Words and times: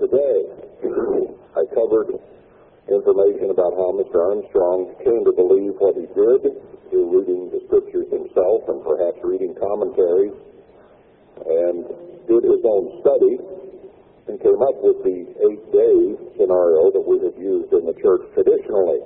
today. 0.00 0.56
I 1.56 1.64
covered 1.72 2.12
information 2.86 3.48
about 3.50 3.74
how 3.74 3.96
Mr. 3.96 4.20
Armstrong 4.20 4.94
came 5.02 5.24
to 5.24 5.32
believe 5.32 5.74
what 5.80 5.96
he 5.96 6.06
did 6.12 6.52
through 6.92 7.06
reading 7.16 7.50
the 7.50 7.64
scriptures 7.66 8.06
himself 8.12 8.68
and 8.68 8.84
perhaps 8.84 9.18
reading 9.24 9.56
commentaries 9.58 10.36
and 11.48 11.82
did 12.28 12.42
his 12.44 12.62
own 12.62 13.00
study 13.00 13.40
and 14.28 14.36
came 14.38 14.60
up 14.62 14.76
with 14.84 15.00
the 15.00 15.26
eight-day 15.48 15.98
scenario 16.36 16.92
that 16.92 17.02
we 17.02 17.18
have 17.24 17.34
used 17.40 17.72
in 17.72 17.88
the 17.88 17.96
church 17.98 18.22
traditionally. 18.36 19.00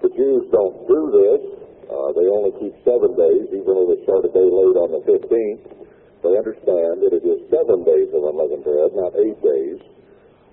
The 0.00 0.10
Jews 0.14 0.46
don't 0.54 0.86
do 0.86 1.00
this. 1.12 1.42
Uh, 1.90 2.14
they 2.16 2.30
only 2.30 2.54
keep 2.62 2.74
seven 2.86 3.12
days, 3.18 3.50
even 3.52 3.68
though 3.68 3.90
they 3.90 4.00
start 4.06 4.24
a 4.24 4.32
day 4.32 4.48
late 4.48 4.78
on 4.78 4.94
the 4.94 5.02
15th. 5.04 5.66
They 6.24 6.34
understand 6.38 7.02
that 7.02 7.12
it 7.12 7.26
is 7.26 7.42
seven 7.50 7.84
days 7.84 8.08
of 8.14 8.22
unleavened 8.22 8.64
bread, 8.64 8.94
not 8.94 9.12
eight 9.18 9.36
days 9.42 9.82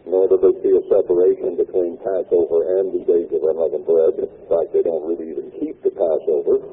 nor 0.07 0.27
do 0.27 0.37
they 0.39 0.55
see 0.63 0.73
a 0.75 0.83
separation 0.87 1.57
between 1.59 1.97
Passover 1.99 2.79
and 2.79 2.93
the 2.95 3.03
days 3.03 3.29
of 3.33 3.41
unleavened 3.43 3.85
bread. 3.85 4.15
In 4.19 4.45
fact, 4.47 4.71
they 4.71 4.83
don't 4.83 5.03
really 5.03 5.31
even 5.35 5.51
keep 5.59 5.75
the 5.83 5.91
Passover. 5.91 6.63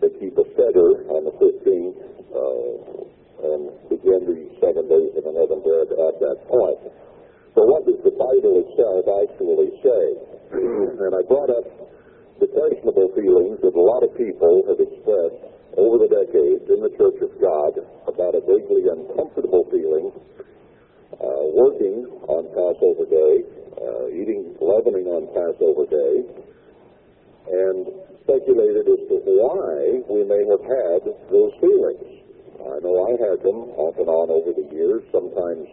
They 0.00 0.10
keep 0.20 0.36
a 0.38 0.46
Seder 0.56 1.04
on 1.12 1.28
the 1.28 1.34
15th 1.36 1.98
uh, 2.32 2.72
and 3.52 3.62
begin 3.92 4.20
the 4.24 4.40
seven 4.60 4.88
days 4.88 5.12
of 5.16 5.22
unleavened 5.28 5.64
bread 5.64 5.88
at 5.92 6.14
that 6.24 6.38
point. 6.48 6.80
So 7.54 7.62
what 7.68 7.86
does 7.86 8.00
the 8.02 8.14
Bible 8.16 8.64
itself 8.66 9.04
actually 9.06 9.70
say? 9.84 10.04
and 11.04 11.12
I 11.14 11.22
brought 11.28 11.52
up 11.54 11.66
the 12.40 12.50
questionable 12.50 13.14
feelings 13.14 13.62
that 13.62 13.74
a 13.76 13.84
lot 13.84 14.02
of 14.02 14.10
people 14.18 14.66
have 14.66 14.80
expressed 14.82 15.38
over 15.78 16.02
the 16.02 16.10
decades 16.10 16.66
in 16.70 16.82
the 16.82 16.90
Church 16.98 17.18
of 17.22 17.30
God 17.38 17.78
about 18.10 18.34
a 18.34 18.42
vaguely 18.42 18.90
uncomfortable 18.90 19.66
feeling 19.70 20.10
working 21.20 22.06
on 22.26 22.48
Passover 22.50 23.06
Day, 23.06 23.46
uh, 23.78 24.06
eating 24.10 24.56
leavening 24.58 25.06
on 25.06 25.30
Passover 25.30 25.86
Day, 25.86 26.14
and 27.50 27.86
speculated 28.24 28.88
as 28.88 29.02
to 29.12 29.16
why 29.22 30.00
we 30.08 30.24
may 30.24 30.42
have 30.48 30.64
had 30.64 31.00
those 31.30 31.52
feelings. 31.60 32.24
I 32.64 32.80
know 32.80 32.94
I 33.04 33.12
had 33.20 33.44
them 33.44 33.76
off 33.76 33.94
and 34.00 34.08
on 34.08 34.32
over 34.32 34.56
the 34.56 34.66
years, 34.72 35.04
sometimes 35.12 35.68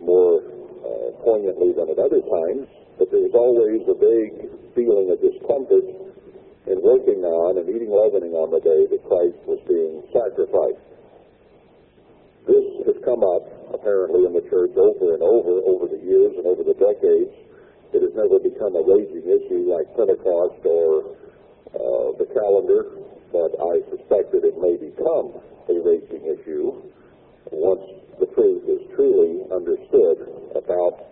more 0.00 0.44
uh, 0.84 1.08
poignantly 1.24 1.72
than 1.72 1.88
at 1.88 1.98
other 1.98 2.20
times, 2.20 2.68
but 2.98 3.08
there 3.10 3.24
was 3.24 3.32
always 3.32 3.80
a 3.88 3.96
vague 3.96 4.52
feeling 4.76 5.08
of 5.08 5.18
discomfort 5.24 5.86
in 6.68 6.76
working 6.84 7.24
on 7.24 7.58
and 7.58 7.66
eating 7.66 7.90
leavening 7.90 8.36
on 8.36 8.52
the 8.52 8.60
day 8.60 8.86
that 8.92 9.00
Christ 9.08 9.40
was 9.48 9.58
being 9.66 10.04
sacrificed. 10.12 10.91
This 12.46 12.66
has 12.86 12.98
come 13.04 13.22
up, 13.22 13.46
apparently, 13.74 14.26
in 14.26 14.32
the 14.34 14.42
church 14.50 14.74
over 14.74 15.14
and 15.14 15.22
over, 15.22 15.62
over 15.62 15.86
the 15.86 16.02
years 16.02 16.34
and 16.36 16.46
over 16.46 16.62
the 16.66 16.74
decades. 16.74 17.30
It 17.92 18.02
has 18.02 18.14
never 18.16 18.40
become 18.40 18.74
a 18.74 18.82
raging 18.82 19.22
issue 19.22 19.68
like 19.68 19.86
Pentecost 19.94 20.64
or 20.64 21.14
uh, 21.76 22.16
the 22.18 22.26
calendar, 22.34 22.88
but 23.30 23.52
I 23.60 23.84
suspect 23.94 24.32
that 24.32 24.44
it 24.44 24.56
may 24.58 24.76
become 24.80 25.38
a 25.68 25.76
raging 25.80 26.24
issue 26.24 26.82
once 27.52 27.84
the 28.18 28.26
truth 28.34 28.64
is 28.68 28.80
truly 28.96 29.44
understood 29.52 30.28
about 30.56 31.04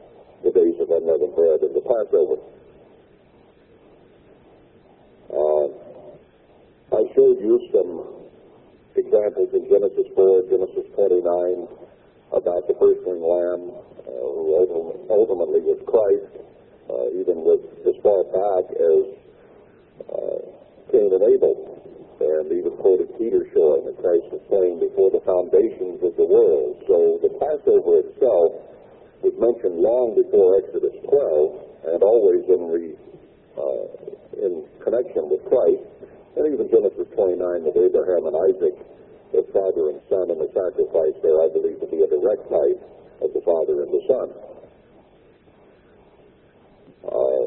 the 0.43 0.51
days 0.51 0.75
of 0.81 0.91
unleavened 0.91 1.35
bread 1.37 1.61
and 1.61 1.75
the 1.77 1.85
Passover. 1.85 2.41
Uh, 5.31 5.67
I 6.97 7.03
showed 7.15 7.39
you 7.41 7.69
some 7.73 8.20
examples 8.97 9.51
in 9.55 9.69
Genesis 9.71 10.09
4, 10.15 10.51
Genesis 10.51 10.87
29 10.95 11.69
about 12.33 12.67
the 12.71 12.75
firstling 12.79 13.23
lamb 13.23 13.75
uh, 14.07 14.27
who 14.35 14.55
ultimately 15.11 15.63
was 15.67 15.79
Christ, 15.87 16.31
uh, 16.91 17.07
even 17.19 17.43
with 17.43 17.63
as 17.87 17.97
far 18.03 18.23
back 18.31 18.71
as 18.71 19.03
uh, 20.07 20.39
Cain 20.95 21.11
and 21.11 21.25
Abel, 21.27 21.55
and 22.21 22.53
even 22.53 22.77
quoted 22.79 23.11
Peter 23.19 23.47
showing 23.55 23.87
that 23.87 23.99
Christ 23.99 24.27
was 24.31 24.43
slain 24.47 24.79
before 24.79 25.11
the 25.11 25.23
foundations 25.27 26.03
of 26.03 26.15
the 26.15 26.27
world. 26.27 26.79
So 26.87 27.19
the 27.23 27.33
Passover 27.41 28.05
itself 28.05 28.71
was 29.23 29.35
mentioned 29.41 29.81
long 29.81 30.15
before 30.15 30.61
Exodus 30.61 30.95
12 31.09 31.95
and 31.95 32.01
always 32.03 32.45
in, 32.47 32.63
the, 32.69 32.85
uh, 33.57 33.87
in 34.39 34.53
connection 34.85 35.29
with 35.33 35.43
Christ 35.49 35.85
and 36.37 36.47
even 36.47 36.71
Genesis 36.71 37.09
29 37.15 37.65
with 37.67 37.77
Abraham 37.77 38.27
and 38.31 38.37
Isaac, 38.39 38.77
the 39.33 39.43
father 39.51 39.91
and 39.91 40.01
son, 40.11 40.31
and 40.31 40.41
the 40.41 40.51
sacrifice 40.55 41.17
there, 41.23 41.39
I 41.43 41.49
believe 41.51 41.81
to 41.81 41.89
be 41.91 42.03
a 42.03 42.11
direct 42.11 42.47
type 42.51 42.81
of 43.23 43.31
the 43.35 43.43
father 43.43 43.83
and 43.83 43.91
the 43.91 44.03
son. 44.07 44.29
Uh, 47.07 47.45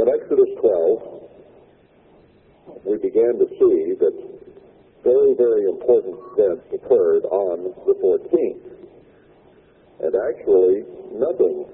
in 0.00 0.06
Exodus 0.08 0.52
12, 0.60 1.22
we 2.84 2.96
began 2.98 3.38
to 3.38 3.46
see 3.56 3.94
that 4.00 4.16
very, 5.04 5.34
very 5.34 5.64
important 5.68 6.16
events 6.36 6.64
occurred 6.72 7.24
on 7.26 7.74
the 7.86 7.94
14th. 7.96 8.72
And 10.02 10.14
actually, 10.16 10.84
nothing 11.14 11.66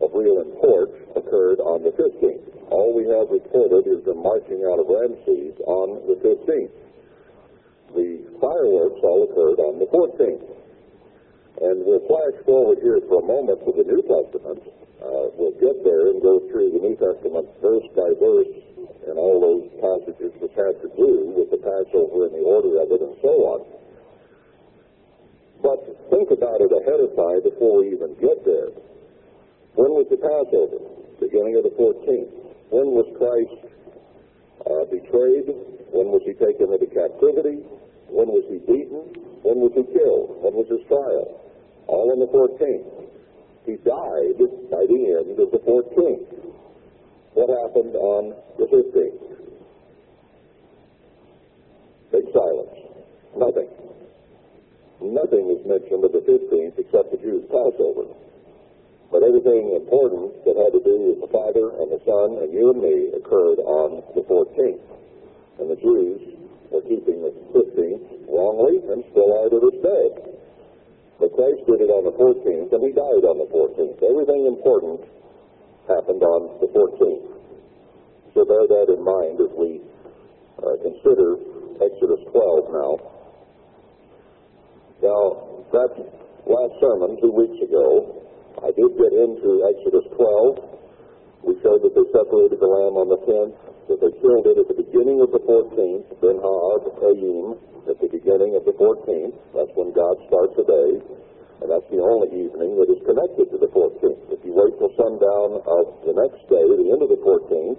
of 0.00 0.14
real 0.14 0.40
import 0.40 0.90
occurred 1.16 1.60
on 1.60 1.82
the 1.82 1.92
15th. 1.94 2.70
All 2.70 2.94
we 2.94 3.08
have 3.08 3.30
reported 3.30 3.88
is 3.88 4.04
the 4.04 4.14
marching 4.14 4.62
out 4.68 4.78
of 4.78 4.86
Ramses 4.86 5.56
on 5.66 6.04
the 6.06 6.16
15th. 6.20 6.74
The 7.96 8.10
fireworks 8.38 9.00
all 9.02 9.24
occurred 9.24 9.58
on 9.58 9.80
the 9.80 9.88
14th. 9.88 10.44
And 11.58 11.82
we'll 11.82 12.04
flash 12.06 12.36
forward 12.46 12.78
here 12.82 13.00
for 13.08 13.18
a 13.18 13.26
moment 13.26 13.58
to 13.66 13.72
the 13.74 13.82
New 13.82 14.02
Testament. 14.06 14.62
Uh, 15.02 15.34
we'll 15.34 15.58
get 15.58 15.82
there 15.82 16.14
and 16.14 16.22
go 16.22 16.38
through 16.50 16.70
the 16.70 16.82
New 16.82 16.94
Testament 16.94 17.48
verse 17.58 17.86
by 17.98 18.10
verse 18.20 18.54
and 19.08 19.16
all 19.18 19.40
those 19.40 19.66
passages 19.80 20.30
which 20.38 20.54
have 20.54 20.76
to 20.84 20.90
do 20.94 21.32
with 21.34 21.50
the 21.50 21.58
Passover 21.58 22.28
and 22.28 22.34
the 22.36 22.44
order 22.44 22.78
of 22.78 22.92
it 22.92 23.00
and 23.00 23.16
so 23.24 23.34
on. 23.56 23.60
But 25.62 25.80
think 26.10 26.30
about 26.30 26.60
it 26.60 26.70
ahead 26.70 27.00
of 27.00 27.10
time 27.16 27.42
before 27.42 27.82
we 27.82 27.90
even 27.96 28.14
get 28.20 28.44
there. 28.44 28.70
When 29.78 29.94
was 29.94 30.10
the 30.10 30.18
Passover? 30.18 30.82
Beginning 31.22 31.54
of 31.54 31.62
the 31.62 31.70
14th. 31.78 32.34
When 32.74 32.98
was 32.98 33.06
Christ 33.14 33.62
uh, 34.66 34.90
betrayed? 34.90 35.54
When 35.94 36.10
was 36.10 36.18
he 36.26 36.34
taken 36.34 36.74
into 36.74 36.90
captivity? 36.90 37.62
When 38.10 38.26
was 38.26 38.42
he 38.50 38.58
beaten? 38.66 39.06
When 39.46 39.62
was 39.62 39.70
he 39.78 39.86
killed? 39.94 40.42
When 40.42 40.58
was 40.58 40.66
his 40.66 40.82
trial? 40.90 41.30
All 41.86 42.10
on 42.10 42.18
the 42.18 42.26
14th. 42.26 42.90
He 43.70 43.78
died 43.86 44.42
by 44.66 44.82
the 44.82 45.00
end 45.14 45.38
of 45.38 45.54
the 45.54 45.62
14th. 45.62 46.26
What 47.38 47.46
happened 47.46 47.94
on 47.94 48.34
the 48.58 48.66
15th? 48.66 49.22
Big 52.10 52.26
silence. 52.34 52.76
Nothing. 53.38 53.70
Nothing 55.06 55.54
is 55.54 55.62
mentioned 55.62 56.02
of 56.02 56.10
the 56.10 56.26
15th 56.26 56.82
except 56.82 57.14
the 57.14 57.22
Jews' 57.22 57.46
Passover. 57.46 58.10
But 59.08 59.24
everything 59.24 59.72
important 59.72 60.36
that 60.44 60.56
had 60.60 60.76
to 60.76 60.84
do 60.84 60.96
with 61.08 61.24
the 61.24 61.32
Father 61.32 61.72
and 61.80 61.88
the 61.88 62.00
Son 62.04 62.44
and 62.44 62.52
you 62.52 62.76
and 62.76 62.80
me 62.84 63.08
occurred 63.16 63.56
on 63.64 64.04
the 64.12 64.20
14th. 64.28 64.84
And 65.58 65.66
the 65.72 65.80
Jews 65.80 66.20
were 66.68 66.84
keeping 66.84 67.24
the 67.24 67.32
15th 67.56 68.04
wrongly 68.28 68.84
and 68.84 69.00
still 69.08 69.32
are 69.32 69.48
to 69.48 69.58
this 69.64 69.80
day. 69.80 70.06
But 71.16 71.32
Christ 71.32 71.64
did 71.64 71.80
it 71.80 71.90
on 71.90 72.04
the 72.04 72.16
14th 72.20 72.68
and 72.68 72.82
he 72.84 72.92
died 72.92 73.24
on 73.24 73.40
the 73.40 73.48
14th. 73.48 73.96
Everything 73.96 74.44
important 74.44 75.00
happened 75.88 76.20
on 76.20 76.60
the 76.60 76.68
14th. 76.68 77.32
So 78.36 78.44
bear 78.44 78.68
that 78.68 78.92
in 78.92 79.00
mind 79.00 79.40
as 79.40 79.50
we 79.56 79.80
uh, 80.60 80.76
consider 80.84 81.40
Exodus 81.80 82.20
12 82.28 82.76
now. 82.76 82.92
Now, 85.00 85.24
that 85.72 85.96
last 86.44 86.74
sermon 86.76 87.16
two 87.22 87.32
weeks 87.32 87.56
ago 87.64 88.27
I 88.58 88.74
did 88.74 88.90
get 88.98 89.14
into 89.14 89.62
Exodus 89.70 90.06
12. 90.18 91.46
We 91.46 91.54
showed 91.62 91.78
that 91.86 91.94
they 91.94 92.06
separated 92.10 92.58
the 92.58 92.66
lamb 92.66 92.98
on 92.98 93.06
the 93.06 93.20
10th, 93.22 93.54
that 93.86 94.02
they 94.02 94.12
killed 94.18 94.50
it 94.50 94.58
at 94.58 94.66
the 94.66 94.74
beginning 94.74 95.22
of 95.22 95.30
the 95.30 95.38
14th, 95.46 96.06
Ben 96.18 96.42
Ha'ad 96.42 96.84
Ayim, 97.06 97.54
at 97.86 98.02
the 98.02 98.10
beginning 98.10 98.58
of 98.58 98.66
the 98.66 98.74
14th. 98.74 99.36
That's 99.54 99.70
when 99.78 99.94
God 99.94 100.18
starts 100.26 100.58
a 100.58 100.66
day, 100.66 100.90
and 101.62 101.70
that's 101.70 101.86
the 101.86 102.02
only 102.02 102.34
evening 102.34 102.74
that 102.82 102.90
is 102.90 102.98
connected 103.06 103.46
to 103.54 103.58
the 103.62 103.70
14th. 103.70 104.34
If 104.34 104.42
you 104.42 104.50
wait 104.50 104.74
till 104.82 104.90
sundown 104.98 105.62
of 105.62 105.84
the 106.02 106.18
next 106.18 106.42
day, 106.50 106.66
the 106.66 106.90
end 106.90 107.02
of 107.06 107.14
the 107.14 107.22
14th, 107.22 107.78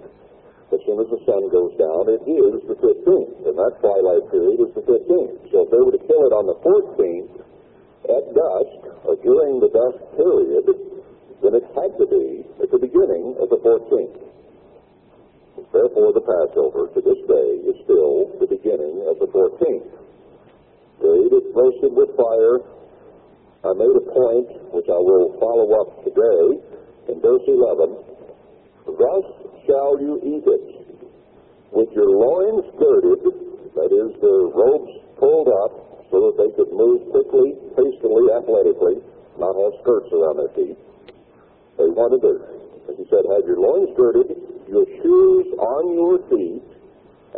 as 0.72 0.80
soon 0.88 0.96
as 1.02 1.12
the 1.12 1.20
sun 1.28 1.44
goes 1.52 1.76
down, 1.76 2.08
it 2.08 2.24
is 2.24 2.62
the 2.64 2.78
15th, 2.80 3.36
and 3.44 3.54
that 3.58 3.76
twilight 3.84 4.24
period 4.32 4.64
is 4.64 4.72
the 4.72 4.86
15th. 4.88 5.52
So 5.52 5.66
if 5.66 5.68
they 5.68 5.82
were 5.84 5.92
to 5.92 6.04
kill 6.08 6.24
it 6.24 6.32
on 6.32 6.48
the 6.48 6.56
14th, 6.64 7.49
at 8.08 8.24
dusk, 8.32 8.80
or 9.04 9.16
during 9.20 9.60
the 9.60 9.68
dusk 9.68 10.00
period, 10.16 10.66
then 11.42 11.54
it 11.54 11.64
had 11.74 11.92
to 11.98 12.06
be 12.06 12.44
at 12.62 12.70
the 12.70 12.78
beginning 12.78 13.36
of 13.40 13.48
the 13.48 13.60
14th. 13.60 14.30
Therefore, 15.72 16.12
the 16.12 16.24
Passover 16.24 16.88
to 16.94 17.00
this 17.00 17.20
day 17.28 17.50
is 17.68 17.76
still 17.84 18.32
the 18.40 18.48
beginning 18.48 19.04
of 19.08 19.20
the 19.20 19.28
14th. 19.28 19.88
The 21.00 21.12
is 21.32 21.46
roasted 21.54 21.92
with 21.92 22.12
fire, 22.16 22.60
I 23.64 23.72
made 23.76 23.92
a 23.92 24.06
point, 24.08 24.48
which 24.72 24.88
I 24.88 24.96
will 24.96 25.36
follow 25.36 25.68
up 25.80 26.04
today, 26.04 26.60
in 27.12 27.20
verse 27.20 27.44
11. 27.44 27.92
Thus 28.88 29.26
shall 29.68 30.00
you 30.00 30.16
eat 30.24 30.44
it, 30.48 30.66
with 31.72 31.92
your 31.92 32.08
loins 32.08 32.64
girded, 32.80 33.20
that 33.76 33.92
is, 33.92 34.16
their 34.20 34.48
robes 34.48 34.92
pulled 35.18 35.48
up 35.48 35.89
so 36.10 36.30
that 36.30 36.34
they 36.42 36.50
could 36.58 36.70
move 36.74 37.06
quickly, 37.14 37.54
hastily, 37.78 38.26
athletically, 38.34 38.98
not 39.38 39.54
have 39.54 39.74
skirts 39.82 40.10
around 40.12 40.42
their 40.42 40.52
feet. 40.58 40.76
They 41.78 41.88
wanted 41.88 42.20
to, 42.26 42.34
as 42.90 42.98
he 42.98 43.06
said, 43.08 43.24
have 43.30 43.46
your 43.46 43.62
loins 43.62 43.94
girded, 43.96 44.34
your 44.68 44.86
shoes 45.00 45.46
on 45.56 45.94
your 45.94 46.18
feet, 46.28 46.66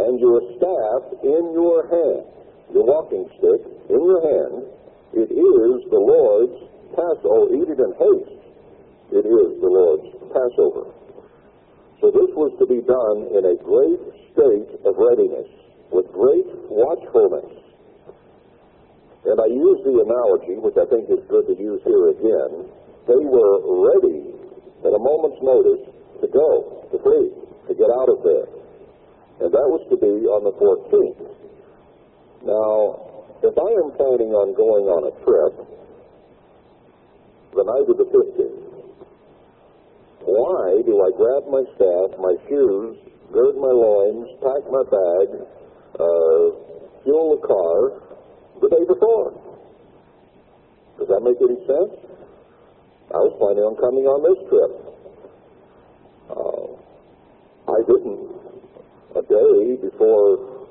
and 0.01 0.19
your 0.19 0.41
staff 0.57 1.01
in 1.23 1.53
your 1.53 1.85
hand, 1.87 2.25
your 2.73 2.85
walking 2.89 3.29
stick 3.37 3.61
in 3.93 4.01
your 4.01 4.25
hand. 4.25 4.65
It 5.13 5.29
is 5.29 5.77
the 5.93 6.01
Lord's 6.01 6.57
Passover. 6.97 7.53
Eat 7.53 7.69
it 7.69 7.79
in 7.79 7.93
haste. 8.01 8.41
It 9.13 9.29
is 9.29 9.61
the 9.61 9.69
Lord's 9.69 10.09
Passover. 10.33 10.89
So 12.01 12.11
this 12.11 12.33
was 12.33 12.57
to 12.59 12.67
be 12.67 12.81
done 12.81 13.29
in 13.37 13.45
a 13.45 13.57
great 13.61 14.01
state 14.33 14.73
of 14.89 14.97
readiness, 14.97 15.47
with 15.93 16.11
great 16.11 16.49
watchfulness. 16.73 17.53
And 19.23 19.39
I 19.39 19.47
use 19.47 19.79
the 19.87 20.03
analogy, 20.03 20.59
which 20.59 20.75
I 20.75 20.87
think 20.91 21.07
is 21.07 21.23
good 21.31 21.47
to 21.47 21.55
use 21.55 21.79
here 21.87 22.11
again. 22.11 22.67
They 23.07 23.23
were 23.23 23.63
ready 23.87 24.35
at 24.83 24.91
a 24.91 24.99
moment's 24.99 25.39
notice 25.43 25.87
to 26.21 26.27
go, 26.27 26.87
to 26.91 26.97
flee, 27.07 27.31
to 27.71 27.73
get 27.75 27.87
out 27.87 28.11
of 28.11 28.19
there. 28.27 28.51
And 29.47 29.51
that 29.55 29.69
was 29.71 29.87
to 29.91 29.97
be 29.97 30.27
on 30.27 30.43
the 30.43 30.55
14th. 30.59 31.23
Now, 32.43 33.23
if 33.47 33.55
I 33.55 33.71
am 33.79 33.95
planning 33.95 34.35
on 34.35 34.59
going 34.59 34.91
on 34.91 35.07
a 35.07 35.15
trip 35.23 35.55
the 37.55 37.63
night 37.63 37.87
of 37.87 37.97
the 37.99 38.11
15th, 38.11 38.63
why 40.27 40.83
do 40.83 40.99
I 40.99 41.11
grab 41.15 41.47
my 41.47 41.63
staff, 41.79 42.19
my 42.19 42.35
shoes, 42.51 42.99
gird 43.31 43.55
my 43.55 43.71
loins, 43.71 44.35
pack 44.43 44.63
my 44.67 44.83
bag, 44.83 45.29
uh, 45.95 46.45
fuel 47.07 47.39
the 47.39 47.43
car 47.47 48.12
the 48.63 48.71
day 48.71 48.85
before? 48.87 49.35
Does 50.99 51.09
that 51.09 51.21
make 51.21 51.37
any 51.43 51.59
sense? 51.67 51.99
I 53.11 53.19
was 53.19 53.35
planning 53.43 53.67
on 53.67 53.75
coming 53.83 54.07
on 54.07 54.23
this 54.23 54.39
trip. 54.47 54.73
Uh, 56.31 56.79
I 57.67 57.79
didn't. 57.83 58.23
A 59.19 59.23
day 59.27 59.83
before 59.83 60.71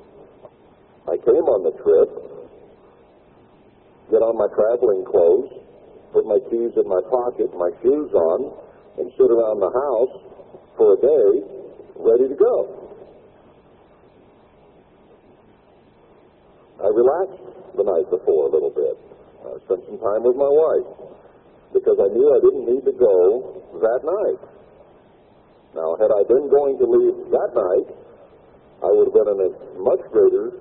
I 1.06 1.20
came 1.20 1.46
on 1.52 1.62
the 1.68 1.76
trip, 1.84 2.08
get 4.10 4.24
on 4.24 4.40
my 4.40 4.48
traveling 4.56 5.04
clothes, 5.04 5.52
put 6.16 6.24
my 6.24 6.40
keys 6.48 6.72
in 6.74 6.88
my 6.88 7.04
pocket, 7.12 7.52
my 7.54 7.70
shoes 7.84 8.10
on, 8.16 8.56
and 8.98 9.12
sit 9.20 9.28
around 9.28 9.60
the 9.60 9.70
house 9.70 10.14
for 10.80 10.96
a 10.96 10.98
day 10.98 11.30
ready 12.00 12.26
to 12.26 12.34
go. 12.34 12.82
I 16.82 16.88
relaxed 16.88 17.61
the 17.76 17.84
night 17.84 18.08
before 18.10 18.48
a 18.48 18.52
little 18.52 18.72
bit. 18.72 18.96
I 19.42 19.58
spent 19.66 19.82
some 19.86 19.98
time 19.98 20.22
with 20.22 20.36
my 20.36 20.48
wife 20.48 20.88
because 21.72 21.98
I 21.98 22.08
knew 22.12 22.26
I 22.30 22.40
didn't 22.40 22.66
need 22.68 22.84
to 22.84 22.96
go 22.96 23.62
that 23.80 24.00
night. 24.04 24.40
Now, 25.74 25.96
had 25.96 26.12
I 26.12 26.22
been 26.28 26.52
going 26.52 26.76
to 26.78 26.86
leave 26.86 27.16
that 27.32 27.50
night, 27.56 27.88
I 28.84 28.88
would 28.92 29.08
have 29.08 29.16
been 29.16 29.30
in 29.32 29.40
a 29.46 29.50
much 29.80 30.04
greater 30.12 30.52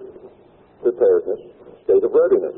preparedness, 0.81 1.52
state 1.84 2.04
of 2.04 2.12
readiness. 2.16 2.58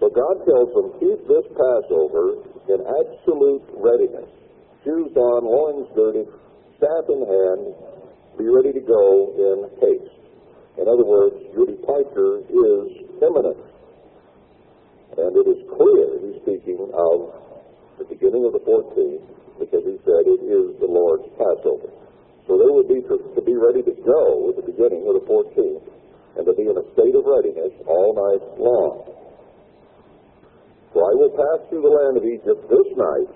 So 0.00 0.08
God 0.08 0.40
tells 0.48 0.72
them, 0.72 0.86
keep 0.98 1.20
this 1.28 1.46
Passover 1.52 2.40
in 2.72 2.80
absolute 2.80 3.62
readiness 3.76 4.30
shoes 4.84 5.16
on, 5.16 5.48
loins 5.48 5.88
girded, 5.96 6.28
staff 6.76 7.08
in 7.08 7.24
hand, 7.24 7.74
be 8.36 8.44
ready 8.44 8.72
to 8.72 8.84
go 8.84 9.32
in 9.32 9.56
haste. 9.80 10.23
In 10.78 10.88
other 10.90 11.06
words, 11.06 11.38
your 11.54 11.66
departure 11.66 12.42
is 12.50 12.86
imminent. 13.22 13.60
And 15.14 15.30
it 15.30 15.46
is 15.46 15.60
clear 15.70 16.18
he's 16.18 16.42
speaking 16.42 16.90
of 16.90 17.16
the 17.98 18.06
beginning 18.10 18.42
of 18.42 18.52
the 18.52 18.64
14th 18.66 19.22
because 19.62 19.86
he 19.86 19.94
said 20.02 20.26
it 20.26 20.42
is 20.42 20.74
the 20.82 20.90
Lord's 20.90 21.30
Passover. 21.38 21.94
So 22.50 22.58
they 22.58 22.66
would 22.66 22.90
be 22.90 23.00
to, 23.06 23.16
to 23.22 23.42
be 23.42 23.54
ready 23.54 23.86
to 23.86 23.94
go 24.02 24.50
at 24.50 24.56
the 24.58 24.66
beginning 24.66 25.06
of 25.06 25.14
the 25.14 25.24
14th 25.30 25.86
and 26.36 26.42
to 26.42 26.52
be 26.58 26.66
in 26.66 26.74
a 26.74 26.86
state 26.98 27.14
of 27.14 27.22
readiness 27.22 27.70
all 27.86 28.10
night 28.10 28.42
long. 28.58 29.06
So 30.90 30.98
I 31.06 31.14
will 31.14 31.30
pass 31.30 31.70
through 31.70 31.86
the 31.86 31.94
land 31.94 32.18
of 32.18 32.26
Egypt 32.26 32.66
this 32.66 32.88
night 32.98 33.30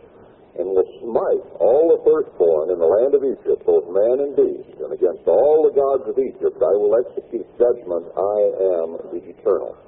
and 0.59 0.67
will 0.75 0.91
smite 1.01 1.47
all 1.63 1.95
the 1.95 2.03
firstborn 2.03 2.75
in 2.75 2.79
the 2.83 2.91
land 2.91 3.15
of 3.15 3.23
Egypt, 3.23 3.63
both 3.63 3.87
man 3.95 4.19
and 4.27 4.35
beast, 4.35 4.75
and 4.83 4.91
against 4.91 5.23
all 5.31 5.63
the 5.63 5.75
gods 5.75 6.03
of 6.11 6.19
Egypt 6.19 6.59
I 6.59 6.75
will 6.75 6.99
execute 6.99 7.47
judgment. 7.55 8.11
I 8.19 8.39
am 8.83 8.89
the 9.15 9.23
eternal. 9.23 9.79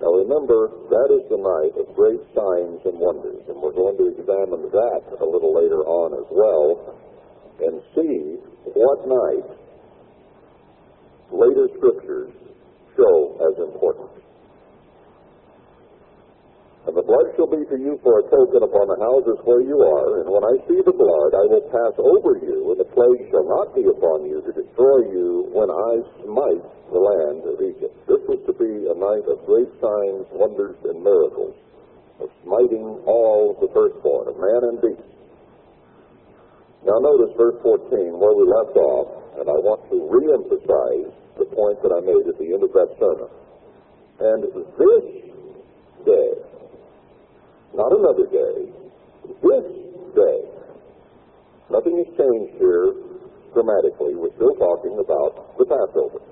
Now 0.00 0.12
remember, 0.12 0.70
that 0.92 1.08
is 1.10 1.24
the 1.32 1.40
night 1.40 1.74
of 1.80 1.96
great 1.96 2.20
signs 2.36 2.84
and 2.84 3.00
wonders, 3.00 3.42
and 3.48 3.56
we're 3.58 3.74
going 3.74 3.96
to 3.96 4.12
examine 4.12 4.68
that 4.70 5.02
a 5.18 5.26
little 5.26 5.56
later 5.56 5.82
on 5.82 6.14
as 6.14 6.28
well, 6.30 6.94
and 7.64 7.82
see 7.96 8.38
what 8.76 9.08
night 9.08 9.48
later 11.32 11.66
scriptures 11.80 12.30
show 12.94 13.40
as 13.40 13.58
important. 13.58 14.27
And 16.88 16.96
the 16.96 17.04
blood 17.04 17.28
shall 17.36 17.52
be 17.52 17.68
to 17.68 17.76
you 17.76 18.00
for 18.00 18.16
a 18.16 18.24
token 18.32 18.64
upon 18.64 18.88
the 18.88 18.96
houses 18.96 19.36
where 19.44 19.60
you 19.60 19.76
are, 19.76 20.24
and 20.24 20.32
when 20.32 20.40
I 20.40 20.56
see 20.64 20.80
the 20.80 20.96
blood, 20.96 21.36
I 21.36 21.44
will 21.44 21.68
pass 21.68 21.92
over 22.00 22.40
you, 22.40 22.72
and 22.72 22.80
the 22.80 22.88
plague 22.96 23.28
shall 23.28 23.44
not 23.44 23.76
be 23.76 23.84
upon 23.84 24.24
you 24.24 24.40
to 24.40 24.56
destroy 24.56 25.04
you 25.12 25.52
when 25.52 25.68
I 25.68 26.00
smite 26.24 26.64
the 26.88 26.96
land 26.96 27.44
of 27.44 27.60
Egypt. 27.60 27.92
This 28.08 28.24
was 28.24 28.40
to 28.48 28.56
be 28.56 28.88
a 28.88 28.96
night 28.96 29.28
of 29.28 29.36
great 29.44 29.68
signs, 29.84 30.32
wonders, 30.32 30.80
and 30.88 31.04
miracles, 31.04 31.52
of 32.24 32.32
smiting 32.40 33.04
all 33.04 33.52
the 33.60 33.68
firstborn, 33.68 34.32
of 34.32 34.40
man 34.40 34.72
and 34.72 34.80
beast. 34.80 35.12
Now 36.88 37.04
notice 37.04 37.36
verse 37.36 37.60
14, 37.68 38.16
where 38.16 38.32
we 38.32 38.48
left 38.48 38.80
off, 38.80 39.36
and 39.36 39.44
I 39.44 39.60
want 39.60 39.84
to 39.92 40.08
re-emphasize 40.08 41.12
the 41.36 41.52
point 41.52 41.84
that 41.84 41.92
I 41.92 42.00
made 42.00 42.24
at 42.32 42.40
the 42.40 42.48
end 42.48 42.64
of 42.64 42.72
that 42.72 42.96
sermon. 42.96 43.28
And 44.24 44.40
this 44.56 45.04
day, 46.08 46.48
not 47.74 47.92
another 47.92 48.26
day, 48.26 48.72
this 49.42 49.66
day. 50.16 50.40
Nothing 51.70 52.00
has 52.00 52.10
changed 52.16 52.56
here 52.56 52.96
dramatically. 53.52 54.16
We're 54.16 54.34
still 54.36 54.56
talking 54.56 54.96
about 54.96 55.58
the 55.58 55.66
Passover. 55.68 56.24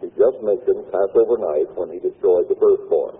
He 0.00 0.08
just 0.18 0.38
mentioned 0.42 0.82
Passover 0.90 1.38
night 1.38 1.68
when 1.78 1.94
he 1.94 2.02
destroyed 2.02 2.48
the 2.48 2.58
firstborn. 2.58 3.14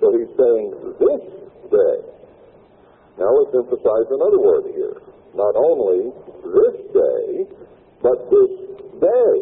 So 0.00 0.16
he's 0.16 0.32
saying 0.34 0.66
this 0.98 1.22
day. 1.70 1.98
Now 3.20 3.30
let's 3.38 3.54
emphasize 3.54 4.08
another 4.10 4.40
word 4.40 4.64
here. 4.74 4.96
Not 5.36 5.54
only 5.54 6.10
this 6.42 6.76
day, 6.90 7.46
but 8.02 8.18
this 8.32 8.52
day. 8.98 9.34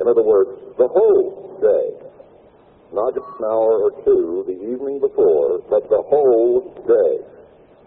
In 0.00 0.08
other 0.08 0.22
words, 0.22 0.50
the 0.78 0.88
whole 0.88 1.58
day 1.60 2.07
not 2.92 3.12
just 3.12 3.28
an 3.38 3.44
hour 3.44 3.84
or 3.84 3.92
two 4.04 4.44
the 4.48 4.56
evening 4.64 5.00
before, 5.00 5.60
but 5.68 5.84
the 5.90 6.00
whole 6.08 6.72
day. 6.88 7.20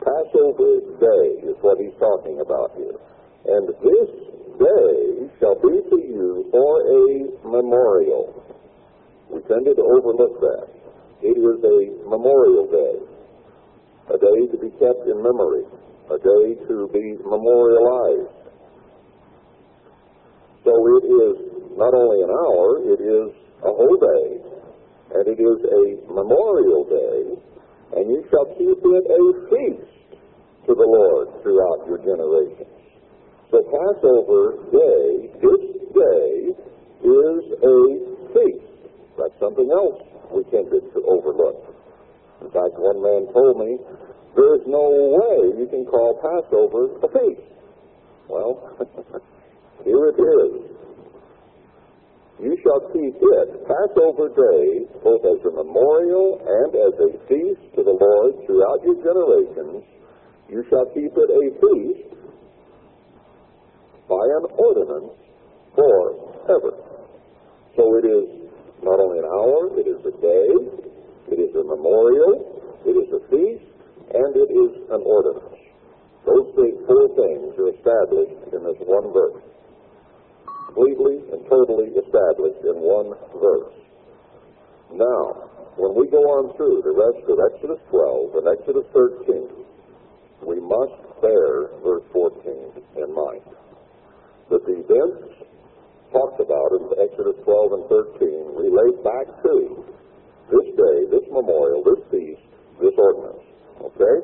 Passover 0.01 0.81
day 0.97 1.45
is 1.45 1.57
what 1.61 1.77
he's 1.81 1.93
talking 1.97 2.41
about 2.41 2.73
here. 2.77 2.97
And 3.45 3.69
this 3.69 4.09
day 4.57 5.29
shall 5.39 5.57
be 5.57 5.81
to 5.89 5.97
you 5.97 6.45
for 6.51 6.85
a 6.85 7.05
memorial. 7.49 8.29
We 9.29 9.41
tended 9.49 9.77
to 9.77 9.85
overlook 9.85 10.41
that. 10.41 10.67
It 11.21 11.37
is 11.37 11.57
a 11.65 12.09
memorial 12.09 12.65
day, 12.69 12.95
a 14.13 14.17
day 14.17 14.39
to 14.53 14.57
be 14.57 14.69
kept 14.77 15.05
in 15.05 15.21
memory, 15.21 15.65
a 16.09 16.17
day 16.17 16.57
to 16.67 16.89
be 16.93 17.17
memorialized. 17.25 18.33
So 20.65 20.73
it 20.97 21.05
is 21.09 21.35
not 21.77 21.93
only 21.93 22.21
an 22.21 22.29
hour, 22.29 22.81
it 22.85 23.01
is 23.01 23.33
a 23.65 23.69
whole 23.69 23.97
day 23.97 24.50
and 25.13 25.27
it 25.27 25.39
is 25.39 25.59
a 25.67 26.13
memorial 26.13 26.87
day, 26.87 27.35
and 27.99 28.09
you 28.09 28.23
shall 28.29 28.45
keep 28.55 28.79
it 28.79 29.05
a 29.11 29.23
feast 29.51 30.17
to 30.67 30.75
the 30.75 30.87
Lord 30.87 31.27
throughout 31.43 31.83
your 31.87 31.99
generations. 31.99 32.71
The 33.51 33.63
Passover 33.67 34.55
day, 34.71 35.27
this 35.43 35.63
day, 35.91 36.55
is 37.03 37.43
a 37.59 37.77
feast. 38.31 38.71
That's 39.17 39.35
something 39.39 39.69
else 39.71 39.99
we 40.31 40.43
tended 40.47 40.87
to 40.93 41.03
overlook. 41.03 41.75
In 42.39 42.47
fact, 42.51 42.79
one 42.79 43.03
man 43.03 43.27
told 43.33 43.59
me, 43.59 43.77
there's 44.35 44.63
no 44.65 45.19
way 45.19 45.59
you 45.59 45.67
can 45.67 45.85
call 45.85 46.15
Passover 46.23 46.87
a 47.03 47.09
feast. 47.11 47.47
Well, 48.29 48.79
here 49.83 50.07
it 50.07 50.15
is. 50.15 50.70
You 52.41 52.57
shall 52.65 52.81
keep 52.89 53.13
it, 53.21 53.47
Passover 53.69 54.33
day, 54.33 54.89
both 55.05 55.21
as 55.21 55.45
a 55.45 55.53
memorial 55.53 56.41
and 56.41 56.73
as 56.73 56.93
a 56.97 57.09
feast 57.29 57.61
to 57.77 57.85
the 57.85 57.93
Lord 57.93 58.33
throughout 58.49 58.81
your 58.81 58.97
generations. 58.97 59.85
You 60.49 60.65
shall 60.69 60.89
keep 60.89 61.13
it 61.13 61.29
a 61.29 61.43
feast 61.61 62.17
by 64.09 64.25
an 64.25 64.45
ordinance 64.57 65.13
forever. 65.77 66.73
So 67.77 67.83
it 68.01 68.05
is 68.09 68.49
not 68.81 68.97
only 68.99 69.19
an 69.19 69.29
hour, 69.29 69.77
it 69.77 69.85
is 69.85 70.01
a 70.01 70.15
day, 70.17 70.49
it 71.29 71.39
is 71.39 71.53
a 71.53 71.63
memorial, 71.63 72.41
it 72.89 72.97
is 72.97 73.09
a 73.13 73.21
feast, 73.29 73.69
and 74.17 74.35
it 74.35 74.49
is 74.49 74.81
an 74.89 75.01
ordinance. 75.05 75.61
Those 76.25 76.49
four 76.57 77.05
things 77.13 77.53
are 77.61 77.69
established 77.69 78.49
in 78.49 78.65
this 78.65 78.81
one 78.81 79.13
verse. 79.13 79.50
Completely 80.71 81.19
and 81.35 81.43
totally 81.51 81.91
established 81.99 82.63
in 82.63 82.79
one 82.79 83.11
verse. 83.43 83.75
Now, 84.95 85.51
when 85.75 85.99
we 85.99 86.07
go 86.07 86.23
on 86.31 86.55
through 86.55 86.79
the 86.83 86.95
rest 86.95 87.27
of 87.27 87.43
Exodus 87.43 87.79
12 87.91 88.39
and 88.39 88.47
Exodus 88.47 88.87
13, 88.95 89.51
we 90.47 90.63
must 90.63 90.95
bear 91.19 91.75
verse 91.83 92.07
14 92.15 93.03
in 93.03 93.09
mind. 93.11 93.43
That 94.47 94.63
the 94.63 94.79
events 94.79 95.43
talked 96.11 96.39
about 96.39 96.71
in 96.79 96.87
Exodus 97.03 97.35
12 97.43 97.71
and 97.75 97.85
13 97.91 98.55
relate 98.55 98.99
back 99.03 99.27
to 99.43 99.83
this 100.51 100.67
day, 100.75 100.97
this 101.11 101.27
memorial, 101.31 101.83
this 101.83 101.99
feast, 102.11 102.47
this 102.79 102.95
ordinance. 102.95 103.43
Okay? 103.91 104.17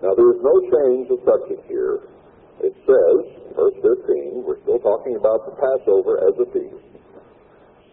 Now, 0.00 0.16
there 0.16 0.32
is 0.32 0.40
no 0.40 0.56
change 0.72 1.08
of 1.12 1.20
subject 1.28 1.68
here. 1.68 2.00
It 2.64 2.72
says, 2.88 3.39
verse 3.56 3.76
15, 3.82 4.44
we're 4.46 4.60
still 4.62 4.78
talking 4.80 5.16
about 5.16 5.46
the 5.46 5.54
Passover 5.58 6.20
as 6.24 6.34
a 6.38 6.46
feast. 6.52 6.90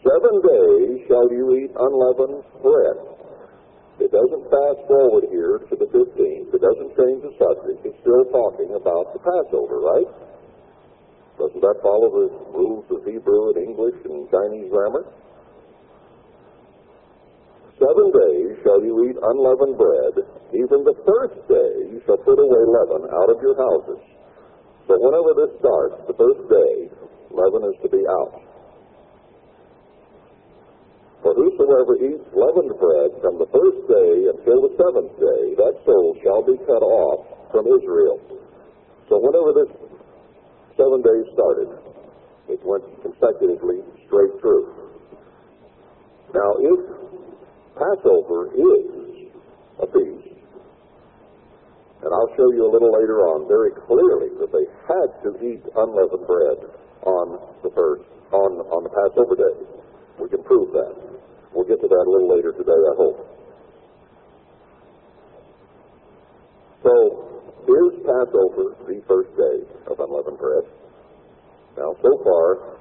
Seven 0.06 0.36
days 0.40 1.04
shall 1.10 1.28
you 1.34 1.46
eat 1.58 1.72
unleavened 1.74 2.44
bread. 2.62 2.98
It 4.00 4.14
doesn't 4.14 4.46
fast 4.54 4.82
forward 4.86 5.26
here 5.34 5.58
to 5.58 5.76
the 5.76 5.90
15th. 5.90 6.54
It 6.54 6.62
doesn't 6.62 6.92
change 6.94 7.22
the 7.26 7.34
subject. 7.42 7.82
It's 7.82 7.98
still 8.06 8.26
talking 8.30 8.78
about 8.78 9.12
the 9.18 9.22
Passover, 9.26 9.82
right? 9.82 10.10
Doesn't 11.42 11.62
that 11.62 11.82
follow 11.82 12.10
the 12.14 12.28
rules 12.54 12.86
of 12.94 13.06
Hebrew 13.06 13.54
and 13.54 13.58
English 13.58 13.98
and 14.06 14.30
Chinese 14.30 14.70
grammar? 14.70 15.06
Seven 17.78 18.10
days 18.10 18.58
shall 18.66 18.82
you 18.82 19.10
eat 19.10 19.18
unleavened 19.22 19.78
bread. 19.78 20.26
Even 20.54 20.82
the 20.82 20.98
first 21.06 21.38
day 21.46 21.94
you 21.94 22.02
shall 22.06 22.18
put 22.18 22.38
away 22.38 22.64
leaven 22.74 23.06
out 23.14 23.30
of 23.30 23.38
your 23.42 23.54
houses. 23.54 24.02
So 24.88 24.96
whenever 24.96 25.36
this 25.36 25.51
starts, 25.60 26.00
the 26.08 26.15
first 26.15 26.41
day, 26.48 26.74
leaven 27.29 27.67
is 27.67 27.77
to 27.84 27.89
be 27.91 28.03
out. 28.08 28.41
For 31.22 31.36
whosoever 31.36 32.00
eats 32.00 32.24
leavened 32.32 32.72
bread 32.79 33.12
from 33.20 33.38
the 33.38 33.51
first 33.51 33.84
day 33.91 34.32
until 34.32 34.63
the 34.63 34.74
seventh 34.79 35.13
day, 35.20 35.44
that 35.60 35.75
soul 35.84 36.15
shall 36.24 36.41
be 36.41 36.56
cut 36.63 36.82
off 36.82 37.51
from 37.51 37.67
Israel. 37.67 38.22
So 39.12 39.20
whenever 39.20 39.51
this 39.51 39.72
seven 40.77 41.01
days 41.01 41.25
started. 41.34 41.70
It 42.48 42.62
went 42.63 42.86
consecutively 43.01 43.82
straight 44.06 44.39
through. 44.39 44.72
Now, 46.34 46.53
if 46.62 46.79
Passover 47.74 48.53
is 48.53 49.27
a 49.82 49.88
feast, 49.91 50.26
and 52.08 52.16
I'll 52.16 52.32
show 52.40 52.48
you 52.56 52.64
a 52.64 52.72
little 52.72 52.88
later 52.96 53.28
on 53.28 53.52
very 53.52 53.76
clearly 53.84 54.32
that 54.40 54.48
they 54.56 54.64
had 54.88 55.12
to 55.28 55.30
eat 55.44 55.60
unleavened 55.76 56.24
bread 56.24 56.56
on 57.04 57.36
the 57.68 57.72
first, 57.76 58.08
on, 58.32 58.64
on 58.72 58.88
the 58.88 58.94
Passover 58.96 59.36
day. 59.36 59.56
We 60.16 60.32
can 60.32 60.40
prove 60.48 60.72
that. 60.72 60.96
We'll 61.52 61.68
get 61.68 61.84
to 61.84 61.90
that 61.92 62.04
a 62.08 62.08
little 62.08 62.32
later 62.32 62.56
today, 62.56 62.80
I 62.80 62.96
hope. 62.96 63.20
So, 66.88 66.96
is 67.68 68.00
Passover 68.08 68.80
the 68.88 69.04
first 69.04 69.36
day 69.36 69.68
of 69.92 70.00
unleavened 70.00 70.40
bread? 70.40 70.64
Now, 71.76 71.92
so 72.00 72.24
far, 72.24 72.72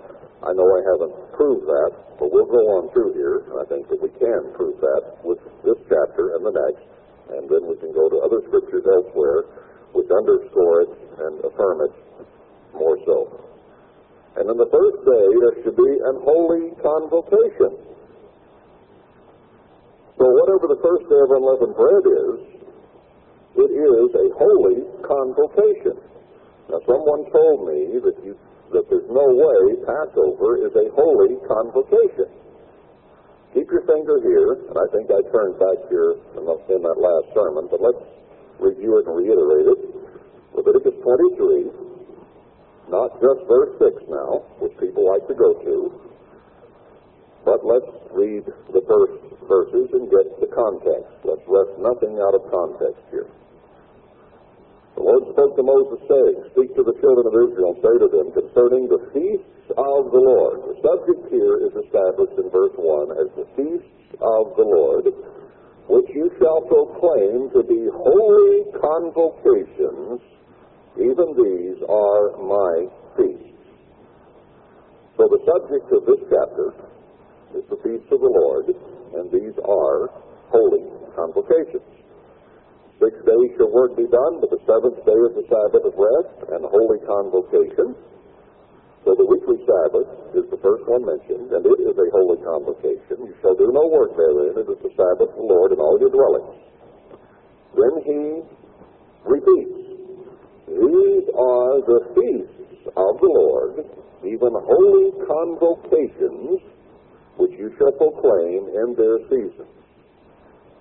I 0.46 0.54
know 0.54 0.70
I 0.70 0.86
haven't 0.86 1.34
proved 1.34 1.66
that, 1.66 1.90
but 2.22 2.30
we'll 2.30 2.46
go 2.46 2.62
on 2.78 2.94
through 2.94 3.18
here, 3.18 3.42
and 3.50 3.58
I 3.58 3.66
think 3.66 3.90
that 3.90 3.98
we 3.98 4.08
can 4.22 4.54
prove 4.54 4.78
that 4.78 5.18
with 5.26 5.42
this 5.66 5.82
chapter 5.90 6.38
and 6.38 6.46
the 6.46 6.54
next, 6.54 6.86
and 7.34 7.48
then 7.50 7.66
we 7.66 7.76
can 7.82 7.92
go 7.92 8.08
to 8.08 8.18
other 8.22 8.42
scriptures 8.46 8.84
elsewhere 8.86 9.48
which 9.92 10.06
underscore 10.12 10.82
it 10.82 10.92
and 11.24 11.34
affirm 11.44 11.80
it 11.88 11.94
more 12.74 12.98
so. 13.06 13.46
And 14.36 14.50
on 14.52 14.58
the 14.60 14.68
first 14.68 15.00
day, 15.08 15.28
there 15.40 15.56
should 15.64 15.78
be 15.80 15.92
an 16.04 16.20
holy 16.20 16.76
convocation. 16.84 17.72
So 20.20 20.24
whatever 20.28 20.68
the 20.68 20.80
first 20.84 21.08
day 21.08 21.20
of 21.24 21.30
unleavened 21.32 21.76
bread 21.76 22.04
is, 22.04 22.36
it 23.56 23.72
is 23.72 24.08
a 24.12 24.26
holy 24.36 24.84
convocation. 25.00 25.96
Now, 26.68 26.84
someone 26.84 27.24
told 27.32 27.64
me 27.68 27.96
that 28.04 28.16
you 28.24 28.36
that 28.72 28.82
there's 28.90 29.08
no 29.08 29.26
way 29.30 29.78
Passover 29.86 30.66
is 30.66 30.74
a 30.74 30.90
holy 30.92 31.38
convocation. 31.46 32.26
Keep 33.56 33.72
your 33.72 33.88
finger 33.88 34.20
here, 34.20 34.68
and 34.68 34.76
I 34.76 34.84
think 34.92 35.08
I 35.08 35.24
turned 35.32 35.56
back 35.56 35.88
here 35.88 36.20
in, 36.36 36.44
that 36.44 36.98
last 37.00 37.32
sermon, 37.32 37.64
but 37.72 37.80
let's 37.80 38.04
review 38.60 39.00
it 39.00 39.08
and 39.08 39.16
reiterate 39.16 39.64
it. 39.64 39.80
Leviticus 40.52 40.92
23, 41.00 41.72
not 42.92 43.16
just 43.16 43.40
verse 43.48 43.72
6 43.80 44.12
now, 44.12 44.44
which 44.60 44.76
people 44.76 45.08
like 45.08 45.24
to 45.24 45.32
go 45.32 45.56
to, 45.56 45.88
but 47.48 47.64
let's 47.64 47.88
read 48.12 48.44
the 48.44 48.84
first 48.84 49.24
verses 49.48 49.88
and 49.96 50.12
get 50.12 50.36
the 50.36 50.52
context. 50.52 51.08
Let's 51.24 51.40
wrest 51.48 51.80
nothing 51.80 52.20
out 52.20 52.36
of 52.36 52.44
context 52.52 53.00
here. 53.08 53.24
The 54.96 55.04
Lord 55.04 55.28
spoke 55.36 55.52
to 55.60 55.62
Moses, 55.62 56.00
saying, 56.08 56.36
Speak 56.56 56.72
to 56.72 56.82
the 56.82 56.96
children 57.04 57.28
of 57.28 57.36
Israel, 57.36 57.76
and 57.76 57.80
say 57.84 57.94
to 58.00 58.08
them 58.08 58.32
concerning 58.32 58.88
the 58.88 59.04
feasts 59.12 59.68
of 59.76 60.08
the 60.08 60.22
Lord. 60.24 60.72
The 60.72 60.80
subject 60.80 61.28
here 61.28 61.60
is 61.68 61.76
established 61.84 62.32
in 62.40 62.48
verse 62.48 62.72
1 62.80 63.12
as 63.20 63.28
the 63.36 63.44
feasts 63.60 64.16
of 64.24 64.56
the 64.56 64.64
Lord, 64.64 65.12
which 65.92 66.08
you 66.16 66.32
shall 66.40 66.64
proclaim 66.64 67.52
to 67.52 67.60
be 67.60 67.92
holy 67.92 68.72
convocations. 68.80 70.24
Even 70.96 71.28
these 71.36 71.76
are 71.84 72.40
my 72.40 72.88
feasts. 73.20 73.68
So 75.20 75.28
the 75.28 75.44
subject 75.44 75.92
of 75.92 76.08
this 76.08 76.24
chapter 76.32 76.72
is 77.52 77.68
the 77.68 77.76
feasts 77.84 78.08
of 78.08 78.24
the 78.24 78.32
Lord, 78.32 78.72
and 79.12 79.28
these 79.28 79.56
are 79.60 80.08
holy 80.48 80.88
convocations. 81.12 81.95
Six 83.06 83.22
days 83.22 83.54
shall 83.54 83.70
work 83.70 83.94
be 83.94 84.10
done, 84.10 84.42
but 84.42 84.50
the 84.50 84.58
seventh 84.66 84.98
day 85.06 85.14
is 85.30 85.38
the 85.38 85.46
Sabbath 85.46 85.86
of 85.86 85.94
rest 85.94 86.50
and 86.50 86.66
holy 86.66 86.98
convocation. 87.06 87.94
So 89.06 89.14
the 89.14 89.22
weekly 89.22 89.62
Sabbath 89.62 90.10
is 90.34 90.42
the 90.50 90.58
first 90.58 90.82
one 90.90 91.06
mentioned, 91.06 91.54
and 91.54 91.62
it 91.62 91.78
is 91.86 91.94
a 91.94 92.08
holy 92.10 92.42
convocation. 92.42 93.30
You 93.30 93.34
shall 93.38 93.54
do 93.54 93.70
no 93.70 93.86
work 93.94 94.10
therein. 94.18 94.58
It 94.58 94.66
is 94.66 94.82
the 94.82 94.90
Sabbath 94.98 95.30
of 95.30 95.38
the 95.38 95.46
Lord 95.46 95.70
in 95.70 95.78
all 95.78 96.02
your 96.02 96.10
dwellings. 96.10 96.58
Then 97.78 97.94
he 98.02 98.20
repeats, 99.22 99.86
These 100.66 101.26
are 101.30 101.78
the 101.86 102.00
feasts 102.10 102.90
of 102.90 103.12
the 103.22 103.30
Lord, 103.30 103.86
even 104.26 104.50
holy 104.50 105.14
convocations, 105.30 106.58
which 107.38 107.54
you 107.54 107.70
shall 107.78 107.94
proclaim 108.02 108.66
in 108.66 108.98
their 108.98 109.22
season. 109.30 109.70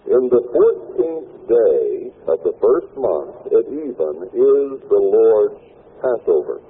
In 0.06 0.30
the 0.30 0.38
fourteenth 0.54 1.50
day 1.50 2.14
of 2.30 2.38
the 2.46 2.54
first 2.62 2.94
month 2.94 3.42
at 3.50 3.66
even 3.74 4.16
is 4.38 4.78
the 4.86 5.02
Lord's 5.02 5.58
Passover. 5.98 6.62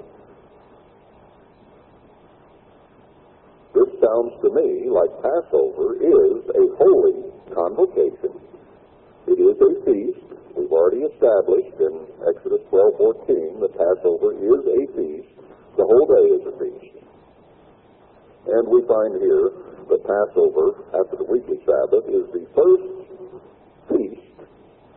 This 3.75 3.92
sounds 4.00 4.39
to 4.39 4.50
me 4.56 4.88
like 4.88 5.12
Passover 5.20 6.00
is 6.00 6.48
a 6.48 6.63
holy 6.80 7.27
convocation. 7.51 8.39
It 9.27 9.36
is 9.36 9.60
a 9.60 9.72
feast. 9.84 10.24
We've 10.56 10.72
already 10.72 11.04
established 11.04 11.75
in 11.75 12.08
Exodus 12.32 12.63
12:14 12.72 13.60
that 13.60 13.75
Passover 13.75 14.32
is 14.32 14.63
a 14.63 14.82
feast. 14.96 15.36
The 15.75 15.84
whole 15.84 16.08
day 16.08 16.25
is 16.39 16.44
a 16.48 16.56
feast. 16.56 17.04
And 18.48 18.63
we 18.72 18.80
find 18.88 19.20
here 19.20 19.51
that 19.92 20.01
Passover, 20.08 20.88
after 20.96 21.20
the 21.20 21.27
weekly 21.27 21.60
Sabbath, 21.68 22.08
is 22.08 22.32
the 22.32 22.48
first 22.56 22.96
feast 23.89 24.38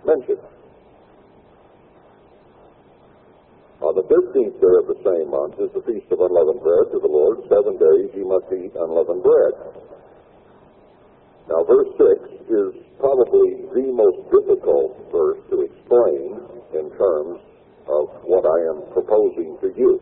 mentioned. 0.06 0.44
On 3.80 3.94
the 3.94 4.02
fifteenth 4.10 4.58
day 4.58 4.74
of 4.82 4.86
the 4.90 5.00
same 5.06 5.30
month 5.30 5.54
is 5.62 5.70
the 5.72 5.84
feast 5.86 6.10
of 6.10 6.18
unleavened 6.18 6.60
bread 6.60 6.90
to 6.92 6.98
the 6.98 7.08
Lord. 7.08 7.38
Seven 7.46 7.78
days 7.78 8.10
you 8.14 8.26
must 8.26 8.50
eat 8.52 8.74
unleavened 8.74 9.22
bread. 9.22 9.54
Now, 11.48 11.64
verse 11.64 11.88
6 11.96 12.52
is 12.52 12.70
probably 13.00 13.64
the 13.72 13.88
most 13.88 14.20
difficult 14.28 15.00
verse 15.08 15.40
to 15.48 15.64
explain 15.64 16.44
in 16.76 16.92
terms 16.92 17.40
of 17.88 18.04
what 18.28 18.44
I 18.44 18.58
am 18.68 18.84
proposing 18.92 19.56
to 19.64 19.72
you. 19.72 19.96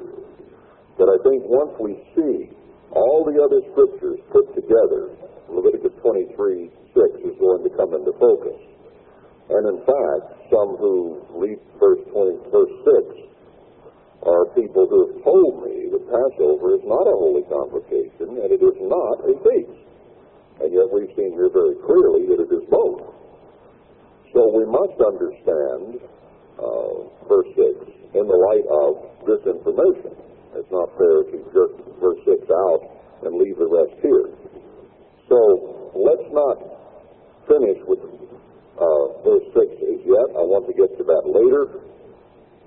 But 0.99 1.07
I 1.07 1.23
think 1.23 1.47
once 1.47 1.71
we 1.78 2.02
see 2.16 2.50
All 2.93 3.28
the 3.28 3.37
other 3.43 3.61
scriptures 3.73 4.21
put 4.33 4.55
together, 4.55 5.11
Leviticus 5.50 5.93
23, 6.00 6.71
6 6.95 7.28
is 7.28 7.37
going 7.38 7.62
to 7.64 7.71
come 7.76 7.93
into 7.93 8.12
focus. 8.19 8.57
And 9.50 9.62
in 9.66 9.78
fact, 9.86 10.50
some 10.50 10.74
who 10.76 11.22
read 11.30 11.58
verse 11.78 12.02
20, 12.10 12.50
verse 12.50 12.74
6 12.82 13.26
are 14.26 14.46
people 14.58 14.90
who 14.90 15.06
have 15.06 15.16
told 15.22 15.62
me 15.62 15.86
that 15.94 16.02
Passover 16.10 16.74
is 16.74 16.82
not 16.82 17.06
a 17.06 17.14
holy 17.14 17.46
convocation 17.46 18.42
and 18.42 18.50
it 18.50 18.58
is 18.58 18.78
not 18.82 19.22
a 19.22 19.38
feast. 19.46 19.86
And 20.58 20.74
yet 20.74 20.90
we've 20.90 21.12
seen 21.14 21.30
here 21.38 21.52
very 21.52 21.78
clearly 21.86 22.26
that 22.34 22.42
it 22.42 22.50
is 22.50 22.66
both. 22.66 23.06
So 24.34 24.50
we 24.50 24.66
must 24.66 24.98
understand 24.98 26.02
uh, 26.58 27.06
verse 27.30 27.50
6 27.54 28.18
in 28.18 28.24
the 28.26 28.38
light 28.50 28.66
of 28.66 28.90
this 29.30 29.42
information. 29.46 30.10
It's 30.58 30.72
not 30.74 30.90
fair 30.98 31.22
to 31.22 31.36
jerk 31.54 31.72
verse 32.00 32.18
6 32.26 32.50
out 32.50 32.82
and 33.22 33.38
leave 33.38 33.58
the 33.62 33.68
rest 33.70 33.94
here. 34.02 34.32
So 35.28 35.92
let's 35.94 36.26
not 36.34 36.58
finish 37.46 37.78
with 37.86 38.00
uh, 38.76 39.04
verse 39.25 39.47
6 39.52 39.61
as 39.61 40.00
yet. 40.04 40.28
I 40.37 40.45
want 40.45 40.68
to 40.68 40.75
get 40.76 40.92
to 41.00 41.04
that 41.04 41.25
later. 41.25 41.80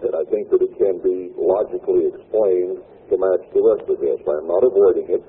And 0.05 0.13
I 0.15 0.23
think 0.31 0.49
that 0.49 0.63
it 0.63 0.73
can 0.79 1.01
be 1.03 1.29
logically 1.35 2.07
explained 2.07 2.79
to 3.11 3.15
match 3.19 3.43
the 3.51 3.61
rest 3.61 3.85
of 3.89 3.97
this. 3.99 4.19
I'm 4.25 4.47
not 4.47 4.63
avoiding 4.63 5.11
it. 5.11 5.23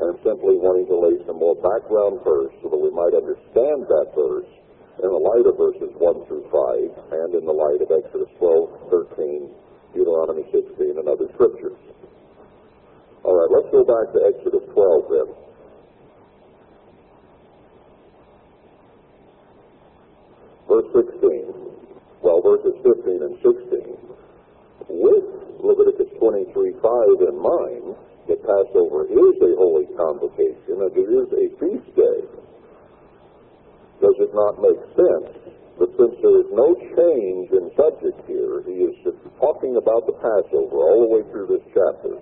I'm 0.00 0.16
simply 0.24 0.56
wanting 0.56 0.88
to 0.88 0.96
lay 0.96 1.16
some 1.28 1.40
more 1.40 1.56
background 1.60 2.20
first 2.24 2.56
so 2.64 2.72
that 2.72 2.80
we 2.80 2.92
might 2.92 3.12
understand 3.12 3.84
that 3.88 4.12
verse 4.16 4.48
in 5.00 5.08
the 5.08 5.22
light 5.22 5.44
of 5.48 5.56
verses 5.56 5.92
1 5.96 6.26
through 6.28 6.44
5 6.48 7.16
and 7.20 7.30
in 7.36 7.44
the 7.44 7.56
light 7.56 7.80
of 7.80 7.88
Exodus 7.88 8.28
12, 8.38 9.16
13, 9.16 9.48
Deuteronomy 9.96 10.44
16, 10.52 11.00
and 11.00 11.08
other 11.08 11.28
scriptures. 11.36 11.76
All 13.24 13.36
right, 13.36 13.50
let's 13.52 13.68
go 13.72 13.84
back 13.84 14.12
to 14.12 14.20
Exodus 14.24 14.64
12 14.72 15.12
then. 15.12 15.28
Verse 20.70 20.86
16. 20.94 21.50
Well, 22.22 22.38
verses 22.46 22.78
15 22.86 23.26
and 23.26 23.34
16. 23.42 23.90
With 24.86 25.26
Leviticus 25.58 26.14
23:5 26.22 27.26
in 27.26 27.36
mind, 27.42 27.96
that 28.30 28.38
Passover 28.46 29.02
is 29.10 29.34
a 29.42 29.56
holy 29.58 29.90
convocation 29.98 30.78
and 30.78 30.94
it 30.94 31.10
is 31.10 31.26
a 31.34 31.50
feast 31.58 31.90
day. 31.98 32.22
Does 33.98 34.14
it 34.22 34.30
not 34.32 34.62
make 34.62 34.78
sense 34.94 35.34
that 35.82 35.90
since 35.98 36.14
there 36.22 36.38
is 36.38 36.50
no 36.54 36.78
change 36.94 37.50
in 37.50 37.74
subject 37.74 38.22
here, 38.30 38.62
he 38.62 38.86
is 38.86 38.94
talking 39.40 39.74
about 39.74 40.06
the 40.06 40.14
Passover 40.22 40.76
all 40.86 41.00
the 41.02 41.10
way 41.18 41.22
through 41.32 41.48
this 41.50 41.66
chapter. 41.74 42.14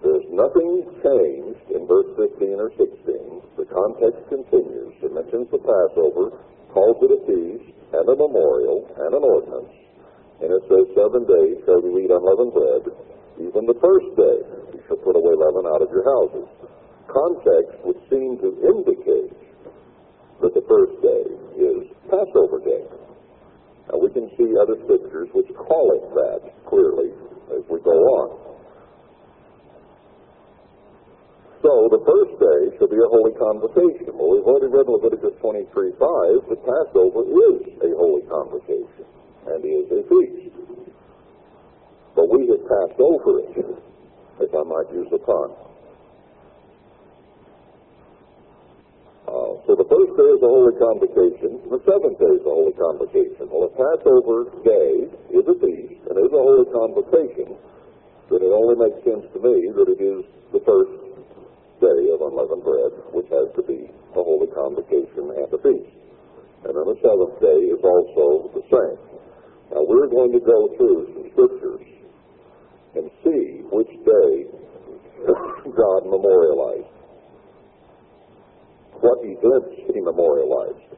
There's 0.00 0.24
nothing 0.32 0.88
changed 1.04 1.68
in 1.68 1.84
verse 1.86 2.08
15 2.16 2.64
or 2.64 2.70
16. 2.80 3.42
The 3.60 3.66
context 3.68 4.24
continues. 4.32 4.94
It 5.02 5.12
mentions 5.12 5.50
the 5.50 5.58
Passover, 5.58 6.32
calls 6.78 7.02
it 7.02 7.10
a 7.10 7.20
feast, 7.26 7.74
and 7.90 8.06
a 8.06 8.14
memorial, 8.14 8.86
and 9.02 9.10
an 9.10 9.24
ordinance. 9.26 9.74
And 10.38 10.54
it 10.54 10.62
says, 10.70 10.86
Seven 10.94 11.26
days 11.26 11.58
shall 11.66 11.82
you 11.82 11.98
eat 11.98 12.14
unleavened 12.14 12.54
bread. 12.54 12.82
Even 13.42 13.66
the 13.66 13.74
first 13.82 14.06
day 14.14 14.38
you 14.70 14.80
shall 14.86 15.02
put 15.02 15.18
away 15.18 15.34
leaven 15.34 15.66
out 15.66 15.82
of 15.82 15.90
your 15.90 16.06
houses. 16.06 16.46
Context 17.10 17.74
would 17.82 17.98
seem 18.06 18.38
to 18.38 18.54
indicate 18.62 19.34
that 20.38 20.54
the 20.54 20.62
first 20.70 20.94
day 21.02 21.26
is 21.58 21.90
Passover 22.06 22.62
day. 22.62 22.86
Now 23.90 23.98
we 23.98 24.14
can 24.14 24.30
see 24.38 24.54
other 24.54 24.78
scriptures 24.86 25.34
which 25.34 25.50
call 25.58 25.98
it 25.98 26.04
that 26.14 26.54
clearly 26.70 27.10
as 27.58 27.66
we 27.66 27.82
go 27.82 27.98
on. 28.22 28.47
So 31.58 31.90
the 31.90 31.98
first 32.06 32.38
day 32.38 32.78
shall 32.78 32.86
be 32.86 33.02
a 33.02 33.10
holy 33.10 33.34
convocation. 33.34 34.14
Well, 34.14 34.38
we've 34.38 34.46
already 34.46 34.70
read 34.70 34.86
Leviticus 34.86 35.34
23, 35.42 35.66
5, 35.98 36.54
that 36.54 36.60
Passover 36.62 37.26
is 37.26 37.60
a 37.82 37.90
holy 37.98 38.22
convocation 38.30 39.02
and 39.50 39.58
is 39.66 39.90
a 39.90 40.06
feast. 40.06 40.54
But 42.14 42.30
we 42.30 42.46
have 42.46 42.62
passed 42.62 43.00
over 43.02 43.42
it, 43.42 43.58
if 44.38 44.50
I 44.54 44.62
might 44.70 44.86
use 44.94 45.10
the 45.10 45.18
pun. 45.18 45.50
Uh, 49.26 49.58
so 49.66 49.74
the 49.74 49.88
first 49.90 50.14
day 50.14 50.30
is 50.30 50.40
a 50.40 50.50
holy 50.50 50.78
convocation, 50.78 51.58
the 51.74 51.82
seventh 51.82 52.22
day 52.22 52.38
is 52.38 52.44
a 52.46 52.54
holy 52.54 52.74
convocation. 52.78 53.50
Well, 53.50 53.66
a 53.66 53.72
Passover 53.74 54.46
day 54.62 55.10
is 55.34 55.42
a 55.42 55.58
feast 55.58 56.06
and 56.06 56.14
is 56.22 56.30
a 56.30 56.38
holy 56.38 56.70
convocation, 56.70 57.58
then 58.30 58.46
it 58.46 58.52
only 58.54 58.78
makes 58.78 59.02
sense 59.02 59.26
to 59.34 59.38
me 59.42 59.74
that 59.74 59.90
it 59.90 59.98
is 59.98 60.22
the 60.54 60.62
first 60.62 61.07
day 61.80 62.00
of 62.12 62.22
unleavened 62.22 62.64
bread, 62.64 62.92
which 63.14 63.28
has 63.30 63.48
to 63.56 63.62
be 63.62 63.88
a 63.88 64.20
holy 64.22 64.50
convocation 64.54 65.30
and 65.34 65.48
a 65.50 65.60
feast. 65.62 65.94
And 66.66 66.74
then 66.74 66.86
the 66.90 66.98
seventh 67.00 67.38
day 67.38 67.60
is 67.70 67.80
also 67.82 68.50
the 68.54 68.64
same. 68.66 68.98
Now 69.72 69.82
we're 69.86 70.10
going 70.10 70.32
to 70.32 70.42
go 70.42 70.74
through 70.76 71.00
some 71.14 71.26
scriptures 71.32 71.86
and 72.96 73.10
see 73.22 73.62
which 73.70 73.92
day 74.02 74.50
God 75.76 76.08
memorialized 76.08 76.98
what 79.00 79.18
events 79.22 79.78
he 79.94 80.00
memorialized. 80.00 80.90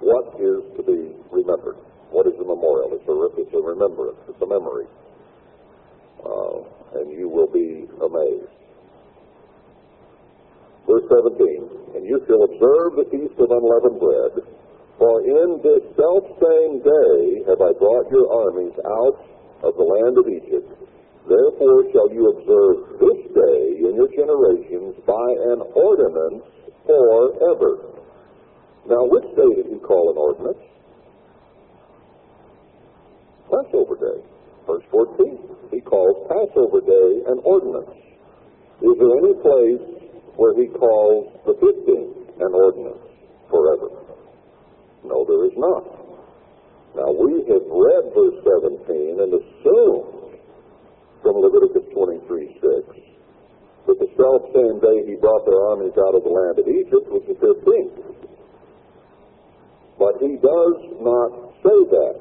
What 0.00 0.40
is 0.40 0.64
to 0.76 0.82
be 0.82 1.12
remembered? 1.30 1.76
What 2.10 2.26
is 2.26 2.34
a 2.40 2.44
memorial? 2.44 2.96
It's 2.96 3.08
a, 3.08 3.14
it's 3.40 3.54
a 3.54 3.62
remembrance. 3.62 4.18
It's 4.28 4.40
a 4.40 4.46
memory. 4.46 4.86
Uh, 6.24 6.64
and 6.98 7.12
you 7.12 7.28
will 7.28 7.50
be 7.50 7.86
amazed. 8.00 8.61
Verse 10.86 11.06
17, 11.08 11.98
And 11.98 12.02
you 12.06 12.22
shall 12.26 12.42
observe 12.42 12.98
the 12.98 13.08
feast 13.10 13.38
of 13.38 13.50
unleavened 13.50 13.98
bread, 14.02 14.32
for 14.98 15.22
in 15.22 15.62
this 15.62 15.82
selfsame 15.94 16.82
day 16.82 17.46
have 17.46 17.60
I 17.62 17.72
brought 17.78 18.10
your 18.10 18.26
armies 18.30 18.74
out 18.82 19.16
of 19.62 19.74
the 19.78 19.86
land 19.86 20.18
of 20.18 20.26
Egypt 20.26 20.82
Therefore 21.28 21.86
shall 21.92 22.10
you 22.10 22.34
observe 22.34 22.98
this 22.98 23.20
day 23.30 23.78
in 23.86 23.94
your 23.94 24.10
generations 24.10 24.98
by 25.06 25.28
an 25.54 25.62
ordinance 25.74 26.42
forever. 26.84 27.78
Now, 28.90 29.06
which 29.06 29.30
day 29.38 29.62
did 29.62 29.70
he 29.70 29.78
call 29.78 30.10
an 30.10 30.18
ordinance? 30.18 30.58
Passover 33.46 33.94
day. 34.02 34.18
Verse 34.66 34.82
14. 34.90 35.38
He 35.70 35.80
calls 35.80 36.26
Passover 36.26 36.80
day 36.80 37.22
an 37.30 37.38
ordinance. 37.44 37.94
Is 38.82 38.98
there 38.98 39.14
any 39.22 39.34
place 39.46 40.01
where 40.36 40.54
he 40.54 40.66
calls 40.68 41.32
the 41.46 41.54
15th 41.54 42.40
an 42.40 42.52
ordinance 42.54 43.06
forever? 43.50 43.88
No, 45.04 45.24
there 45.24 45.44
is 45.46 45.56
not. 45.56 45.84
Now, 46.94 47.10
we 47.10 47.42
have 47.48 47.64
read 47.66 48.04
verse 48.12 48.38
17 48.44 49.20
and 49.20 49.30
assumed 49.32 50.38
from 51.22 51.40
Leviticus 51.40 51.88
23, 51.94 52.58
6 52.60 53.12
that 53.86 53.98
the 53.98 54.10
self 54.14 54.42
same 54.54 54.78
day 54.78 55.02
he 55.06 55.16
brought 55.16 55.44
their 55.44 55.58
armies 55.72 55.96
out 55.98 56.14
of 56.14 56.22
the 56.22 56.30
land 56.30 56.58
of 56.58 56.66
Egypt 56.68 57.06
was 57.10 57.22
the 57.26 57.34
15th. 57.34 58.12
But 59.98 60.22
he 60.22 60.38
does 60.38 60.78
not 61.02 61.30
say 61.62 61.78
that. 61.90 62.16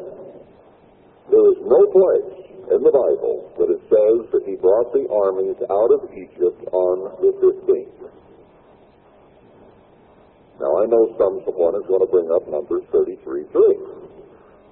There 1.29 1.47
is 1.53 1.59
no 1.63 1.81
place 1.93 2.40
in 2.71 2.79
the 2.79 2.93
Bible 2.95 3.51
that 3.59 3.67
it 3.67 3.81
says 3.91 4.17
that 4.31 4.43
he 4.47 4.55
brought 4.55 4.95
the 4.95 5.03
armies 5.11 5.59
out 5.67 5.91
of 5.91 6.07
Egypt 6.15 6.59
on 6.71 7.19
the 7.19 7.31
15th. 7.43 7.99
Now 10.61 10.71
I 10.79 10.85
know 10.87 11.11
some 11.19 11.43
someone 11.43 11.75
is 11.75 11.85
going 11.89 11.99
to 11.99 12.11
bring 12.11 12.31
up 12.31 12.47
Numbers 12.47 12.87
33 12.91 13.49
3. 13.51 14.01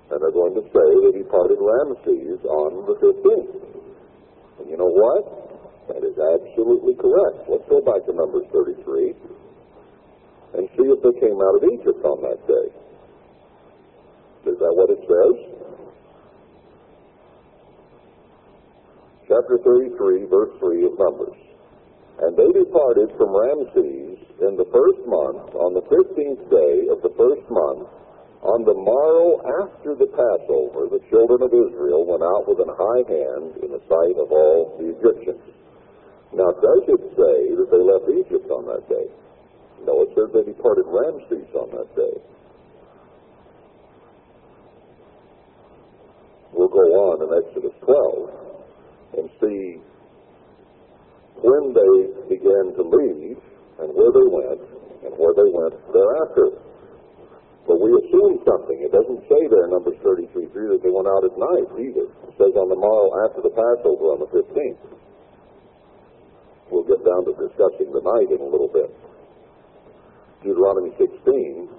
And 0.09 0.17
they're 0.17 0.33
going 0.33 0.57
to 0.57 0.65
say 0.73 0.89
that 1.05 1.13
he 1.13 1.21
parted 1.29 1.61
Ramses 1.61 2.41
on 2.49 2.87
the 2.89 2.95
15th. 2.97 3.53
And 4.59 4.65
you 4.69 4.77
know 4.77 4.89
what? 4.89 5.23
That 5.89 6.01
is 6.01 6.17
absolutely 6.17 6.95
correct. 6.97 7.45
Let's 7.49 7.67
go 7.69 7.81
back 7.81 8.05
to 8.05 8.13
Numbers 8.13 8.45
33 8.53 9.13
and 10.57 10.69
see 10.73 10.87
if 10.89 10.99
they 11.05 11.13
came 11.21 11.37
out 11.37 11.61
of 11.61 11.63
Egypt 11.67 12.01
on 12.05 12.21
that 12.25 12.41
day. 12.47 12.67
Is 14.49 14.57
that 14.57 14.73
what 14.73 14.89
it 14.89 15.01
says? 15.05 15.68
Chapter 19.29 19.61
33, 19.61 20.25
verse 20.25 20.49
3 20.57 20.89
of 20.89 20.97
Numbers. 20.97 21.37
And 22.17 22.33
they 22.33 22.49
departed 22.49 23.13
from 23.13 23.29
Ramses 23.29 24.17
in 24.41 24.57
the 24.57 24.65
first 24.73 25.05
month, 25.05 25.53
on 25.53 25.77
the 25.77 25.85
fifteenth 25.85 26.41
day 26.49 26.89
of 26.89 27.05
the 27.05 27.13
first 27.13 27.45
month, 27.45 27.85
on 28.41 28.65
the 28.65 28.73
morrow 28.73 29.37
after 29.61 29.93
the 29.93 30.09
Passover, 30.17 30.89
the 30.89 31.05
children 31.13 31.45
of 31.45 31.53
Israel 31.53 32.09
went 32.09 32.25
out 32.25 32.49
with 32.49 32.57
an 32.57 32.73
high 32.73 33.05
hand 33.05 33.61
in 33.61 33.69
the 33.69 33.83
sight 33.85 34.17
of 34.17 34.33
all 34.33 34.81
the 34.81 34.97
Egyptians. 34.97 35.45
Now, 36.33 36.49
does 36.49 36.89
it 36.89 37.03
say 37.13 37.53
that 37.53 37.69
they 37.69 37.83
left 37.85 38.09
Egypt 38.09 38.49
on 38.49 38.65
that 38.65 38.89
day? 38.89 39.13
No, 39.85 40.09
it 40.09 40.11
says 40.17 40.33
they 40.33 40.41
departed 40.41 40.89
Ramses 40.89 41.53
on 41.53 41.69
that 41.77 41.93
day. 41.93 42.17
We'll 46.49 46.73
go 46.73 47.13
on 47.13 47.21
in 47.21 47.29
Exodus 47.45 47.77
12 47.85 48.48
and 49.17 49.29
see 49.41 49.81
when 51.41 51.73
they 51.73 51.95
began 52.27 52.75
to 52.75 52.83
leave 52.83 53.39
and 53.79 53.89
where 53.95 54.11
they 54.11 54.27
went 54.27 54.61
and 55.07 55.11
where 55.15 55.33
they 55.33 55.49
went 55.49 55.75
thereafter. 55.95 56.51
But 57.63 57.79
we 57.79 57.93
assume 57.95 58.41
something. 58.43 58.77
It 58.81 58.91
doesn't 58.91 59.21
say 59.29 59.41
there 59.47 59.69
in 59.69 59.71
Numbers 59.71 59.95
33 60.01 60.49
3 60.51 60.73
that 60.73 60.81
they 60.81 60.91
went 60.91 61.07
out 61.07 61.23
at 61.23 61.37
night 61.37 61.69
either. 61.79 62.09
It 62.27 62.33
says 62.35 62.53
on 62.57 62.67
the 62.67 62.79
morrow 62.79 63.13
after 63.29 63.45
the 63.45 63.53
Passover 63.53 64.17
on 64.17 64.19
the 64.25 64.29
15th. 64.33 64.99
We'll 66.69 66.85
get 66.85 67.01
down 67.05 67.25
to 67.25 67.33
discussing 67.33 67.93
the 67.93 68.01
night 68.01 68.29
in 68.29 68.41
a 68.41 68.49
little 68.49 68.69
bit. 68.69 68.89
Deuteronomy 70.43 70.91
16 70.97 71.69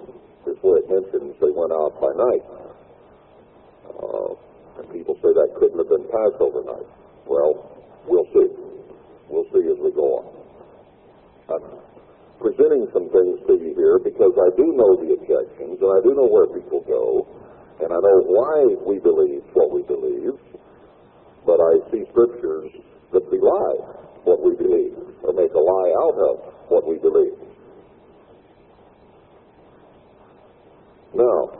is 0.47 0.57
where 0.61 0.77
it 0.79 0.87
mentions 0.89 1.35
they 1.39 1.53
went 1.53 1.71
out 1.71 1.95
by 2.01 2.11
night. 2.11 2.43
Uh, 3.87 4.31
and 4.79 4.85
people 4.91 5.15
say 5.21 5.31
that 5.31 5.49
couldn't 5.59 5.77
have 5.77 5.89
been 5.89 6.07
Passover 6.11 6.63
night. 6.65 6.89
Well, 7.25 7.81
we'll 8.07 8.27
see. 8.33 8.49
We'll 9.29 9.47
see 9.53 9.63
as 9.69 9.79
we 9.79 9.91
go 9.91 10.19
on. 10.19 10.25
I'm 11.51 11.65
presenting 12.39 12.87
some 12.93 13.09
things 13.11 13.39
to 13.47 13.53
you 13.53 13.73
here 13.75 13.99
because 13.99 14.33
I 14.35 14.49
do 14.57 14.73
know 14.73 14.97
the 14.97 15.13
objections 15.13 15.77
and 15.79 15.91
I 15.91 16.01
do 16.01 16.15
know 16.15 16.27
where 16.27 16.47
people 16.47 16.81
go 16.87 17.27
and 17.81 17.91
I 17.91 17.97
know 17.97 18.17
why 18.25 18.75
we 18.85 18.99
believe 18.99 19.43
what 19.53 19.71
we 19.71 19.81
believe, 19.83 20.37
but 21.45 21.59
I 21.59 21.81
see 21.91 22.05
scriptures 22.11 22.71
that 23.13 23.29
belie 23.29 23.77
what 24.23 24.41
we 24.43 24.55
believe 24.55 24.97
or 25.23 25.33
make 25.33 25.53
a 25.53 25.59
lie 25.59 25.91
out 26.01 26.17
of 26.17 26.35
what 26.69 26.87
we 26.87 26.97
believe. 26.97 27.37
Now, 31.13 31.51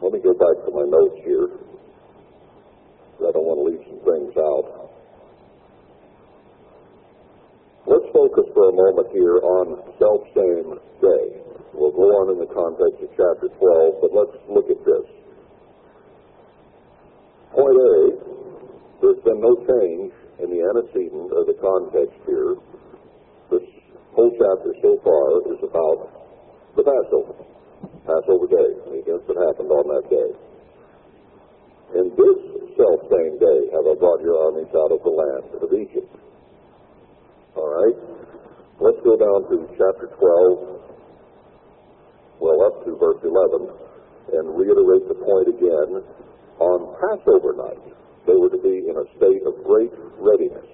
let 0.00 0.12
me 0.12 0.20
go 0.20 0.32
back 0.32 0.64
to 0.64 0.70
my 0.70 0.84
notes 0.86 1.20
here. 1.24 1.63
I 3.24 3.32
don't 3.32 3.48
want 3.48 3.58
to 3.60 3.66
leave 3.72 3.84
some 3.88 4.02
things 4.04 4.32
out. 4.36 4.84
Let's 7.86 8.08
focus 8.12 8.48
for 8.52 8.68
a 8.68 8.74
moment 8.76 9.08
here 9.12 9.40
on 9.44 9.80
self-same 10.00 10.80
day. 11.04 11.24
We'll 11.76 11.92
go 11.92 12.06
on 12.22 12.32
in 12.32 12.38
the 12.40 12.48
context 12.48 13.02
of 13.02 13.10
chapter 13.12 13.48
12, 13.50 14.00
but 14.00 14.10
let's 14.14 14.36
look 14.48 14.68
at 14.72 14.80
this. 14.84 15.06
Point 17.52 17.76
A, 17.76 17.94
there's 19.04 19.20
been 19.20 19.40
no 19.40 19.52
change 19.68 20.12
in 20.40 20.48
the 20.48 20.64
antecedent 20.64 21.28
of 21.32 21.44
the 21.44 21.56
context 21.60 22.16
here. 22.24 22.56
This 23.52 23.68
whole 24.16 24.32
chapter 24.32 24.72
so 24.80 24.96
far 25.04 25.44
is 25.52 25.60
about 25.60 26.08
the 26.76 26.82
Passover, 26.82 27.36
Passover 28.08 28.48
day, 28.48 28.70
the 28.90 28.96
events 29.04 29.28
that 29.28 29.38
happened 29.44 29.70
on 29.70 29.84
that 29.92 30.08
day. 30.08 30.30
In 32.00 32.10
this 32.16 32.63
self-same 32.76 33.38
day 33.38 33.60
have 33.72 33.86
I 33.86 33.94
brought 33.98 34.20
your 34.20 34.38
armies 34.50 34.70
out 34.74 34.90
of 34.90 35.00
the 35.02 35.14
land 35.14 35.46
of 35.62 35.70
Egypt. 35.74 36.10
All 37.56 37.70
right? 37.70 37.98
Let's 38.80 38.98
go 39.04 39.16
down 39.16 39.46
to 39.50 39.70
chapter 39.78 40.10
12, 40.18 40.74
well, 42.40 42.58
up 42.66 42.84
to 42.84 42.96
verse 42.98 43.22
11, 43.22 43.70
and 44.34 44.58
reiterate 44.58 45.06
the 45.06 45.14
point 45.14 45.48
again. 45.48 46.02
On 46.58 46.94
Passover 46.98 47.54
night, 47.54 47.82
they 48.26 48.34
were 48.34 48.50
to 48.50 48.58
be 48.58 48.86
in 48.90 48.94
a 48.98 49.06
state 49.16 49.42
of 49.46 49.62
great 49.64 49.92
readiness. 50.18 50.66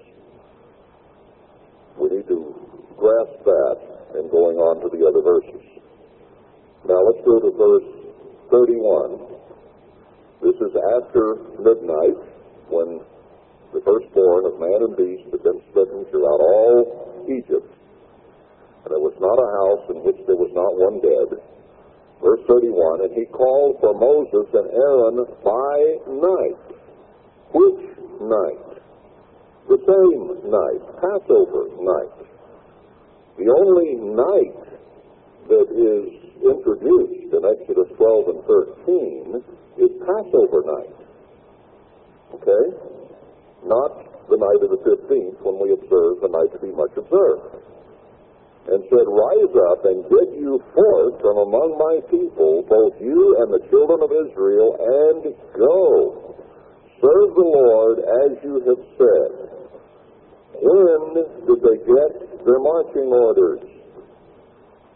We 1.97 2.09
need 2.09 2.27
to 2.27 2.53
grasp 2.97 3.43
that 3.45 3.77
and 4.15 4.31
going 4.31 4.57
on 4.57 4.81
to 4.81 4.89
the 4.89 5.05
other 5.05 5.21
verses. 5.21 5.61
Now 6.87 7.01
let's 7.05 7.21
go 7.25 7.39
to 7.39 7.51
verse 7.53 7.89
31. 8.49 9.40
This 10.41 10.57
is 10.57 10.73
after 10.97 11.37
midnight 11.61 12.17
when 12.73 12.97
the 13.73 13.81
firstborn 13.85 14.49
of 14.49 14.57
man 14.57 14.89
and 14.89 14.97
beast 14.97 15.29
had 15.29 15.43
been 15.43 15.61
smitten 15.71 16.05
throughout 16.09 16.41
all 16.41 17.23
Egypt. 17.29 17.69
And 18.83 18.89
there 18.89 19.05
was 19.05 19.13
not 19.21 19.37
a 19.37 19.49
house 19.61 19.85
in 19.93 20.01
which 20.01 20.17
there 20.25 20.35
was 20.35 20.49
not 20.57 20.73
one 20.81 20.97
dead. 20.97 21.37
Verse 22.25 22.41
31, 22.49 23.05
and 23.05 23.13
he 23.13 23.25
called 23.29 23.77
for 23.81 23.93
Moses 23.93 24.49
and 24.53 24.67
Aaron 24.73 25.25
by 25.45 25.77
night. 26.09 26.61
Which 27.53 27.81
night? 28.25 28.81
The 29.69 29.77
same 29.77 30.25
night, 30.49 30.81
Passover 30.97 31.69
night. 31.85 32.17
The 33.37 33.45
only 33.45 33.93
night 34.09 34.57
that 35.49 35.69
is 35.69 36.05
introduced 36.41 37.29
in 37.29 37.41
Exodus 37.45 37.89
12 37.93 38.27
and 38.29 38.41
13 38.45 39.43
is 39.81 39.91
Passover 40.05 40.61
night. 40.65 40.97
Okay? 42.37 42.65
Not 43.65 43.91
the 44.29 44.37
night 44.37 44.61
of 44.63 44.69
the 44.71 44.81
15th 44.85 45.37
when 45.41 45.57
we 45.59 45.73
observe 45.73 46.21
the 46.21 46.31
night 46.31 46.53
to 46.53 46.59
be 46.61 46.71
much 46.71 46.93
observed 46.95 47.61
and 48.69 48.79
said, 48.87 49.05
Rise 49.09 49.53
up 49.73 49.81
and 49.89 50.05
get 50.05 50.37
you 50.37 50.61
forth 50.73 51.17
from 51.19 51.37
among 51.49 51.81
my 51.81 51.97
people, 52.13 52.61
both 52.69 52.93
you 53.01 53.41
and 53.41 53.49
the 53.49 53.65
children 53.73 54.05
of 54.05 54.11
Israel, 54.13 54.77
and 54.77 55.33
go. 55.57 56.37
Serve 57.01 57.33
the 57.33 57.49
Lord 57.49 57.97
as 57.99 58.37
you 58.45 58.61
have 58.69 58.83
said. 59.01 59.31
When 60.61 61.01
did 61.17 61.59
they 61.65 61.77
get 61.81 62.45
their 62.45 62.61
marching 62.61 63.09
orders? 63.09 63.65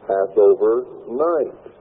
Passover 0.05 0.85
night. 1.09 1.74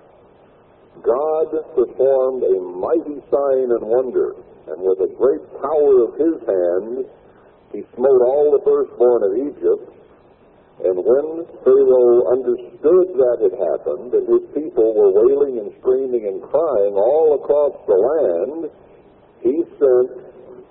God 1.02 1.48
performed 1.74 2.42
a 2.44 2.56
mighty 2.60 3.18
sign 3.30 3.66
and 3.72 3.82
wonder, 3.82 4.36
and 4.68 4.78
with 4.78 5.00
a 5.00 5.10
great 5.16 5.42
power 5.60 6.04
of 6.06 6.14
his 6.14 6.38
hand, 6.46 7.04
he 7.72 7.82
smote 7.96 8.22
all 8.22 8.54
the 8.54 8.62
firstborn 8.62 9.22
of 9.26 9.32
Egypt, 9.34 9.90
and 10.84 10.96
when 10.98 11.46
Pharaoh 11.62 12.30
understood 12.30 13.06
that 13.18 13.38
had 13.42 13.56
happened, 13.58 14.14
and 14.14 14.26
his 14.26 14.46
people 14.54 14.94
were 14.94 15.12
wailing 15.14 15.58
and 15.58 15.72
screaming 15.80 16.26
and 16.26 16.42
crying 16.42 16.94
all 16.94 17.38
across 17.42 17.74
the 17.86 17.94
land, 17.94 18.70
he 19.40 19.62
sent 19.78 20.24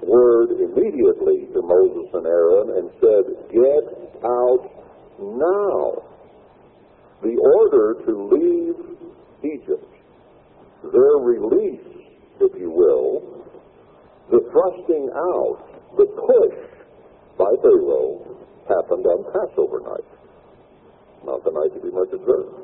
word 0.03 0.51
immediately 0.59 1.47
to 1.53 1.61
Moses 1.61 2.09
and 2.13 2.25
Aaron 2.27 2.69
and 2.77 2.89
said, 2.99 3.23
Get 3.51 3.83
out 4.23 4.63
now. 5.19 6.03
The 7.21 7.37
order 7.39 8.03
to 8.03 8.11
leave 8.35 8.75
Egypt, 9.43 9.92
their 10.91 11.17
release, 11.21 11.85
if 12.41 12.51
you 12.59 12.69
will, 12.69 13.45
the 14.31 14.39
thrusting 14.51 15.09
out, 15.13 15.59
the 15.97 16.05
push 16.05 16.57
by 17.37 17.51
Pharaoh 17.61 18.37
happened 18.67 19.05
on 19.05 19.23
Passover 19.31 19.79
night, 19.81 20.09
not 21.25 21.43
the 21.43 21.51
night 21.51 21.73
to 21.75 21.79
be 21.79 21.91
much 21.91 22.09
observed. 22.13 22.63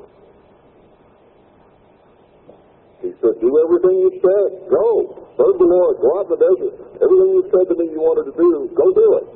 He 3.00 3.12
said, 3.20 3.40
do 3.40 3.48
everything 3.64 3.96
you 3.96 4.12
said. 4.20 4.68
Go. 4.68 5.24
Serve 5.40 5.56
the 5.56 5.64
Lord. 5.64 5.96
Go 6.04 6.20
out 6.20 6.28
in 6.28 6.36
the 6.36 6.40
desert. 6.44 6.74
Everything 7.00 7.30
you 7.32 7.44
said 7.48 7.64
to 7.72 7.74
me 7.80 7.88
you 7.96 8.00
wanted 8.00 8.28
to 8.28 8.36
do, 8.36 8.68
go 8.76 8.92
do 8.92 9.08
it. 9.16 9.26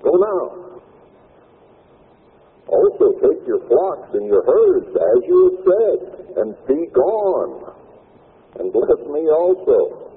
Go 0.00 0.12
now. 0.16 0.62
Also 2.72 3.12
take 3.20 3.44
your 3.44 3.60
flocks 3.68 4.16
and 4.16 4.24
your 4.24 4.40
herds 4.48 4.88
as 4.96 5.20
you 5.28 5.38
have 5.44 5.58
said, 5.60 5.98
and 6.40 6.56
be 6.64 6.88
gone. 6.96 7.68
And 8.58 8.72
bless 8.72 9.00
me 9.08 9.28
also. 9.30 10.12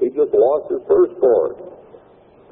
He 0.00 0.08
just 0.08 0.32
lost 0.32 0.72
his 0.72 0.80
firstborn. 0.88 1.76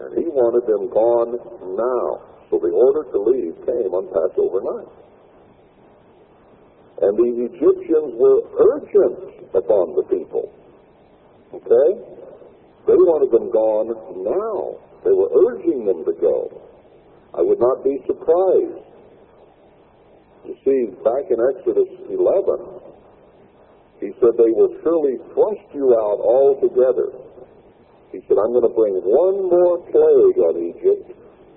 And 0.01 0.19
he 0.19 0.27
wanted 0.29 0.67
them 0.67 0.91
gone 0.93 1.39
now. 1.77 2.21
So 2.51 2.59
the 2.59 2.73
order 2.73 3.09
to 3.13 3.19
leave 3.19 3.57
came 3.65 3.93
on 3.95 4.11
Passover 4.13 4.61
night. 4.61 4.93
And 7.03 7.17
the 7.17 7.31
Egyptians 7.49 8.15
were 8.17 8.45
urgent 8.59 9.55
upon 9.55 9.97
the 9.97 10.05
people. 10.11 10.53
Okay? 11.55 11.89
They 12.87 12.99
wanted 12.99 13.33
them 13.33 13.51
gone 13.51 13.97
now. 14.21 14.79
They 15.05 15.13
were 15.13 15.31
urging 15.33 15.85
them 15.87 16.05
to 16.05 16.13
go. 16.21 16.61
I 17.35 17.43
would 17.43 17.59
not 17.59 17.83
be 17.83 17.99
surprised. 18.07 18.85
You 20.45 20.55
see, 20.65 20.93
back 21.03 21.25
in 21.33 21.41
Exodus 21.41 21.89
11, 22.09 22.84
he 24.01 24.13
said 24.21 24.37
they 24.37 24.53
will 24.53 24.75
surely 24.83 25.17
thrust 25.33 25.67
you 25.73 25.95
out 25.95 26.19
altogether. 26.21 27.13
He 28.13 28.21
said, 28.29 28.39
I'm 28.39 28.55
going 28.55 28.67
to 28.67 28.75
bring 28.75 28.95
one 29.03 29.51
more 29.51 29.79
plague 29.91 30.39
on 30.39 30.55
Egypt, 30.61 31.11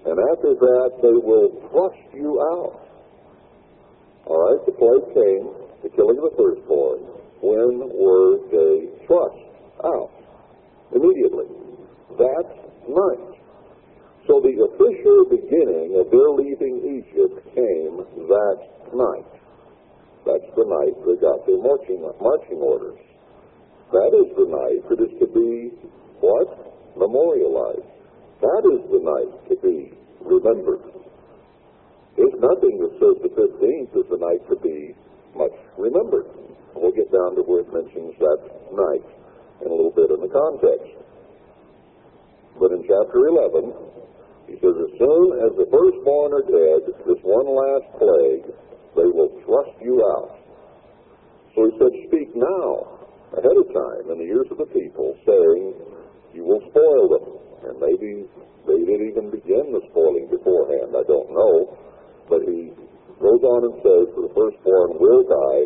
and 0.06 0.16
after 0.34 0.58
that 0.58 0.90
they 1.02 1.14
will 1.14 1.54
thrust 1.70 2.02
you 2.14 2.42
out. 2.58 2.82
All 4.26 4.42
right, 4.42 4.62
the 4.66 4.74
plague 4.74 5.08
came, 5.14 5.54
the 5.84 5.90
killing 5.96 6.18
of 6.18 6.32
the 6.32 6.36
firstborn. 6.36 7.00
When 7.42 7.94
were 7.94 8.42
they 8.50 9.06
thrust 9.06 9.38
out? 9.86 10.12
Immediately. 10.94 11.48
That 12.18 12.48
night. 12.90 13.38
So 14.26 14.42
the 14.42 14.58
official 14.66 15.30
beginning 15.30 15.96
of 16.02 16.10
their 16.12 16.30
leaving 16.34 17.06
Egypt 17.06 17.38
came 17.54 18.02
that 18.28 18.60
night. 18.94 19.37
That's 20.28 20.52
the 20.60 20.68
night 20.68 20.92
they 21.08 21.16
got 21.24 21.48
their 21.48 21.56
marching, 21.64 22.04
marching 22.20 22.60
orders. 22.60 23.00
That 23.96 24.12
is 24.12 24.28
the 24.36 24.52
night 24.52 24.84
that 24.92 25.00
is 25.00 25.14
to 25.24 25.28
be 25.32 25.72
what? 26.20 26.52
Memorialized. 27.00 27.88
That 28.44 28.64
is 28.68 28.84
the 28.92 29.00
night 29.08 29.32
to 29.48 29.56
be 29.64 29.96
remembered. 30.20 30.84
There's 32.20 32.36
nothing 32.44 32.76
that 32.84 32.92
says 33.00 33.16
the 33.24 33.32
15th 33.40 33.96
is 33.96 34.08
the 34.12 34.20
night 34.20 34.44
to 34.52 34.60
be 34.60 34.92
much 35.32 35.56
remembered. 35.80 36.28
We'll 36.76 36.92
get 36.92 37.08
down 37.08 37.40
to 37.40 37.42
where 37.48 37.64
it 37.64 37.72
mentions 37.72 38.20
that 38.20 38.42
night 38.76 39.08
in 39.64 39.72
a 39.72 39.76
little 39.80 39.96
bit 39.96 40.12
in 40.12 40.20
the 40.20 40.28
context. 40.28 40.92
But 42.60 42.76
in 42.76 42.84
chapter 42.84 43.32
11, 43.32 43.72
he 44.52 44.60
says, 44.60 44.76
as 44.76 44.92
soon 45.00 45.40
as 45.40 45.56
the 45.56 45.72
firstborn 45.72 46.36
are 46.36 46.44
dead, 46.44 46.82
this 47.08 47.22
one 47.24 47.48
last 47.48 47.88
plague, 47.96 48.46
they 48.98 49.08
will 49.08 49.32
thrust 49.46 49.78
you 49.80 50.02
out. 50.18 50.34
So 51.54 51.70
he 51.70 51.72
said, 51.78 51.94
speak 52.10 52.30
now, 52.36 53.00
ahead 53.38 53.58
of 53.58 53.68
time, 53.70 54.12
in 54.12 54.18
the 54.18 54.30
ears 54.30 54.50
of 54.52 54.58
the 54.58 54.70
people, 54.74 55.14
saying, 55.26 55.74
you 56.34 56.44
will 56.46 56.62
spoil 56.70 57.06
them. 57.10 57.26
And 57.66 57.76
maybe 57.82 58.30
they 58.70 58.80
didn't 58.86 59.10
even 59.10 59.30
begin 59.34 59.74
the 59.74 59.82
spoiling 59.90 60.30
beforehand, 60.30 60.94
I 60.94 61.02
don't 61.10 61.34
know. 61.34 61.78
But 62.30 62.46
he 62.46 62.70
goes 63.18 63.42
on 63.42 63.62
and 63.66 63.76
says, 63.82 64.06
For 64.14 64.22
the 64.30 64.34
firstborn 64.38 65.02
will 65.02 65.26
die, 65.26 65.66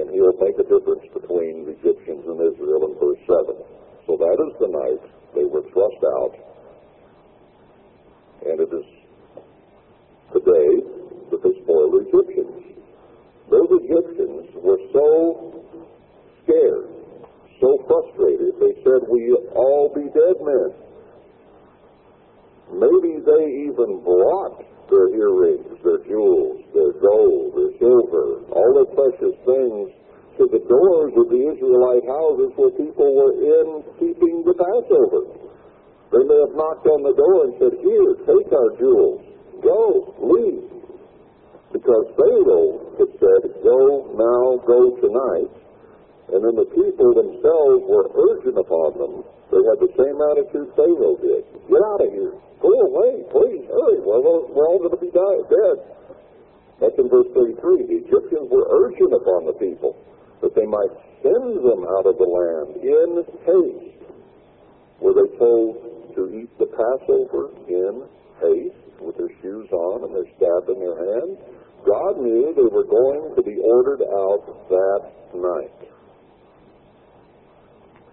and 0.00 0.08
he'll 0.08 0.36
make 0.40 0.56
a 0.56 0.64
difference 0.64 1.04
between 1.12 1.68
the 1.68 1.76
Egyptians 1.84 2.24
and 2.24 2.40
Israel 2.40 2.88
in 2.88 2.92
verse 2.96 3.20
7. 3.28 3.56
So 4.08 4.16
that 4.16 4.36
is 4.40 4.52
the 4.56 4.72
night 4.72 5.02
they 5.36 5.44
were 5.44 5.64
thrust 5.68 6.00
out. 6.00 6.32
And 8.48 8.56
it 8.60 8.70
is 8.72 8.88
today 10.32 10.97
that 11.30 11.42
the 11.42 11.58
Egyptians. 12.08 12.76
Those 13.50 13.68
Egyptians 13.84 14.48
were 14.60 14.80
so 14.92 15.64
scared, 16.44 16.88
so 17.60 17.68
frustrated, 17.88 18.54
they 18.60 18.76
said, 18.84 19.08
we 19.08 19.32
all 19.56 19.92
be 19.94 20.04
dead 20.12 20.36
men. 20.44 20.70
Maybe 22.68 23.24
they 23.24 23.72
even 23.72 24.04
brought 24.04 24.60
their 24.90 25.08
earrings, 25.08 25.80
their 25.82 26.04
jewels, 26.04 26.64
their 26.74 26.92
gold, 27.00 27.56
their 27.56 27.72
silver, 27.80 28.44
all 28.52 28.70
their 28.76 28.90
precious 28.92 29.36
things 29.48 29.88
to 30.36 30.44
the 30.52 30.62
doors 30.68 31.12
of 31.16 31.26
the 31.32 31.42
Israelite 31.50 32.04
houses 32.04 32.52
where 32.56 32.70
people 32.76 33.08
were 33.16 33.34
in 33.40 33.82
keeping 33.98 34.44
the 34.44 34.54
Passover. 34.54 35.24
They 36.12 36.24
may 36.24 36.40
have 36.40 36.54
knocked 36.56 36.86
on 36.86 37.02
the 37.02 37.16
door 37.16 37.48
and 37.48 37.54
said, 37.58 37.74
Here, 37.80 38.12
take 38.28 38.52
our 38.52 38.70
jewels. 38.76 39.24
Go, 39.64 40.14
leave. 40.20 40.77
Because 41.72 42.06
Pharaoh 42.16 42.96
had 42.96 43.10
said, 43.20 43.42
Go 43.60 44.08
now, 44.16 44.58
go 44.64 44.96
tonight. 45.00 45.52
And 46.32 46.44
then 46.44 46.56
the 46.56 46.68
people 46.72 47.16
themselves 47.16 47.84
were 47.88 48.08
urgent 48.12 48.56
upon 48.56 48.96
them. 49.00 49.14
They 49.48 49.64
had 49.64 49.80
the 49.80 49.92
same 49.96 50.16
attitude 50.20 50.68
Pharaoh 50.76 51.16
did. 51.16 51.44
Get 51.68 51.80
out 51.80 52.04
of 52.04 52.10
here. 52.12 52.36
Go 52.60 52.72
away, 52.72 53.24
please, 53.32 53.64
hurry. 53.68 54.00
We're 54.04 54.20
all, 54.20 54.44
we're 54.52 54.68
all 54.68 54.78
going 54.78 54.92
to 54.92 55.00
be 55.00 55.12
die, 55.12 55.40
dead. 55.48 55.78
That's 56.80 56.98
in 56.98 57.08
verse 57.08 57.26
33. 57.32 57.86
The 57.86 57.98
Egyptians 58.06 58.48
were 58.50 58.68
urgent 58.68 59.12
upon 59.12 59.46
the 59.46 59.56
people 59.56 59.96
that 60.42 60.54
they 60.54 60.66
might 60.66 60.92
send 61.22 61.64
them 61.64 61.82
out 61.84 62.06
of 62.06 62.18
the 62.18 62.28
land 62.28 62.76
in 62.84 63.24
haste. 63.42 63.98
Were 65.00 65.14
they 65.14 65.30
told 65.38 66.14
to 66.14 66.22
eat 66.34 66.50
the 66.58 66.66
Passover 66.66 67.50
in 67.66 68.04
haste 68.42 69.00
with 69.00 69.16
their 69.16 69.30
shoes 69.42 69.70
on 69.72 70.04
and 70.04 70.14
their 70.14 70.28
staff 70.36 70.68
in 70.68 70.78
their 70.78 70.98
hand? 70.98 71.38
God 71.88 72.20
knew 72.20 72.52
they 72.52 72.68
were 72.68 72.84
going 72.84 73.32
to 73.34 73.42
be 73.42 73.56
ordered 73.64 74.02
out 74.04 74.68
that 74.68 75.02
night. 75.32 75.88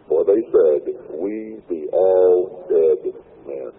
For 0.08 0.24
they 0.24 0.40
said, 0.48 0.96
We 1.12 1.60
be 1.68 1.88
all 1.92 2.64
dead 2.72 3.12
men. 3.46 3.72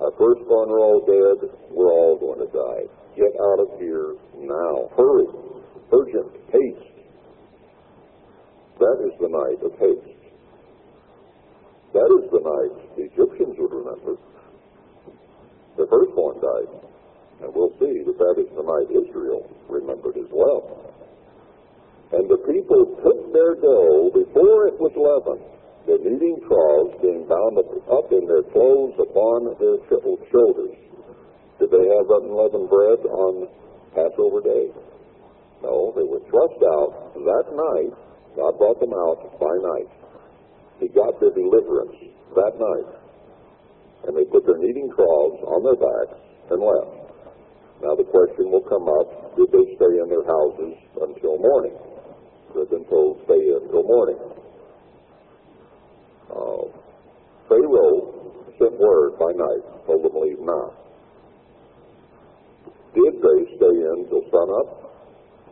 Our 0.00 0.12
firstborn 0.12 0.70
are 0.70 0.78
all 0.78 1.02
dead. 1.02 1.50
We're 1.70 1.90
all 1.90 2.16
going 2.16 2.46
to 2.46 2.52
die. 2.54 2.86
Get 3.16 3.34
out 3.42 3.58
of 3.58 3.80
here 3.80 4.14
now. 4.38 4.88
Hurry. 4.96 5.26
Urgent. 5.90 6.30
Haste. 6.52 6.94
That 8.78 9.02
is 9.02 9.18
the 9.18 9.28
night 9.34 9.58
of 9.66 9.72
haste. 9.80 10.14
That 11.92 12.06
is 12.22 12.30
the 12.30 12.38
night 12.38 12.96
the 12.96 13.02
Egyptians 13.10 13.56
would 13.58 13.72
remember. 13.72 14.14
The 15.76 15.88
firstborn 15.90 16.38
died. 16.38 16.88
And 17.42 17.54
we'll 17.54 17.74
see 17.78 18.02
that 18.02 18.18
that 18.18 18.36
is 18.42 18.50
the 18.56 18.66
night 18.66 18.90
Israel 18.90 19.46
remembered 19.68 20.16
as 20.18 20.30
well. 20.32 20.90
And 22.10 22.24
the 22.26 22.40
people 22.48 22.98
took 23.04 23.32
their 23.32 23.54
dough 23.60 24.10
before 24.10 24.66
it 24.66 24.80
was 24.80 24.96
leavened, 24.96 25.44
their 25.86 26.00
kneading 26.00 26.40
troughs 26.48 26.96
being 27.04 27.28
bound 27.28 27.60
up 27.60 28.08
in 28.10 28.24
their 28.26 28.42
clothes 28.50 28.96
upon 28.98 29.54
their 29.60 29.78
shoulders. 30.32 30.74
Did 31.60 31.70
they 31.70 31.86
have 31.94 32.08
unleavened 32.10 32.70
bread 32.70 33.00
on 33.06 33.48
Passover 33.94 34.40
day? 34.40 34.72
No, 35.62 35.92
they 35.94 36.06
were 36.06 36.22
thrust 36.30 36.60
out 36.64 37.14
that 37.14 37.46
night. 37.54 37.92
God 38.36 38.56
brought 38.58 38.80
them 38.80 38.94
out 38.94 39.38
by 39.38 39.54
night. 39.58 39.90
He 40.80 40.88
got 40.88 41.18
their 41.20 41.34
deliverance 41.34 41.98
that 42.34 42.54
night. 42.56 42.88
And 44.06 44.16
they 44.16 44.24
put 44.30 44.46
their 44.46 44.58
kneading 44.58 44.90
troughs 44.94 45.42
on 45.44 45.60
their 45.66 45.76
backs 45.76 46.18
and 46.50 46.62
left. 46.62 46.97
Now 47.82 47.94
the 47.94 48.04
question 48.04 48.50
will 48.50 48.66
come 48.66 48.88
up, 48.88 49.36
did 49.36 49.52
they 49.52 49.76
stay 49.76 50.02
in 50.02 50.08
their 50.10 50.26
houses 50.26 50.74
until 51.00 51.38
morning? 51.38 51.76
They've 52.54 52.70
been 52.70 52.84
told 52.86 53.22
stay 53.24 53.38
in 53.38 53.60
until 53.62 53.84
morning. 53.84 54.18
Uh, 56.28 56.66
Pharaoh 57.48 58.34
sent 58.58 58.74
word 58.78 59.18
by 59.18 59.30
night, 59.30 59.62
told 59.86 60.02
them 60.02 60.20
leave 60.20 60.40
now. 60.40 60.74
Did 62.94 63.14
they 63.22 63.56
stay 63.56 63.76
in 63.78 64.06
till 64.10 64.26
sunup? 64.30 64.90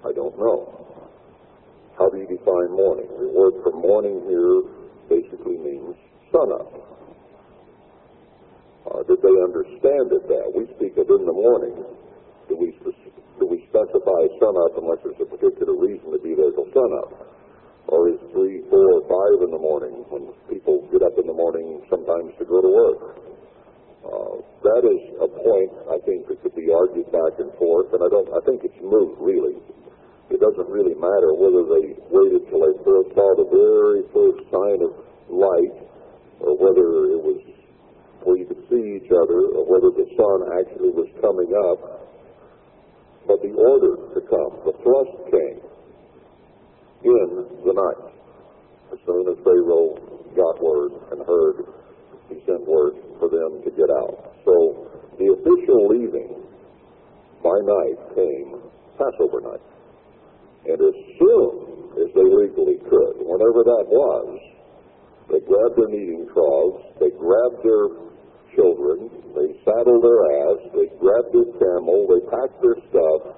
I 0.05 0.13
don't 0.13 0.37
know. 0.37 0.73
How 1.97 2.11
do 2.11 2.19
you 2.19 2.27
define 2.27 2.75
morning? 2.75 3.07
The 3.07 3.29
word 3.29 3.55
for 3.63 3.73
morning 3.73 4.21
here 4.27 4.63
basically 5.09 5.57
means 5.59 5.95
sunup. 6.33 6.75
Uh, 8.91 9.03
did 9.05 9.23
they 9.23 9.37
understand 9.47 10.11
it 10.11 10.27
that? 10.29 10.53
We 10.55 10.67
speak 10.77 10.97
of 10.99 11.09
in 11.09 11.25
the 11.25 11.33
morning. 11.33 11.85
Do 12.49 12.55
we, 12.57 12.71
do 13.39 13.45
we 13.47 13.67
specify 13.69 14.21
sunup 14.39 14.73
unless 14.79 15.03
there's 15.03 15.21
a 15.21 15.29
particular 15.29 15.75
reason 15.75 16.13
to 16.13 16.21
be 16.23 16.35
there 16.35 16.53
till 16.55 16.71
sunup? 16.73 17.11
Or 17.87 18.11
is 18.11 18.19
three, 18.35 18.67
four, 18.67 19.03
five 19.07 19.47
in 19.47 19.51
the 19.55 19.63
morning 19.63 20.03
when 20.11 20.35
people 20.51 20.83
get 20.91 21.03
up 21.07 21.15
in 21.19 21.27
the 21.27 21.37
morning 21.37 21.83
sometimes 21.87 22.35
to 22.39 22.45
go 22.45 22.59
to 22.59 22.71
work? 22.71 23.01
Uh, 24.07 24.39
that 24.63 24.83
is 24.87 25.03
a 25.19 25.27
point 25.27 25.71
I 25.91 25.99
think 26.07 26.27
that 26.31 26.39
could 26.43 26.55
be 26.55 26.71
argued 26.71 27.11
back 27.11 27.39
and 27.43 27.51
forth, 27.59 27.91
and 27.91 28.03
I 28.03 28.09
don't. 28.11 28.31
I 28.31 28.43
think 28.47 28.63
it's 28.63 28.79
moot, 28.83 29.15
really. 29.19 29.59
It 30.31 30.39
doesn't 30.39 30.71
really 30.71 30.95
matter 30.95 31.35
whether 31.35 31.63
they 31.67 31.95
waited 32.11 32.47
till 32.51 32.63
they 32.63 32.75
first 32.83 33.15
saw 33.15 33.29
the 33.39 33.47
very 33.51 34.03
first 34.11 34.47
sign 34.51 34.79
of 34.83 34.91
light, 35.31 35.75
or 36.43 36.55
whether 36.59 37.15
it 37.15 37.23
was 37.23 37.43
where 38.23 38.39
you 38.39 38.47
could 38.47 38.63
see 38.71 38.99
each 38.99 39.11
other, 39.11 39.55
or 39.55 39.63
whether 39.67 39.91
the 39.95 40.07
sun 40.19 40.39
actually 40.59 40.91
was 40.91 41.07
coming 41.23 41.51
up. 41.71 41.79
But 43.27 43.43
the 43.43 43.53
order 43.53 43.97
to 44.15 44.21
come, 44.23 44.53
the 44.65 44.75
thrust 44.83 45.17
came 45.35 45.59
in 47.03 47.29
the 47.67 47.75
night. 47.75 48.13
As 48.93 48.99
soon 49.05 49.27
as 49.29 49.37
Pharaoh 49.43 49.99
got 50.35 50.63
word 50.63 50.93
and 51.11 51.27
heard, 51.27 51.67
he 52.29 52.39
sent 52.47 52.67
word 52.67 52.95
for 53.19 53.29
them 53.29 53.63
to 53.65 53.71
get 53.75 53.91
out. 53.91 54.35
So 54.45 54.87
the 55.19 55.35
official 55.35 55.89
leaving 55.91 56.43
by 57.43 57.59
night 57.63 57.99
came 58.15 58.63
Passover 58.99 59.41
night. 59.43 59.65
And 60.67 60.79
as 60.83 60.97
soon 61.19 61.51
as 62.03 62.09
they 62.15 62.27
legally 62.27 62.79
could, 62.91 63.23
whenever 63.23 63.63
that 63.63 63.87
was, 63.87 64.39
they 65.31 65.41
grabbed 65.41 65.77
their 65.77 65.89
kneading 65.89 66.27
troughs, 66.33 66.83
they 67.01 67.11
grabbed 67.11 67.63
their 67.63 68.06
children, 68.57 69.13
they 69.37 69.53
saddled 69.63 70.03
their 70.03 70.23
ass, 70.49 70.59
they 70.73 70.89
grabbed 70.99 71.31
their 71.31 71.53
camel, 71.61 72.09
they 72.09 72.23
packed 72.33 72.59
their 72.65 72.81
stuff, 72.89 73.37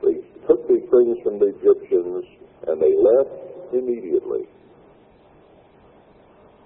they 0.00 0.22
took 0.46 0.64
the 0.70 0.80
things 0.88 1.18
from 1.26 1.42
the 1.42 1.52
Egyptians, 1.58 2.24
and 2.70 2.80
they 2.80 2.94
left 2.94 3.34
immediately. 3.74 4.46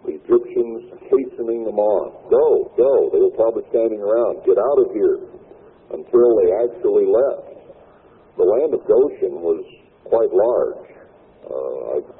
The 0.04 0.20
Egyptians 0.20 0.92
hastening 1.08 1.64
them 1.64 1.80
on. 1.80 2.12
Go, 2.28 2.68
go. 2.76 3.08
They 3.08 3.24
were 3.24 3.32
probably 3.32 3.64
standing 3.72 4.04
around. 4.04 4.44
Get 4.44 4.60
out 4.60 4.78
of 4.84 4.92
here. 4.92 5.16
Until 5.96 6.28
they 6.44 6.52
actually 6.60 7.08
left. 7.08 7.56
The 8.36 8.44
land 8.44 8.74
of 8.76 8.84
Goshen 8.84 9.40
was 9.40 9.64
quite 10.04 10.28
large. 10.28 10.92
Uh, 11.48 11.96
I've 11.96 12.10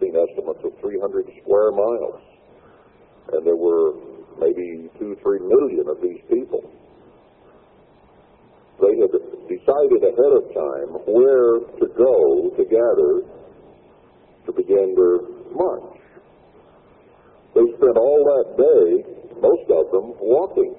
seen 0.00 0.16
estimates 0.16 0.64
of 0.64 0.72
300 0.80 1.28
square 1.44 1.72
miles. 1.76 2.24
And 3.36 3.44
there 3.44 3.56
were 3.56 4.15
maybe 4.40 4.88
two, 4.98 5.16
three 5.22 5.40
million 5.40 5.88
of 5.88 6.00
these 6.02 6.20
people. 6.28 6.62
They 8.80 8.92
had 9.00 9.12
decided 9.48 10.00
ahead 10.04 10.32
of 10.36 10.44
time 10.52 10.90
where 11.08 11.60
to 11.80 11.86
go 11.96 12.50
to 12.56 12.62
gather 12.68 13.24
to 14.46 14.52
begin 14.52 14.94
their 14.94 15.24
march. 15.56 15.96
They 17.54 17.64
spent 17.80 17.96
all 17.96 18.20
that 18.20 18.46
day, 18.60 19.40
most 19.40 19.70
of 19.70 19.90
them, 19.90 20.12
walking. 20.20 20.74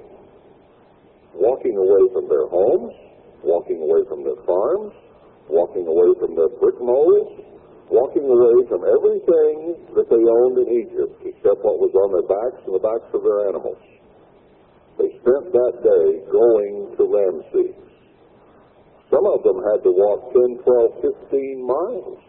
walking 1.34 1.76
away 1.78 2.04
from 2.14 2.30
their 2.30 2.48
homes, 2.48 2.94
walking 3.44 3.82
away 3.82 4.02
from 4.10 4.24
their 4.24 4.42
farms, 4.46 4.94
walking 5.50 5.86
away 5.88 6.14
from 6.20 6.36
their 6.36 6.50
brick 6.62 6.76
molds, 6.82 7.42
walking 7.90 8.28
away 8.28 8.68
from 8.68 8.84
everything 8.84 9.80
that 9.96 10.08
they 10.12 10.20
owned 10.20 10.58
in 10.60 10.68
Egypt 10.68 11.16
except 11.24 11.64
what 11.64 11.80
was 11.80 11.94
on 11.96 12.12
their 12.12 12.28
backs 12.28 12.60
and 12.68 12.76
the 12.76 12.84
backs 12.84 13.08
of 13.16 13.24
their 13.24 13.48
animals. 13.48 13.80
They 15.00 15.14
spent 15.24 15.54
that 15.54 15.76
day 15.86 16.08
going 16.28 16.96
to 16.98 17.04
Ramses. 17.08 17.76
Some 19.08 19.24
of 19.24 19.44
them 19.44 19.64
had 19.64 19.84
to 19.88 19.92
walk 19.96 20.34
10, 20.36 20.60
12, 20.68 21.16
15 21.32 21.64
miles 21.64 22.20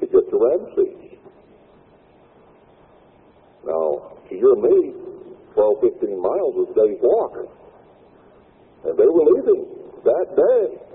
to 0.00 0.04
get 0.06 0.24
to 0.28 0.36
Ramses. 0.36 1.16
Now, 3.64 4.16
to 4.28 4.34
you 4.34 4.52
and 4.52 4.62
me, 4.62 4.92
12, 5.54 5.80
15 5.80 6.22
miles 6.22 6.54
is 6.60 6.68
a 6.70 6.76
day's 6.76 7.00
walk. 7.00 7.34
And 8.84 8.98
they 8.98 9.08
were 9.08 9.26
leaving 9.32 9.64
that 10.04 10.28
day. 10.36 10.88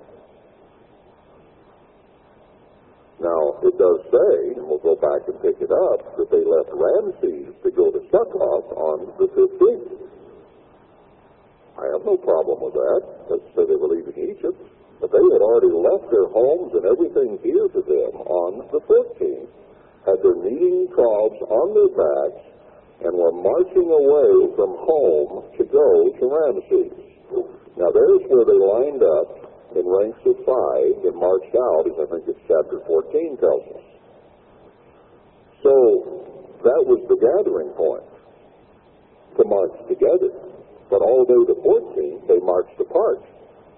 Now, 3.23 3.55
it 3.63 3.79
does 3.79 4.03
say, 4.11 4.59
and 4.59 4.67
we'll 4.67 4.83
go 4.83 4.99
back 4.99 5.23
and 5.31 5.39
pick 5.39 5.55
it 5.63 5.71
up, 5.71 6.19
that 6.19 6.27
they 6.27 6.43
left 6.43 6.75
Ramses 6.75 7.55
to 7.63 7.71
go 7.71 7.87
to 7.87 8.03
Succoth 8.11 8.67
on 8.75 9.15
the 9.15 9.31
15th. 9.31 9.95
I 11.79 11.87
have 11.95 12.03
no 12.03 12.19
problem 12.19 12.59
with 12.59 12.75
that. 12.75 13.01
Let's 13.31 13.47
say 13.55 13.63
they 13.63 13.79
were 13.79 13.95
leaving 13.95 14.19
Egypt. 14.27 14.59
But 14.99 15.11
they 15.11 15.23
had 15.23 15.39
already 15.39 15.71
left 15.71 16.11
their 16.11 16.27
homes 16.31 16.75
and 16.75 16.83
everything 16.83 17.39
dear 17.43 17.67
to 17.71 17.81
them 17.83 18.13
on 18.23 18.67
the 18.71 18.79
15th, 18.91 19.51
had 20.03 20.19
their 20.19 20.35
kneading 20.43 20.91
troughs 20.91 21.39
on 21.47 21.67
their 21.75 21.91
backs, 21.95 22.43
and 23.03 23.11
were 23.11 23.35
marching 23.35 23.87
away 23.87 24.51
from 24.55 24.79
home 24.83 25.47
to 25.59 25.63
go 25.67 26.11
to 26.11 26.23
Ramses. 26.27 26.95
Now 27.75 27.91
there's 27.91 28.23
where 28.31 28.47
they 28.47 28.59
lined 28.59 29.03
up 29.03 29.42
in 29.75 29.83
ranks 29.85 30.21
of 30.25 30.37
five 30.45 30.95
and 31.05 31.15
marched 31.17 31.55
out, 31.55 31.89
as 31.89 31.97
I 31.97 32.05
think 32.13 32.29
it's 32.29 32.43
chapter 32.47 32.79
14 32.85 33.37
tells 33.41 33.65
us. 33.73 33.85
So 35.63 35.73
that 36.61 36.81
was 36.85 37.01
the 37.09 37.17
gathering 37.17 37.73
point 37.73 38.05
to 39.37 39.43
march 39.49 39.73
together. 39.89 40.29
But 40.89 41.01
all 41.01 41.25
the 41.25 41.57
14th, 41.57 42.27
they 42.27 42.37
marched 42.45 42.77
apart. 42.79 43.23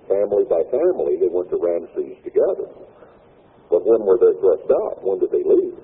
Family 0.10 0.44
by 0.50 0.62
family, 0.68 1.16
they 1.16 1.32
went 1.32 1.50
to 1.50 1.58
Ramses 1.58 2.20
together. 2.28 2.68
But 3.70 3.88
when 3.88 4.04
were 4.04 4.20
they 4.20 4.36
dressed 4.42 4.70
out? 4.70 5.00
When 5.02 5.18
did 5.20 5.32
they 5.32 5.42
leave? 5.42 5.80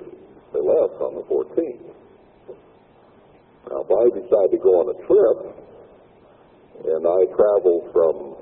They 0.52 0.60
left 0.60 1.00
on 1.00 1.15
the 1.15 1.26
14th. 1.32 1.88
Now, 3.71 3.86
if 3.88 3.89
I 3.89 4.04
decide 4.12 4.52
to 4.52 4.60
go 4.60 4.84
on 4.84 4.91
a 4.91 4.97
trip, 5.08 5.56
and 6.84 7.08
I 7.08 7.19
travel 7.32 7.88
from 7.93 8.41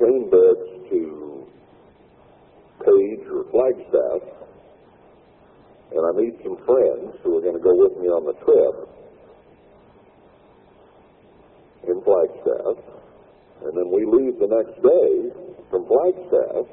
Cainbeds 0.00 0.90
to 0.90 1.46
Page 2.84 3.26
or 3.26 3.44
Flagstaff, 3.50 4.22
and 5.90 6.02
I 6.06 6.12
meet 6.20 6.38
some 6.42 6.56
friends 6.64 7.18
who 7.22 7.38
are 7.38 7.42
going 7.42 7.58
to 7.58 7.62
go 7.62 7.74
with 7.74 7.98
me 7.98 8.06
on 8.06 8.24
the 8.24 8.34
trip 8.44 8.88
in 11.88 12.00
Flagstaff, 12.04 12.78
and 13.66 13.76
then 13.76 13.90
we 13.90 14.06
leave 14.06 14.38
the 14.38 14.46
next 14.46 14.78
day 14.82 15.34
from 15.70 15.86
Flagstaff, 15.86 16.66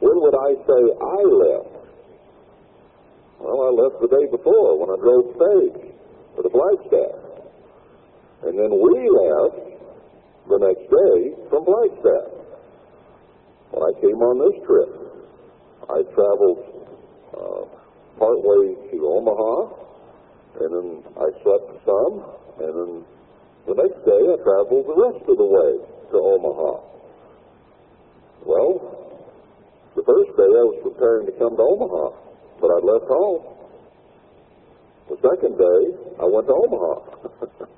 when 0.00 0.16
would 0.20 0.34
I 0.34 0.54
say 0.66 0.82
I 1.00 1.20
left? 1.26 1.78
Well, 3.40 3.58
I 3.66 3.70
left 3.70 4.00
the 4.02 4.08
day 4.08 4.26
before 4.30 4.78
when 4.78 4.90
I 4.90 4.98
drove 5.00 5.34
stage 5.34 5.94
for 6.34 6.42
the 6.42 6.50
Flagstaff. 6.50 7.18
And 8.46 8.58
then 8.58 8.70
we 8.70 8.94
left 9.10 9.67
the 10.48 10.58
next 10.64 10.88
day 10.88 11.36
from 11.52 11.64
Flagstaff. 11.68 12.32
When 13.68 13.84
I 13.84 13.92
came 14.00 14.16
on 14.24 14.40
this 14.40 14.56
trip, 14.64 14.90
I 15.92 16.00
traveled 16.16 16.64
uh, 17.36 17.64
partway 18.16 18.72
to 18.88 18.96
Omaha, 18.96 19.52
and 20.64 20.70
then 20.72 20.88
I 21.20 21.28
slept 21.44 21.68
some, 21.84 22.14
and 22.64 22.72
then 22.72 22.92
the 23.68 23.76
next 23.76 24.00
day 24.08 24.20
I 24.24 24.36
traveled 24.40 24.88
the 24.88 24.96
rest 24.96 25.22
of 25.28 25.36
the 25.36 25.44
way 25.44 25.70
to 25.84 26.16
Omaha. 26.16 26.72
Well, 28.48 28.72
the 29.96 30.04
first 30.08 30.32
day 30.32 30.48
I 30.48 30.64
was 30.64 30.80
preparing 30.80 31.26
to 31.28 31.34
come 31.36 31.60
to 31.60 31.64
Omaha, 31.76 32.04
but 32.56 32.72
I 32.72 32.78
left 32.88 33.08
home. 33.12 33.44
The 35.12 35.18
second 35.20 35.60
day 35.60 35.80
I 36.16 36.24
went 36.24 36.48
to 36.48 36.56
Omaha. 36.56 37.68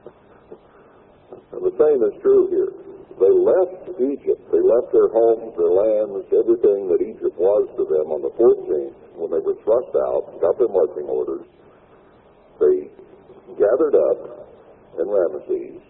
and 1.53 1.61
the 1.67 1.75
same 1.79 2.01
is 2.07 2.15
true 2.23 2.47
here. 2.51 2.73
They 3.21 3.29
left 3.29 4.01
Egypt. 4.01 4.41
They 4.49 4.65
left 4.65 4.95
their 4.97 5.13
homes, 5.13 5.53
their 5.61 5.75
lands, 5.75 6.25
everything 6.33 6.89
that 6.89 7.05
Egypt 7.05 7.37
was 7.37 7.69
to 7.77 7.85
them 7.85 8.09
on 8.09 8.25
the 8.25 8.33
14th 8.39 8.97
when 9.21 9.29
they 9.29 9.43
were 9.45 9.61
thrust 9.61 9.93
out, 9.93 10.41
got 10.41 10.57
their 10.57 10.73
marching 10.73 11.05
orders. 11.05 11.45
They 12.57 12.89
gathered 13.61 13.93
up 13.93 14.49
in 14.97 15.05
Ramesses. 15.05 15.85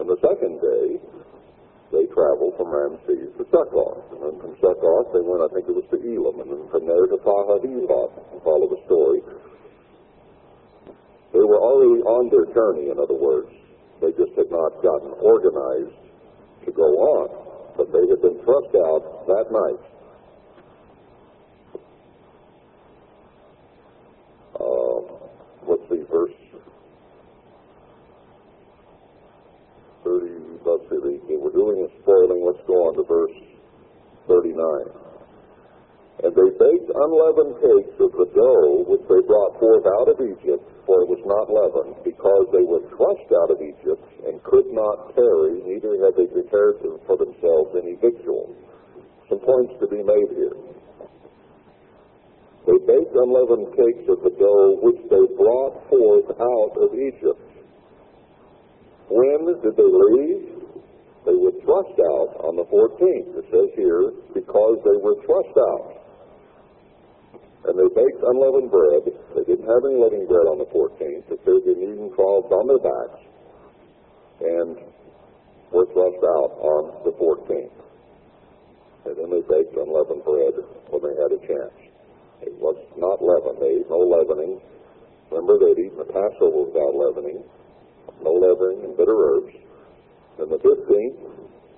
And 0.00 0.08
the 0.08 0.16
second 0.24 0.56
day, 0.64 0.96
they 1.92 2.08
traveled 2.16 2.56
from 2.56 2.72
Ramses 2.72 3.36
to 3.36 3.44
Succoth. 3.52 4.00
And 4.16 4.20
then 4.24 4.34
from 4.40 4.56
Succoth, 4.64 5.12
they 5.12 5.20
went, 5.20 5.44
I 5.44 5.52
think 5.52 5.68
it 5.68 5.76
was 5.76 5.84
to 5.92 6.00
Etham, 6.00 6.40
and 6.40 6.48
then 6.48 6.64
from 6.72 6.88
there 6.88 7.04
to 7.04 7.18
Pi-hahiroth. 7.20 8.16
Follow 8.40 8.68
the 8.72 8.80
story. 8.88 9.20
They 11.36 11.44
were 11.44 11.60
already 11.60 12.00
on 12.00 12.32
their 12.32 12.48
journey, 12.56 12.88
in 12.88 12.96
other 12.96 13.18
words. 13.18 13.52
They 14.00 14.12
just 14.12 14.32
had 14.36 14.50
not 14.50 14.82
gotten 14.82 15.12
organized 15.20 15.96
to 16.64 16.72
go 16.72 16.84
on, 16.84 17.74
but 17.76 17.92
they 17.92 18.08
had 18.08 18.22
been 18.22 18.42
thrust 18.44 18.74
out 18.74 19.26
that 19.26 19.52
night. 19.52 19.80
Uh, 24.58 25.00
let's 25.68 25.82
see, 25.90 26.02
verse 26.10 26.32
30, 30.04 30.26
let's 30.64 30.82
see, 30.88 30.96
they, 31.04 31.16
they 31.28 31.36
were 31.36 31.52
doing 31.52 31.84
a 31.84 32.02
spoiling. 32.02 32.44
Let's 32.44 32.66
go 32.66 32.88
on 32.88 32.96
to 32.96 33.04
verse 33.04 33.36
39. 34.28 35.09
And 36.20 36.36
they 36.36 36.50
baked 36.52 36.90
unleavened 36.92 37.56
cakes 37.64 37.96
of 37.96 38.12
the 38.12 38.28
dough 38.36 38.84
which 38.84 39.00
they 39.08 39.24
brought 39.24 39.56
forth 39.56 39.88
out 39.88 40.12
of 40.12 40.20
Egypt, 40.20 40.60
for 40.84 41.00
it 41.00 41.08
was 41.08 41.24
not 41.24 41.48
leavened, 41.48 41.96
because 42.04 42.44
they 42.52 42.60
were 42.60 42.84
thrust 42.92 43.24
out 43.40 43.48
of 43.48 43.64
Egypt 43.64 44.04
and 44.28 44.36
could 44.44 44.68
not 44.68 45.16
tarry, 45.16 45.64
neither 45.64 45.96
had 46.04 46.12
they 46.20 46.28
prepared 46.28 46.76
for 47.08 47.16
themselves 47.16 47.72
any 47.72 47.96
victual. 47.96 48.52
Some 49.32 49.40
points 49.40 49.72
to 49.80 49.88
be 49.88 50.04
made 50.04 50.28
here. 50.36 50.56
They 52.68 52.76
baked 52.84 53.16
unleavened 53.16 53.72
cakes 53.72 54.04
of 54.12 54.20
the 54.20 54.36
dough 54.36 54.76
which 54.84 55.00
they 55.08 55.24
brought 55.40 55.88
forth 55.88 56.28
out 56.36 56.74
of 56.84 56.92
Egypt. 57.00 57.40
When 59.08 59.56
did 59.56 59.72
they 59.72 59.88
leave? 59.88 60.60
They 61.24 61.36
were 61.36 61.56
thrust 61.64 61.96
out 61.96 62.44
on 62.44 62.56
the 62.60 62.68
14th. 62.68 63.40
It 63.40 63.46
says 63.48 63.72
here, 63.74 64.12
because 64.34 64.84
they 64.84 65.00
were 65.00 65.16
thrust 65.24 65.56
out. 65.56 65.99
And 67.68 67.76
they 67.76 67.88
baked 67.92 68.22
unleavened 68.24 68.70
bread. 68.70 69.04
They 69.36 69.44
didn't 69.44 69.68
have 69.68 69.84
any 69.84 70.00
leavened 70.00 70.28
bread 70.28 70.48
on 70.48 70.58
the 70.58 70.70
14th. 70.72 71.28
They 71.28 71.36
carried 71.44 71.64
their 71.68 71.76
kneading 71.76 72.12
troughs 72.16 72.48
on 72.48 72.64
their 72.66 72.80
backs 72.80 73.20
and 74.40 74.76
were 75.72 75.86
thrust 75.92 76.24
out 76.24 76.52
on 76.56 77.04
the 77.04 77.12
14th. 77.20 77.76
And 79.06 79.14
then 79.16 79.28
they 79.28 79.44
baked 79.44 79.76
unleavened 79.76 80.24
bread 80.24 80.56
when 80.88 81.00
they 81.04 81.14
had 81.20 81.32
a 81.36 81.40
chance. 81.44 81.76
It 82.42 82.56
was 82.56 82.76
not 82.96 83.20
leavened. 83.20 83.60
They 83.60 83.84
ate 83.84 83.88
no 83.92 84.00
leavening. 84.00 84.60
Remember, 85.30 85.60
they'd 85.60 85.78
eaten 85.78 85.98
the 86.00 86.08
Passover 86.08 86.64
without 86.66 86.96
leavening, 86.96 87.44
no 88.24 88.32
leavening 88.34 88.84
and 88.88 88.96
bitter 88.96 89.14
herbs. 89.14 89.54
Then 90.38 90.48
the 90.48 90.58
15th, 90.58 91.18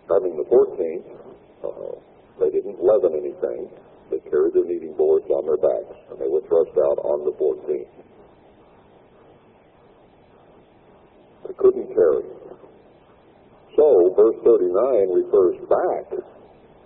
I 0.09 0.19
mean 0.23 0.37
the 0.39 0.49
14th, 0.49 1.05
uh, 1.67 1.99
they 2.41 2.51
didn't 2.51 2.83
leaven 2.83 3.13
anything. 3.13 3.69
They 4.13 4.21
carried 4.29 4.53
their 4.53 4.69
kneading 4.69 4.93
boards 4.93 5.25
on 5.33 5.49
their 5.49 5.57
backs, 5.57 5.97
and 6.13 6.21
they 6.21 6.29
were 6.29 6.45
thrust 6.45 6.77
out 6.77 7.01
on 7.01 7.25
the 7.25 7.33
14th. 7.33 7.89
They 11.49 11.57
couldn't 11.57 11.89
carry. 11.97 12.29
So, 13.73 14.13
verse 14.13 14.37
39 14.45 15.17
refers 15.17 15.57
back 15.65 16.13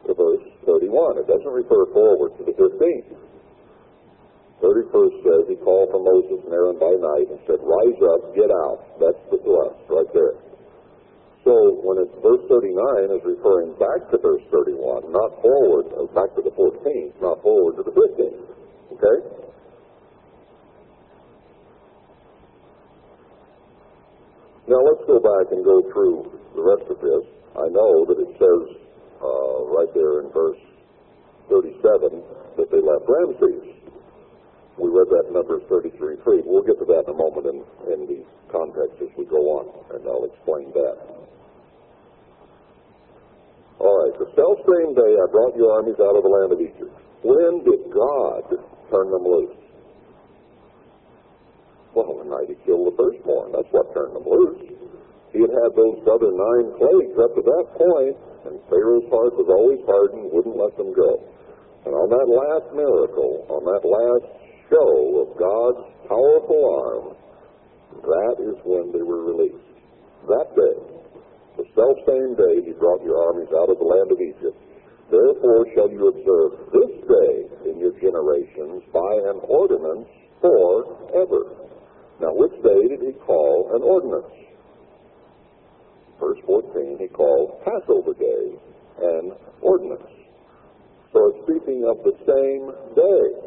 to 0.07 0.15
verse 0.15 0.47
31. 0.71 1.19
It 1.19 1.27
doesn't 1.27 1.51
refer 1.51 1.91
forward 1.91 2.39
to 2.39 2.47
the 2.47 2.55
15th. 2.55 3.11
31st 4.63 5.17
says, 5.27 5.43
He 5.51 5.57
called 5.67 5.91
for 5.91 5.99
Moses 5.99 6.39
and 6.47 6.55
Aaron 6.55 6.79
by 6.79 6.95
night 6.95 7.27
and 7.27 7.43
said, 7.51 7.59
Rise 7.59 8.01
up, 8.07 8.39
get 8.39 8.55
out. 8.55 8.87
That's 9.03 9.19
the 9.35 9.43
thrust 9.43 9.83
right 9.91 10.11
there. 10.15 10.46
So 11.47 11.79
when 11.79 12.03
it's 12.03 12.11
verse 12.27 12.43
39 12.51 12.75
is 13.15 13.23
referring 13.23 13.71
back 13.79 14.11
to 14.11 14.19
verse 14.19 14.43
31, 14.51 15.15
not 15.15 15.31
forward, 15.39 15.87
uh, 15.95 16.11
back 16.11 16.35
to 16.35 16.43
the 16.43 16.51
14th, 16.51 17.15
not 17.23 17.39
forward 17.39 17.79
to 17.79 17.87
the 17.87 17.95
15th. 17.95 18.43
Okay? 18.99 19.17
Now 24.67 24.83
let's 24.83 25.07
go 25.07 25.23
back 25.23 25.55
and 25.55 25.63
go 25.63 25.87
through 25.95 26.35
the 26.59 26.67
rest 26.67 26.91
of 26.91 26.99
this. 26.99 27.23
I 27.55 27.71
know 27.71 28.03
that 28.11 28.19
it 28.19 28.33
says 28.43 28.63
uh, 29.23 29.71
right 29.71 29.95
there 29.95 30.27
in 30.27 30.35
verse 30.35 30.59
37 31.47 32.27
that 32.59 32.75
they 32.75 32.83
left 32.83 33.07
Ramses. 33.07 33.71
We 34.83 34.91
read 34.91 35.15
that 35.15 35.31
in 35.31 35.39
Numbers 35.39 35.63
33 35.71 35.95
3. 36.27 36.43
We'll 36.43 36.67
get 36.67 36.83
to 36.83 36.87
that 36.91 37.07
in 37.07 37.15
a 37.15 37.17
moment 37.17 37.47
in, 37.47 37.63
in 37.95 38.01
the 38.11 38.27
context 38.51 38.99
as 38.99 39.15
we 39.17 39.25
go 39.31 39.63
on, 39.63 39.71
and 39.95 40.03
I'll 40.11 40.27
explain 40.27 40.75
that. 40.75 41.16
All 43.79 43.93
right, 43.93 44.15
the 44.17 44.29
self 44.33 44.57
same 44.65 44.97
day 44.97 45.13
I 45.21 45.27
brought 45.29 45.57
your 45.57 45.73
armies 45.77 46.01
out 46.01 46.17
of 46.17 46.25
the 46.25 46.33
land 46.33 46.51
of 46.53 46.61
Egypt. 46.61 46.93
When 47.21 47.61
did 47.65 47.93
God 47.93 48.45
turn 48.89 49.11
them 49.13 49.25
loose? 49.25 49.57
Well, 51.93 52.21
the 52.21 52.29
night 52.29 52.49
he 52.49 52.57
killed 52.65 52.93
the 52.93 52.97
firstborn. 52.97 53.53
That's 53.53 53.69
what 53.73 53.93
turned 53.93 54.17
them 54.17 54.25
loose. 54.25 54.77
He 55.33 55.41
had 55.45 55.53
had 55.53 55.73
those 55.77 56.01
other 56.09 56.33
nine 56.33 56.67
plagues 56.81 57.17
up 57.21 57.33
to 57.37 57.43
that 57.45 57.67
point, 57.77 58.17
and 58.49 58.57
Pharaoh's 58.73 59.09
heart 59.13 59.37
was 59.37 59.49
always 59.53 59.81
hardened, 59.85 60.33
wouldn't 60.33 60.57
let 60.57 60.77
them 60.77 60.97
go. 60.97 61.21
And 61.85 61.93
on 61.93 62.09
that 62.09 62.29
last 62.29 62.69
miracle, 62.73 63.45
on 63.53 63.65
that 63.69 63.85
last 63.85 64.27
show 64.73 65.25
of 65.25 65.29
God's 65.37 65.85
powerful 66.09 66.63
arm, 66.81 67.05
that 68.01 68.37
is 68.41 68.57
when 68.65 68.93
they 68.93 69.05
were 69.05 69.25
released. 69.25 69.61
That 70.29 70.49
day, 70.57 70.96
the 71.57 71.65
self 71.75 71.97
same 72.07 72.37
day 72.37 72.65
he 72.65 72.73
brought 72.77 73.03
your 73.03 73.17
armies 73.17 73.49
out 73.57 73.69
of 73.73 73.79
the 73.79 73.89
land 73.89 74.13
of 74.13 74.21
Egypt. 74.21 74.57
Therefore 75.11 75.67
shall 75.75 75.91
you 75.91 76.09
observe 76.09 76.71
this 76.73 76.93
day 77.09 77.71
in 77.71 77.79
your 77.81 77.93
generations 78.01 78.83
by 78.93 79.13
an 79.31 79.41
ordinance 79.49 80.09
forever. 80.41 81.57
Now, 82.21 82.33
which 82.33 82.53
day 82.63 82.89
did 82.89 83.01
he 83.01 83.13
call 83.25 83.71
an 83.77 83.83
ordinance? 83.83 84.33
Verse 86.19 86.39
14, 86.47 86.97
he 86.99 87.09
called 87.09 87.61
Passover 87.65 88.15
Day 88.15 88.57
an 89.03 89.33
ordinance. 89.61 90.11
So 91.13 91.29
it's 91.29 91.45
speaking 91.45 91.85
of 91.85 92.01
the 92.05 92.17
same 92.25 92.73
day 92.97 93.47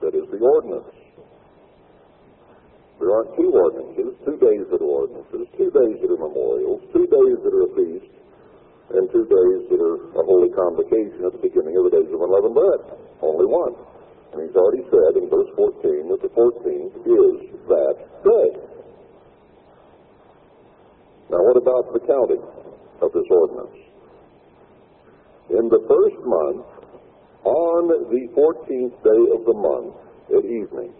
that 0.00 0.14
is 0.14 0.30
the 0.30 0.38
ordinance. 0.38 1.03
There 2.98 3.10
aren't 3.10 3.34
two 3.34 3.50
ordinances, 3.50 4.14
two 4.22 4.38
days 4.38 4.64
that 4.70 4.78
are 4.78 4.92
ordinances, 5.02 5.50
two 5.58 5.70
days 5.74 5.96
that 5.98 6.10
are 6.14 6.22
memorials, 6.22 6.80
two 6.94 7.06
days 7.10 7.36
that 7.42 7.52
are 7.52 7.66
a 7.66 7.72
feast, 7.74 8.12
and 8.94 9.10
two 9.10 9.26
days 9.26 9.60
that 9.70 9.80
are 9.82 9.98
a 10.14 10.22
holy 10.22 10.50
convocation 10.54 11.26
at 11.26 11.32
the 11.34 11.42
beginning 11.42 11.74
of 11.74 11.90
the 11.90 11.92
days 11.98 12.06
of 12.14 12.22
unleavened 12.22 12.54
bread. 12.54 12.80
Only 13.18 13.46
one. 13.50 13.74
And 14.32 14.46
he's 14.46 14.54
already 14.54 14.86
said 14.90 15.18
in 15.18 15.26
verse 15.26 15.50
14 15.58 16.10
that 16.14 16.22
the 16.22 16.32
14th 16.34 16.94
is 17.02 17.34
that 17.66 17.96
day. 18.22 18.50
Now, 21.30 21.42
what 21.42 21.56
about 21.58 21.90
the 21.90 22.02
counting 22.06 22.42
of 23.02 23.10
this 23.10 23.26
ordinance? 23.30 23.78
In 25.50 25.68
the 25.68 25.82
first 25.90 26.18
month, 26.22 26.66
on 27.44 27.88
the 27.88 28.28
14th 28.38 28.94
day 29.02 29.22
of 29.34 29.44
the 29.44 29.54
month, 29.54 29.94
at 30.30 30.44
evening. 30.44 30.92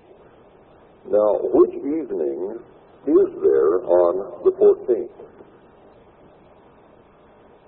Now, 1.10 1.38
which 1.52 1.74
evening 1.74 2.58
is 3.06 3.30
there 3.42 3.84
on 3.84 4.44
the 4.44 4.52
14th? 4.52 5.10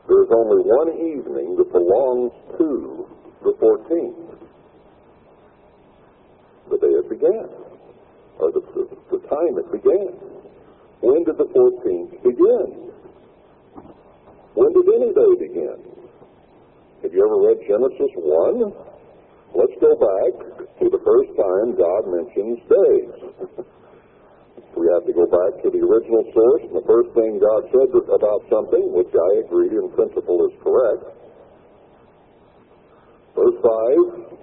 There's 0.09 0.31
only 0.31 0.63
one 0.65 0.89
evening 0.97 1.57
that 1.57 1.71
belongs 1.73 2.33
to 2.59 3.07
the 3.43 3.53
14th 3.61 4.27
the 6.71 6.79
day 6.79 6.93
it 6.99 7.09
began, 7.09 7.47
or 8.39 8.51
the, 8.53 8.61
the, 8.75 8.85
the 9.13 9.21
time 9.29 9.59
it 9.59 9.71
began. 9.71 10.15
When 11.01 11.25
did 11.25 11.39
the 11.39 11.47
14th 11.47 12.23
begin? 12.25 12.91
When 14.55 14.73
did 14.73 14.87
any 14.89 15.13
day 15.13 15.33
begin? 15.47 15.79
Have 17.03 17.13
you 17.13 17.23
ever 17.23 17.39
read 17.39 17.59
Genesis 17.69 18.11
1? 18.17 18.73
Let's 19.55 19.77
go 19.81 19.95
back 19.95 20.66
to 20.81 20.91
the 20.91 21.03
first 21.05 21.31
time 21.37 21.77
God 21.77 22.03
mentions 22.09 22.59
days. 22.69 23.13
we 24.77 24.85
have 24.93 25.05
to 25.09 25.15
go 25.17 25.25
back 25.27 25.63
to 25.65 25.69
the 25.73 25.81
original 25.81 26.25
source, 26.37 26.63
and 26.69 26.77
the 26.77 26.87
first 26.87 27.11
thing 27.17 27.41
God 27.41 27.63
said 27.73 27.91
about 28.13 28.45
something, 28.53 28.93
which 28.93 29.13
I 29.13 29.47
agree 29.47 29.73
in 29.73 29.89
principle 29.97 30.45
is 30.49 30.55
correct. 30.61 31.05
Verse 33.37 33.59
5 33.61 34.37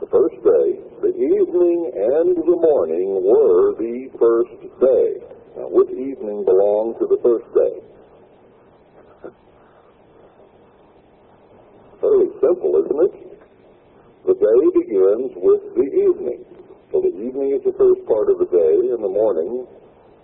the 0.00 0.06
first 0.06 0.36
day, 0.46 0.78
the 1.02 1.10
evening 1.10 1.90
and 1.92 2.36
the 2.36 2.56
morning 2.62 3.18
were 3.18 3.74
the 3.74 4.08
first 4.14 4.54
day. 4.78 5.26
Now, 5.56 5.66
which 5.74 5.90
evening 5.90 6.44
belonged 6.44 7.00
to 7.00 7.06
the 7.10 7.18
first 7.18 7.50
day? 7.52 7.82
Fairly 12.00 12.30
simple, 12.40 12.78
isn't 12.84 13.00
it? 13.10 13.27
Day 14.38 14.62
begins 14.70 15.34
with 15.34 15.62
the 15.74 15.88
evening. 16.06 16.46
So 16.94 17.02
the 17.02 17.10
evening 17.10 17.58
is 17.58 17.62
the 17.66 17.74
first 17.74 18.06
part 18.06 18.30
of 18.30 18.38
the 18.38 18.48
day, 18.48 18.74
and 18.94 19.02
the 19.02 19.10
morning 19.10 19.66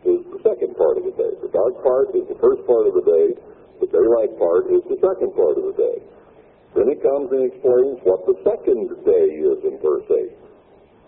is 0.07 0.23
the 0.31 0.41
second 0.47 0.79
part 0.79 0.97
of 0.97 1.05
the 1.05 1.15
day. 1.19 1.33
The 1.43 1.51
dark 1.51 1.83
part 1.83 2.15
is 2.15 2.25
the 2.31 2.39
first 2.39 2.63
part 2.65 2.87
of 2.87 2.95
the 2.95 3.05
day, 3.05 3.35
the 3.83 3.91
daylight 3.91 4.39
part 4.39 4.71
is 4.71 4.87
the 4.87 4.97
second 5.03 5.35
part 5.35 5.59
of 5.59 5.65
the 5.67 5.77
day. 5.77 5.99
Then 6.79 6.89
he 6.91 6.97
comes 7.03 7.31
and 7.35 7.43
explains 7.51 7.99
what 8.07 8.23
the 8.27 8.39
second 8.47 8.91
day 9.03 9.27
is 9.35 9.59
in 9.67 9.79
verse 9.83 10.07
8. 10.07 10.31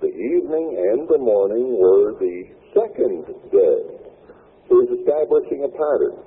The 0.03 0.13
evening 0.13 0.77
and 0.77 1.09
the 1.09 1.19
morning 1.19 1.79
were 1.79 2.19
the 2.19 2.51
second 2.75 3.27
day. 3.55 3.81
So 4.69 4.83
he's 4.83 4.99
establishing 4.99 5.63
a 5.63 5.71
pattern. 5.71 6.21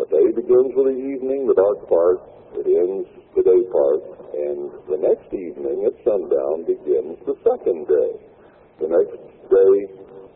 The 0.00 0.16
day 0.16 0.32
begins 0.32 0.72
with 0.72 0.88
the 0.88 0.96
evening, 0.96 1.44
the 1.44 1.60
dark 1.60 1.84
part, 1.84 2.24
it 2.56 2.64
ends 2.64 3.04
the 3.36 3.44
day 3.44 3.60
part, 3.68 4.00
and 4.32 4.72
the 4.88 4.96
next 4.96 5.28
evening 5.28 5.84
at 5.84 5.92
sundown 6.00 6.64
begins 6.64 7.20
the 7.28 7.36
second 7.44 7.84
day. 7.84 8.12
The 8.80 8.88
next 8.88 9.20
day, 9.52 9.76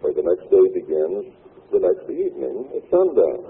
or 0.05 0.12
the 0.12 0.21
next 0.21 0.53
day 0.53 0.69
begins 0.69 1.33
the 1.73 1.81
next 1.81 2.05
evening 2.12 2.77
at 2.77 2.85
sundown. 2.93 3.41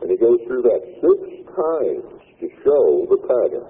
And 0.00 0.08
he 0.08 0.16
goes 0.16 0.40
through 0.48 0.64
that 0.72 0.88
six 1.04 1.20
times 1.52 2.08
to 2.40 2.46
show 2.64 3.04
the 3.12 3.20
pattern. 3.20 3.68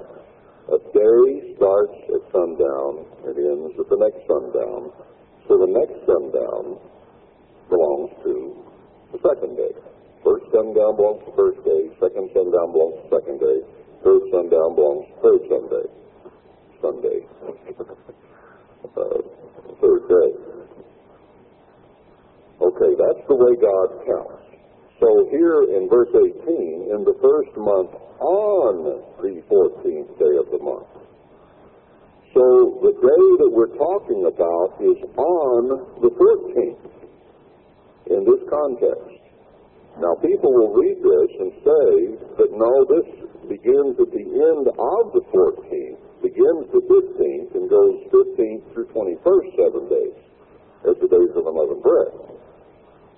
A 0.70 0.78
day 0.86 1.50
starts 1.58 1.98
at 2.14 2.22
sundown 2.30 3.10
and 3.26 3.34
ends 3.34 3.74
at 3.74 3.90
the 3.90 3.98
next 3.98 4.22
sundown. 4.30 4.94
So 5.50 5.58
the 5.58 5.66
next 5.66 5.98
sundown 6.06 6.78
belongs 7.66 8.14
to 8.22 8.54
the 9.10 9.18
second 9.18 9.58
day. 9.58 9.91
First 10.22 10.46
sundown 10.54 10.96
belongs 10.96 11.22
to 11.26 11.32
first 11.34 11.58
day. 11.66 11.90
Second 11.98 12.30
sundown 12.30 12.70
belongs 12.70 13.02
to 13.02 13.06
second 13.10 13.38
day. 13.42 13.58
Third 14.06 14.22
sundown 14.30 14.74
belongs 14.78 15.06
to 15.10 15.14
third 15.22 15.42
Sunday. 15.50 15.86
Sunday. 16.78 17.18
uh, 18.96 19.18
third 19.82 20.02
day. 20.06 20.30
Okay, 22.62 22.92
that's 22.94 23.26
the 23.26 23.34
way 23.34 23.54
God 23.58 23.90
counts. 24.06 24.42
So 25.00 25.26
here 25.30 25.66
in 25.74 25.88
verse 25.90 26.14
18, 26.14 26.94
in 26.94 27.02
the 27.02 27.18
first 27.18 27.50
month 27.58 27.90
on 28.22 29.02
the 29.18 29.42
14th 29.50 30.18
day 30.18 30.34
of 30.38 30.46
the 30.54 30.62
month. 30.62 30.86
So 32.34 32.78
the 32.82 32.94
day 32.94 33.24
that 33.42 33.50
we're 33.50 33.76
talking 33.76 34.26
about 34.30 34.78
is 34.78 34.98
on 35.18 35.86
the 36.00 36.10
14th 36.14 36.92
in 38.14 38.24
this 38.24 38.42
context. 38.48 39.21
Now 40.00 40.14
people 40.24 40.52
will 40.52 40.72
read 40.72 40.98
this 41.04 41.30
and 41.36 41.52
say 41.60 41.88
that 42.40 42.50
no, 42.56 42.72
this 42.88 43.08
begins 43.48 43.92
at 44.00 44.08
the 44.08 44.24
end 44.24 44.64
of 44.72 45.02
the 45.12 45.20
14th, 45.28 46.00
begins 46.24 46.64
the 46.72 46.80
15th, 46.88 47.50
and 47.52 47.68
goes 47.68 47.96
15th 48.08 48.64
through 48.72 48.88
21st, 48.88 49.48
seven 49.58 49.82
days, 49.92 50.16
as 50.88 50.96
the 50.96 51.10
days 51.12 51.32
of 51.36 51.44
unleavened 51.44 51.82
bread. 51.82 52.12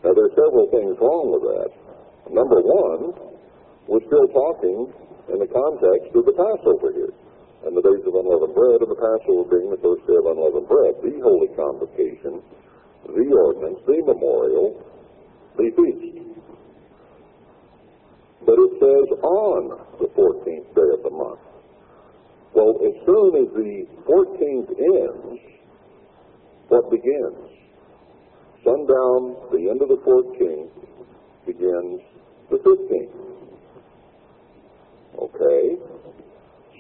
Now, 0.03 0.13
there 0.13 0.27
are 0.27 0.37
several 0.37 0.69
things 0.75 0.99
wrong 1.01 1.33
with 1.33 1.45
that. 1.47 1.71
Number 2.35 2.61
one, 2.61 3.15
we're 3.87 4.05
still 4.11 4.29
talking 4.35 4.91
in 5.31 5.39
the 5.39 5.49
context 5.49 6.11
of 6.13 6.27
the 6.27 6.37
Passover 6.37 6.93
here, 6.93 7.15
and 7.65 7.77
the 7.77 7.85
days 7.85 8.05
of 8.05 8.13
unleavened 8.13 8.53
bread, 8.53 8.83
and 8.83 8.91
the 8.91 9.01
Passover 9.01 9.49
being 9.49 9.71
the 9.71 9.81
first 9.81 10.05
day 10.11 10.19
of 10.19 10.27
unleavened 10.27 10.69
bread, 10.69 10.99
the 11.01 11.17
holy 11.23 11.49
convocation, 11.55 12.43
the 13.09 13.29
ordinance, 13.31 13.81
the 13.87 14.01
memorial, 14.05 14.83
the 15.57 15.71
feast. 15.73 16.25
But 18.47 18.57
it 18.61 18.73
says 18.79 19.09
on 19.23 19.81
the 19.99 20.09
14th 20.13 20.69
day 20.75 20.91
of 20.93 21.03
the 21.03 21.11
month. 21.11 21.41
Well, 22.55 22.77
as 22.85 22.95
soon 23.05 23.31
as 23.41 23.49
the 23.57 23.87
14th 24.07 24.71
ends, 24.79 25.41
what 26.69 26.91
begins? 26.91 27.55
sundown, 28.65 29.37
the 29.53 29.69
end 29.69 29.81
of 29.85 29.89
the 29.93 30.01
14th, 30.01 30.73
begins 31.47 32.01
the 32.51 32.57
15th. 32.65 33.13
Okay? 35.21 35.77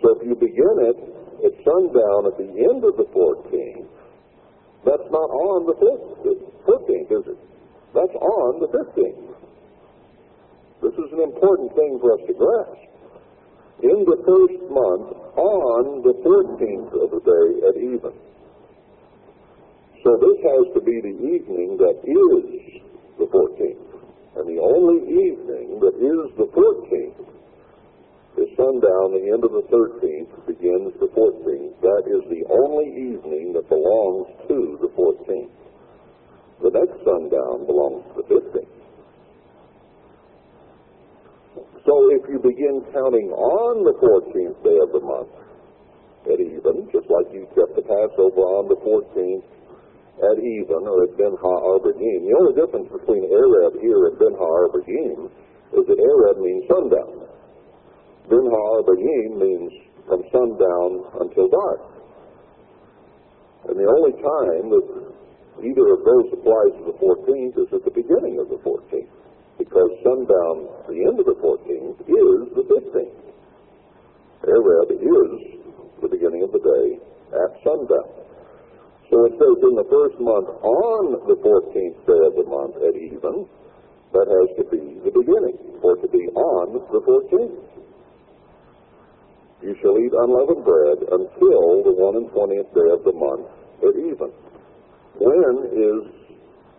So 0.01 0.17
if 0.17 0.27
you 0.27 0.35
begin 0.35 0.77
it 0.89 0.99
at 1.45 1.53
sundown 1.63 2.27
at 2.27 2.37
the 2.41 2.49
end 2.49 2.83
of 2.85 2.97
the 2.97 3.05
14th, 3.13 3.87
that's 4.85 5.09
not 5.13 5.29
on 5.29 5.67
the 5.69 5.77
15th, 5.77 7.21
is 7.21 7.27
it? 7.29 7.39
That's 7.95 8.17
on 8.17 8.61
the 8.61 8.69
15th. 8.69 9.34
This 10.85 11.01
is 11.01 11.17
an 11.17 11.25
important 11.25 11.73
thing 11.73 11.97
for 11.97 12.13
us 12.13 12.21
to 12.29 12.35
grasp. 12.37 12.93
In 13.81 14.05
the 14.05 14.21
first 14.21 14.61
month, 14.69 15.17
on 15.33 16.05
the 16.05 16.13
14th 16.21 16.93
of 16.93 17.09
the 17.09 17.23
day 17.25 17.49
at 17.73 17.77
even. 17.81 18.13
So 20.05 20.11
this 20.21 20.39
has 20.45 20.65
to 20.77 20.81
be 20.85 21.01
the 21.01 21.17
evening 21.25 21.81
that 21.81 22.05
is 22.05 22.85
the 23.17 23.25
14th. 23.33 23.81
And 24.37 24.45
the 24.45 24.61
only 24.61 25.01
evening 25.09 25.81
that 25.81 25.97
is 25.97 26.29
the 26.37 26.53
14th 26.53 27.33
is 28.45 28.49
sundown, 28.53 29.17
the 29.17 29.33
end 29.33 29.41
of 29.41 29.57
the 29.57 29.65
13th, 29.73 30.29
begins 30.45 30.93
the 31.01 31.09
14th. 31.17 31.81
That 31.81 32.05
is 32.13 32.29
the 32.29 32.45
only 32.53 32.93
evening 32.93 33.57
that 33.57 33.71
belongs 33.71 34.29
to 34.53 34.77
the 34.85 34.93
14th. 34.93 35.49
The 36.61 36.77
next 36.77 37.01
sundown 37.09 37.65
belongs 37.65 38.05
to 38.13 38.21
the 38.21 38.29
15th. 38.29 38.74
So 41.95 42.11
if 42.11 42.27
you 42.27 42.43
begin 42.43 42.83
counting 42.91 43.31
on 43.31 43.87
the 43.87 43.95
14th 44.03 44.59
day 44.67 44.79
of 44.83 44.91
the 44.91 44.99
month 44.99 45.31
at 46.27 46.43
even, 46.43 46.91
just 46.91 47.07
like 47.07 47.31
you 47.31 47.47
kept 47.55 47.79
the 47.79 47.87
Passover 47.87 48.43
on 48.59 48.67
the 48.67 48.75
14th 48.83 49.47
at 50.19 50.37
even 50.43 50.91
or 50.91 51.07
at 51.07 51.15
Ben 51.15 51.39
Ha'arbayim, 51.39 52.19
the 52.27 52.35
only 52.35 52.55
difference 52.59 52.91
between 52.91 53.31
Arab 53.31 53.79
here 53.79 54.11
and 54.11 54.19
Ben 54.19 54.35
Ha'arbayim 54.35 55.31
is 55.71 55.87
that 55.87 56.01
Arab 56.03 56.43
means 56.43 56.67
sundown. 56.67 57.31
Ben 58.27 58.43
Ha'arbayim 58.43 59.31
means 59.39 59.71
from 60.11 60.27
sundown 60.35 60.91
until 61.23 61.47
dark. 61.47 61.79
And 63.71 63.79
the 63.79 63.87
only 63.87 64.19
time 64.19 64.67
that 64.67 64.87
either 65.63 65.87
of 65.95 66.03
those 66.03 66.27
applies 66.43 66.75
to 66.75 66.91
the 66.91 66.97
14th 66.99 67.55
is 67.55 67.71
at 67.71 67.87
the 67.87 67.95
beginning 67.95 68.43
of 68.43 68.51
the 68.51 68.59
14th 68.67 69.15
because 69.59 69.91
sundown, 70.03 70.67
the 70.89 70.99
end 71.07 71.19
of 71.19 71.27
the 71.27 71.39
14th, 71.39 71.99
is 72.05 72.39
the 72.55 72.65
15th. 72.67 73.25
Arab 74.45 74.89
is 74.93 75.31
the 76.03 76.09
beginning 76.09 76.43
of 76.43 76.53
the 76.53 76.61
day 76.61 76.87
at 77.33 77.51
sundown. 77.65 78.11
So 79.11 79.25
it 79.27 79.35
says 79.39 79.57
in 79.63 79.75
the 79.77 79.89
first 79.89 80.19
month 80.21 80.49
on 80.65 81.23
the 81.29 81.39
14th 81.39 81.99
day 82.07 82.23
of 82.27 82.35
the 82.35 82.47
month 82.49 82.77
at 82.83 82.97
even, 82.97 83.47
that 84.13 84.27
has 84.31 84.49
to 84.59 84.65
be 84.71 85.01
the 85.03 85.11
beginning, 85.11 85.59
or 85.83 85.97
to 85.97 86.09
be 86.09 86.31
on 86.35 86.79
the 86.93 87.03
14th. 87.03 87.75
You 89.63 89.75
shall 89.81 89.99
eat 89.99 90.13
unleavened 90.13 90.65
bread 90.65 90.99
until 91.11 91.83
the 91.83 91.95
one 91.97 92.17
and 92.17 92.29
twentieth 92.31 92.69
day 92.75 92.89
of 92.93 93.03
the 93.03 93.17
month 93.17 93.49
at 93.83 93.97
even. 93.97 94.31
When 95.19 95.55
is 95.73 96.15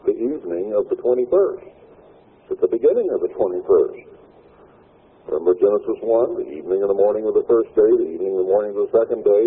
the 0.05 0.13
evening 0.13 0.73
of 0.77 0.87
the 0.89 0.95
21st? 1.01 1.74
At 2.51 2.61
the 2.61 2.67
beginning 2.67 3.09
of 3.13 3.21
the 3.21 3.29
21st. 3.33 4.05
Remember 5.27 5.53
Genesis 5.57 5.97
1, 6.05 6.35
the 6.37 6.47
evening 6.53 6.81
and 6.85 6.89
the 6.89 6.97
morning 6.97 7.25
of 7.25 7.33
the 7.33 7.45
first 7.49 7.73
day, 7.73 7.89
the 7.97 8.09
evening 8.13 8.37
and 8.37 8.45
the 8.45 8.49
morning 8.49 8.77
of 8.77 8.85
the 8.85 8.91
second 8.93 9.25
day. 9.25 9.45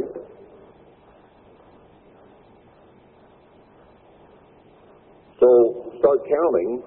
So 5.38 5.94
start 6.02 6.26
counting 6.26 6.82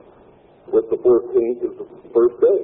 with 0.67 0.91
the 0.91 0.99
14th 0.99 1.63
as 1.63 1.75
the 1.79 1.87
first 2.11 2.35
day. 2.43 2.59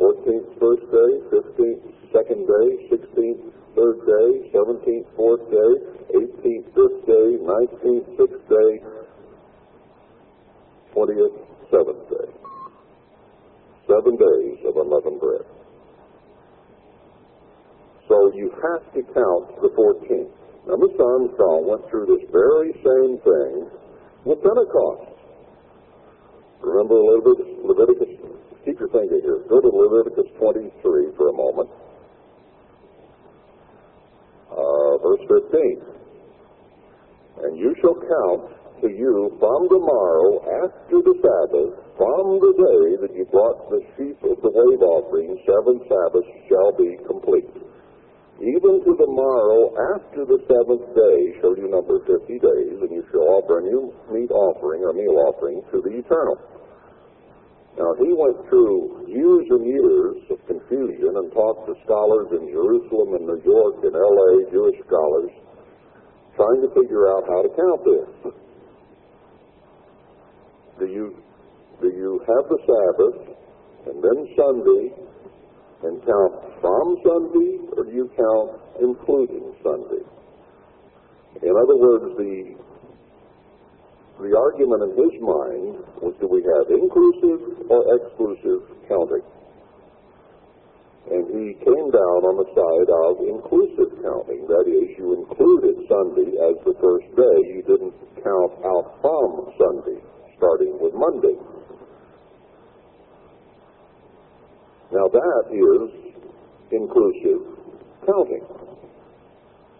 14th, 0.00 0.48
first 0.60 0.84
day, 0.88 1.10
15th, 1.32 1.82
second 2.12 2.48
day, 2.48 2.68
16th, 2.88 3.52
third 3.76 3.98
day, 4.08 4.50
17th, 4.56 5.06
fourth 5.16 5.44
day, 5.50 5.72
18th, 6.16 6.64
fifth 6.72 7.06
day, 7.06 7.36
19th, 7.44 8.06
sixth 8.16 8.48
day, 8.48 8.80
20th, 10.94 11.36
seventh 11.70 12.08
day. 12.08 12.45
Seven 13.86 14.18
days 14.18 14.58
of 14.66 14.76
unleavened 14.76 15.20
bread. 15.20 15.46
So 18.08 18.32
you 18.34 18.50
have 18.50 18.82
to 18.94 19.02
count 19.14 19.62
the 19.62 19.70
14th. 19.74 20.30
Now, 20.66 20.74
Mr. 20.74 21.02
Armstrong 21.02 21.66
went 21.66 21.88
through 21.90 22.06
this 22.06 22.26
very 22.30 22.74
same 22.82 23.18
thing 23.22 23.70
with 24.24 24.42
Pentecost. 24.42 25.14
Remember 26.60 26.94
Leviticus, 26.94 27.46
Leviticus 27.62 28.26
keep 28.66 28.80
your 28.80 28.90
finger 28.90 29.22
here. 29.22 29.46
Go 29.48 29.60
to 29.60 29.70
Leviticus 29.70 30.26
23 30.38 31.14
for 31.16 31.30
a 31.30 31.32
moment. 31.32 31.70
Uh, 34.50 34.98
verse 34.98 35.22
15. 35.30 35.82
And 37.46 37.56
you 37.56 37.74
shall 37.80 37.94
count 37.94 38.50
to 38.80 38.88
you 38.88 39.32
from 39.40 39.68
the 39.68 39.80
morrow 39.80 40.42
after 40.66 41.00
the 41.00 41.16
Sabbath, 41.20 41.72
from 41.96 42.24
the 42.40 42.52
day 42.56 42.86
that 43.00 43.12
you 43.16 43.24
brought 43.32 43.70
the 43.70 43.80
sheep 43.96 44.18
of 44.24 44.36
the 44.42 44.52
wave 44.52 44.82
offering, 44.84 45.36
seven 45.48 45.80
Sabbaths 45.88 46.32
shall 46.48 46.72
be 46.76 46.96
complete. 47.06 47.48
Even 48.36 48.84
to 48.84 48.92
the 49.00 49.08
morrow 49.08 49.72
after 49.96 50.28
the 50.28 50.36
seventh 50.44 50.84
day 50.92 51.40
shall 51.40 51.56
you 51.56 51.72
number 51.72 52.04
fifty 52.04 52.36
days, 52.36 52.76
and 52.84 52.92
you 52.92 53.00
shall 53.08 53.40
offer 53.40 53.60
a 53.60 53.62
new 53.64 53.88
meat 54.12 54.28
offering 54.28 54.84
or 54.84 54.92
meal 54.92 55.16
offering 55.24 55.64
to 55.72 55.80
the 55.80 55.96
Eternal. 55.96 56.36
Now 57.80 57.96
he 57.96 58.12
went 58.12 58.36
through 58.48 59.08
years 59.08 59.46
and 59.48 59.64
years 59.64 60.16
of 60.28 60.40
confusion 60.44 61.16
and 61.16 61.32
talked 61.32 61.68
to 61.68 61.74
scholars 61.84 62.28
in 62.32 62.48
Jerusalem 62.52 63.16
and 63.16 63.24
New 63.24 63.40
York 63.40 63.84
and 63.84 63.96
L.A., 63.96 64.52
Jewish 64.52 64.80
scholars, 64.84 65.32
trying 66.36 66.60
to 66.60 66.68
figure 66.76 67.08
out 67.08 67.24
how 67.28 67.40
to 67.40 67.50
count 67.56 67.80
this. 67.84 68.32
Do 70.78 70.84
you 70.84 71.16
do 71.80 71.88
you 71.88 72.20
have 72.20 72.44
the 72.52 72.60
Sabbath 72.68 73.16
and 73.88 73.96
then 74.04 74.18
Sunday 74.36 74.92
and 75.88 76.04
count 76.04 76.34
from 76.60 77.00
Sunday, 77.00 77.64
or 77.72 77.84
do 77.84 77.92
you 77.96 78.10
count 78.12 78.60
including 78.84 79.56
Sunday? 79.64 80.04
In 81.40 81.52
other 81.56 81.76
words, 81.80 82.12
the 82.20 82.60
the 84.20 84.36
argument 84.36 84.84
in 84.84 84.92
his 85.00 85.16
mind 85.24 85.80
was 86.04 86.12
do 86.20 86.28
we 86.28 86.44
have 86.44 86.68
inclusive 86.68 87.72
or 87.72 87.80
exclusive 87.96 88.68
counting? 88.84 89.24
And 91.08 91.24
he 91.40 91.56
came 91.64 91.88
down 91.88 92.20
on 92.20 92.36
the 92.36 92.48
side 92.52 92.90
of 92.92 93.24
inclusive 93.24 93.96
counting. 94.04 94.44
That 94.44 94.68
is, 94.68 94.92
you 95.00 95.24
included 95.24 95.88
Sunday 95.88 96.36
as 96.36 96.60
the 96.68 96.76
first 96.84 97.08
day. 97.16 97.38
You 97.48 97.64
didn't 97.64 97.96
count 98.20 98.52
out 98.60 99.00
from 99.00 99.56
Sunday 99.56 100.04
starting 100.38 100.78
with 100.80 100.94
Monday. 100.94 101.36
Now 104.92 105.08
that 105.08 105.44
is 105.50 106.14
inclusive 106.70 107.42
counting. 108.06 108.44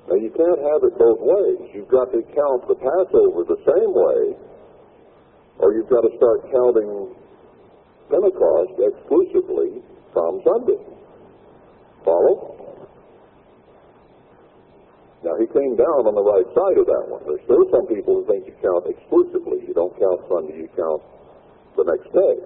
Now 0.09 0.15
you 0.15 0.31
can't 0.31 0.61
have 0.61 0.83
it 0.83 0.99
both 0.99 1.19
ways. 1.21 1.71
You've 1.75 1.89
got 1.89 2.13
to 2.13 2.23
count 2.35 2.69
the 2.69 2.75
Passover 2.75 3.45
the 3.45 3.61
same 3.67 3.93
way, 3.95 4.37
or 5.59 5.73
you've 5.75 5.91
got 5.91 6.03
to 6.03 6.13
start 6.17 6.43
counting 6.51 7.15
Pentecost 8.11 8.75
exclusively 8.79 9.83
from 10.13 10.41
Sunday. 10.45 10.79
Follow? 12.05 12.66
Now, 15.25 15.35
he 15.41 15.49
came 15.49 15.75
down 15.77 16.05
on 16.05 16.15
the 16.15 16.23
right 16.23 16.49
side 16.53 16.77
of 16.77 16.87
that 16.87 17.05
one. 17.09 17.25
There's 17.25 17.43
still 17.49 17.65
some 17.73 17.89
people 17.89 18.21
who 18.21 18.25
think 18.29 18.45
you 18.45 18.57
count 18.61 18.85
exclusively. 18.85 19.65
You 19.65 19.73
don't 19.73 19.95
count 19.97 20.21
Sunday, 20.29 20.67
you 20.67 20.71
count 20.77 21.01
the 21.77 21.89
next 21.89 22.09
day. 22.13 22.37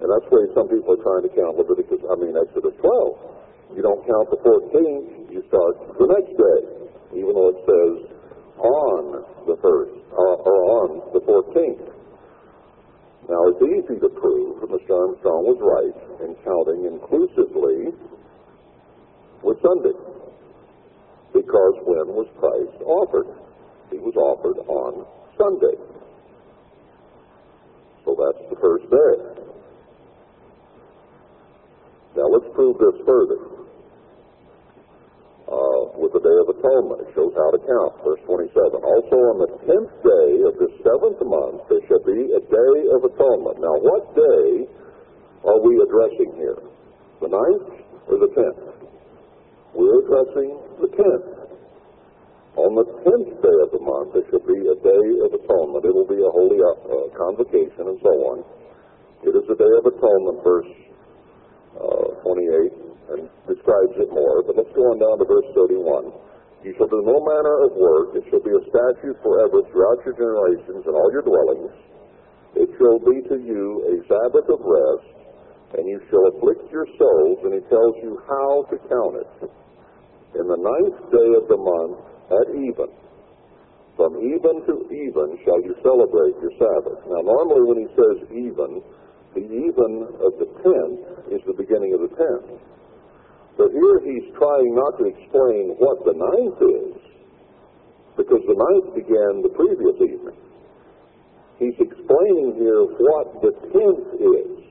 And 0.00 0.08
that's 0.08 0.28
where 0.28 0.48
some 0.52 0.68
people 0.68 0.96
are 0.96 1.02
trying 1.04 1.24
to 1.28 1.32
count 1.32 1.56
Leviticus, 1.56 2.00
I 2.08 2.16
mean, 2.20 2.36
Exodus 2.36 2.76
12. 2.80 3.76
You 3.76 3.82
don't 3.82 4.02
count 4.04 4.26
the 4.32 4.40
14th, 4.40 5.32
you 5.32 5.44
start 5.48 5.76
the 5.96 6.08
next 6.08 6.32
day, 6.36 6.60
even 7.20 7.32
though 7.36 7.52
it 7.54 7.60
says 7.64 7.94
on 8.60 9.02
the 9.46 9.56
first, 9.62 9.94
uh, 10.12 10.48
or 10.48 10.58
on 10.84 10.88
the 11.12 11.22
14th. 11.24 11.88
Now, 13.28 13.40
it's 13.46 13.62
easy 13.62 14.00
to 14.00 14.08
prove 14.10 14.60
that 14.60 14.70
Mr. 14.74 14.90
Armstrong 14.90 15.46
was 15.46 15.60
right 15.62 15.96
in 16.26 16.34
counting 16.42 16.84
inclusively 16.84 17.94
with 19.42 19.56
Sunday. 19.62 19.94
Because 21.32 21.74
when 21.86 22.06
was 22.14 22.26
Christ 22.38 22.82
offered? 22.84 23.26
He 23.90 23.98
was 23.98 24.14
offered 24.16 24.58
on 24.66 25.06
Sunday. 25.38 25.78
So 28.04 28.16
that's 28.18 28.42
the 28.50 28.58
first 28.58 28.86
day. 28.90 29.14
Now 32.16 32.26
let's 32.26 32.46
prove 32.54 32.78
this 32.78 32.98
further. 33.06 33.38
Uh, 35.50 35.98
with 35.98 36.14
the 36.14 36.22
Day 36.22 36.38
of 36.38 36.46
Atonement, 36.46 37.02
it 37.02 37.10
shows 37.14 37.34
how 37.34 37.50
to 37.50 37.58
count. 37.58 37.92
Verse 38.06 38.22
27. 38.26 38.54
Also 38.82 39.16
on 39.34 39.36
the 39.42 39.50
tenth 39.66 39.90
day 40.06 40.30
of 40.46 40.54
the 40.62 40.70
seventh 40.86 41.18
month, 41.26 41.66
there 41.66 41.82
shall 41.90 42.02
be 42.06 42.30
a 42.34 42.42
Day 42.46 42.78
of 42.94 43.02
Atonement. 43.02 43.58
Now 43.58 43.74
what 43.82 44.14
day 44.14 44.70
are 45.42 45.58
we 45.58 45.74
addressing 45.82 46.38
here? 46.38 46.58
The 47.18 47.34
ninth 47.34 47.66
or 48.06 48.18
the 48.22 48.30
tenth? 48.30 48.69
We're 49.74 50.02
addressing 50.02 50.50
the 50.80 50.88
tenth. 50.94 51.28
On 52.58 52.74
the 52.74 52.86
tenth 53.06 53.30
day 53.40 53.58
of 53.62 53.70
the 53.70 53.82
month, 53.82 54.12
there 54.12 54.26
shall 54.28 54.42
be 54.42 54.58
a 54.58 54.76
day 54.82 55.06
of 55.22 55.30
atonement. 55.32 55.86
It 55.86 55.94
will 55.94 56.08
be 56.10 56.18
a 56.18 56.32
holy 56.34 56.58
uh, 56.58 57.08
convocation, 57.14 57.86
and 57.86 57.98
so 58.02 58.12
on. 58.34 58.44
It 59.22 59.36
is 59.36 59.44
the 59.46 59.54
Day 59.54 59.72
of 59.76 59.84
Atonement, 59.84 60.40
verse 60.40 60.72
uh, 61.76 62.24
28, 62.24 62.72
and 63.12 63.20
describes 63.44 63.94
it 64.00 64.08
more. 64.08 64.40
But 64.42 64.56
let's 64.56 64.72
go 64.72 64.90
on 64.90 64.96
down 64.96 65.20
to 65.20 65.28
verse 65.28 65.44
31. 65.52 66.08
You 66.64 66.72
shall 66.80 66.88
do 66.88 67.04
no 67.04 67.20
manner 67.20 67.68
of 67.68 67.76
work. 67.76 68.16
It 68.16 68.24
shall 68.32 68.40
be 68.40 68.52
a 68.52 68.64
statute 68.72 69.20
forever 69.20 69.60
throughout 69.68 70.00
your 70.08 70.16
generations 70.16 70.88
and 70.88 70.94
all 70.96 71.12
your 71.12 71.20
dwellings. 71.20 71.72
It 72.56 72.68
shall 72.80 72.98
be 72.98 73.20
to 73.28 73.36
you 73.44 73.84
a 73.92 73.94
Sabbath 74.08 74.48
of 74.48 74.60
rest, 74.64 75.19
and 75.78 75.86
you 75.86 76.00
shall 76.10 76.26
afflict 76.34 76.70
your 76.72 76.86
souls. 76.98 77.38
And 77.44 77.54
he 77.54 77.62
tells 77.70 77.94
you 78.02 78.18
how 78.26 78.66
to 78.70 78.76
count 78.88 79.14
it. 79.22 79.32
In 80.38 80.46
the 80.46 80.58
ninth 80.58 80.98
day 81.10 81.30
of 81.38 81.50
the 81.50 81.58
month, 81.58 81.98
at 82.30 82.54
even, 82.54 82.86
from 83.98 84.14
even 84.22 84.62
to 84.70 84.74
even 84.94 85.34
shall 85.42 85.60
you 85.66 85.74
celebrate 85.82 86.38
your 86.38 86.54
Sabbath. 86.54 87.02
Now, 87.10 87.26
normally 87.26 87.66
when 87.66 87.78
he 87.82 87.88
says 87.98 88.16
even, 88.30 88.82
the 89.34 89.42
even 89.42 90.06
of 90.22 90.32
the 90.38 90.46
tenth 90.62 91.34
is 91.34 91.42
the 91.46 91.54
beginning 91.58 91.94
of 91.94 92.06
the 92.06 92.14
tenth. 92.14 92.62
But 93.58 93.74
here 93.74 93.98
he's 94.06 94.30
trying 94.38 94.74
not 94.74 94.96
to 94.98 95.04
explain 95.10 95.74
what 95.82 96.06
the 96.06 96.14
ninth 96.14 96.62
is, 96.62 96.94
because 98.16 98.42
the 98.46 98.54
ninth 98.54 98.94
began 98.94 99.42
the 99.42 99.50
previous 99.50 99.98
evening. 99.98 100.38
He's 101.58 101.76
explaining 101.76 102.54
here 102.56 102.86
what 102.86 103.42
the 103.42 103.52
tenth 103.74 104.06
is. 104.16 104.69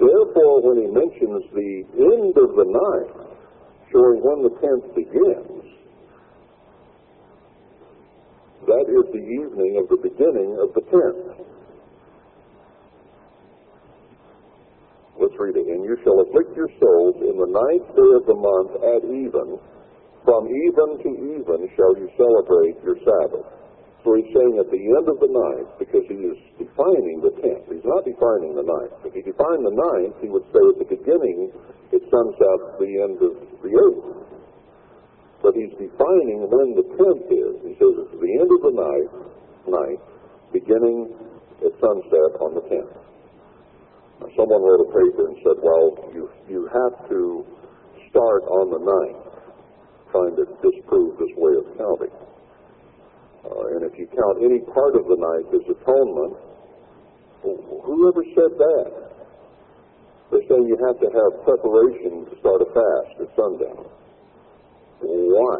Therefore, 0.00 0.64
when 0.64 0.80
he 0.80 0.88
mentions 0.88 1.44
the 1.52 1.84
end 1.92 2.32
of 2.40 2.56
the 2.56 2.64
ninth, 2.64 3.36
showing 3.92 4.24
when 4.24 4.48
the 4.48 4.54
tenth 4.64 4.88
begins, 4.96 5.60
that 8.64 8.86
is 8.88 9.04
the 9.12 9.20
evening 9.20 9.76
of 9.76 9.92
the 9.92 10.00
beginning 10.00 10.56
of 10.56 10.72
the 10.72 10.80
tenth. 10.88 11.44
Let's 15.20 15.36
read 15.36 15.56
it. 15.56 15.68
And 15.68 15.84
you 15.84 15.98
shall 16.02 16.24
afflict 16.24 16.56
your 16.56 16.72
souls 16.80 17.16
in 17.20 17.36
the 17.36 17.50
ninth 17.52 17.92
day 17.92 18.12
of 18.16 18.24
the 18.24 18.40
month 18.40 18.72
at 18.80 19.04
even. 19.04 19.60
From 20.24 20.48
even 20.48 20.96
to 20.96 21.10
even 21.36 21.68
shall 21.76 21.92
you 22.00 22.08
celebrate 22.16 22.80
your 22.84 22.96
Sabbath. 23.04 23.59
So 24.00 24.16
he's 24.16 24.32
saying 24.32 24.56
at 24.56 24.72
the 24.72 24.80
end 24.80 25.06
of 25.12 25.20
the 25.20 25.28
ninth, 25.28 25.76
because 25.76 26.08
he 26.08 26.16
is 26.24 26.38
defining 26.56 27.20
the 27.20 27.36
tenth. 27.44 27.68
He's 27.68 27.84
not 27.84 28.00
defining 28.08 28.56
the 28.56 28.64
ninth. 28.64 28.96
If 29.04 29.12
he 29.12 29.20
defined 29.20 29.60
the 29.60 29.76
ninth, 29.76 30.16
he 30.24 30.32
would 30.32 30.48
say 30.48 30.62
at 30.72 30.78
the 30.80 30.88
beginning 30.88 31.52
it 31.92 32.00
sunsets 32.08 32.80
the 32.80 32.92
end 32.96 33.20
of 33.20 33.36
the 33.60 33.68
eighth. 33.68 34.08
But 35.44 35.52
he's 35.52 35.72
defining 35.76 36.48
when 36.48 36.80
the 36.80 36.86
tenth 36.96 37.28
is. 37.28 37.54
He 37.60 37.76
says 37.76 37.92
it's 38.08 38.16
the 38.16 38.34
end 38.40 38.48
of 38.48 38.60
the 38.64 38.74
ninth, 38.76 39.12
ninth 39.68 40.04
beginning 40.52 41.12
at 41.60 41.72
sunset 41.76 42.40
on 42.40 42.56
the 42.56 42.64
tenth. 42.72 42.96
Someone 44.32 44.62
wrote 44.64 44.80
a 44.80 44.90
paper 44.96 45.28
and 45.28 45.36
said, 45.44 45.60
well, 45.60 46.08
you, 46.12 46.30
you 46.48 46.68
have 46.72 47.08
to 47.08 47.44
start 48.08 48.44
on 48.48 48.72
the 48.72 48.80
ninth, 48.80 49.28
trying 50.12 50.36
to 50.36 50.44
disprove 50.64 51.18
this 51.20 51.32
way 51.36 51.56
of 51.60 51.68
counting. 51.76 52.29
Uh, 53.44 53.76
and 53.76 53.82
if 53.88 53.96
you 53.98 54.06
count 54.12 54.44
any 54.44 54.60
part 54.72 54.96
of 54.96 55.08
the 55.08 55.16
ninth 55.16 55.48
as 55.56 55.64
atonement, 55.64 56.36
whoever 57.42 58.22
said 58.36 58.52
that? 58.58 58.88
They're 60.30 60.46
saying 60.46 60.68
you 60.68 60.78
have 60.78 61.00
to 61.00 61.08
have 61.10 61.42
preparation 61.42 62.28
to 62.28 62.32
start 62.38 62.62
a 62.62 62.68
fast 62.70 63.18
at 63.18 63.28
sundown. 63.34 63.82
Why? 65.00 65.58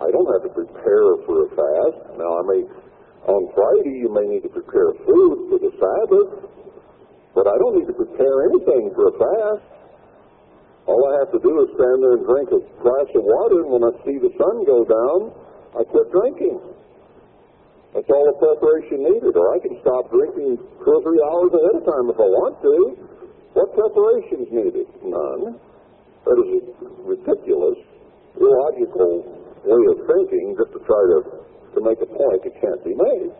I 0.00 0.08
don't 0.10 0.30
have 0.32 0.42
to 0.48 0.52
prepare 0.54 1.20
for 1.26 1.46
a 1.46 1.48
fast. 1.54 2.18
Now, 2.18 2.38
I 2.38 2.42
may, 2.48 2.60
on 3.28 3.42
Friday, 3.54 3.98
you 4.02 4.10
may 4.10 4.26
need 4.26 4.42
to 4.42 4.48
prepare 4.48 4.94
food 5.06 5.36
for 5.50 5.58
the 5.60 5.70
Sabbath. 5.78 6.48
But 7.34 7.46
I 7.46 7.54
don't 7.58 7.78
need 7.78 7.86
to 7.86 7.94
prepare 7.94 8.50
anything 8.50 8.90
for 8.98 9.10
a 9.10 9.14
fast. 9.14 9.66
All 10.90 11.02
I 11.06 11.22
have 11.22 11.30
to 11.36 11.38
do 11.38 11.52
is 11.62 11.68
stand 11.76 12.02
there 12.02 12.16
and 12.18 12.24
drink 12.26 12.48
a 12.50 12.62
glass 12.82 13.08
of 13.14 13.22
water, 13.22 13.62
and 13.62 13.70
when 13.70 13.84
I 13.84 13.92
see 14.02 14.18
the 14.18 14.32
sun 14.34 14.64
go 14.64 14.82
down, 14.82 15.36
I 15.76 15.84
quit 15.84 16.08
drinking. 16.12 16.60
That's 17.94 18.08
all 18.08 18.24
the 18.28 18.36
preparation 18.36 19.04
needed. 19.04 19.32
Or 19.36 19.56
I 19.56 19.58
can 19.58 19.76
stop 19.80 20.12
drinking 20.12 20.60
two 20.60 20.92
or 20.92 21.00
three 21.02 21.20
hours 21.24 21.52
ahead 21.56 21.74
of 21.80 21.84
time 21.88 22.06
if 22.12 22.18
I 22.20 22.28
want 22.28 22.56
to. 22.62 22.76
What 23.56 23.72
preparation 23.72 24.44
is 24.44 24.50
needed? 24.52 24.86
None. 25.02 25.56
That 26.28 26.36
is 26.36 26.68
a 26.68 26.88
ridiculous, 27.08 27.80
illogical 28.36 29.24
way 29.64 29.82
of 29.88 29.98
thinking 30.04 30.54
just 30.60 30.72
to 30.76 30.80
try 30.84 31.02
to, 31.16 31.18
to 31.74 31.78
make 31.80 31.98
a 32.04 32.08
point 32.08 32.40
that 32.44 32.54
can't 32.60 32.82
be 32.84 32.92
made. 32.92 33.32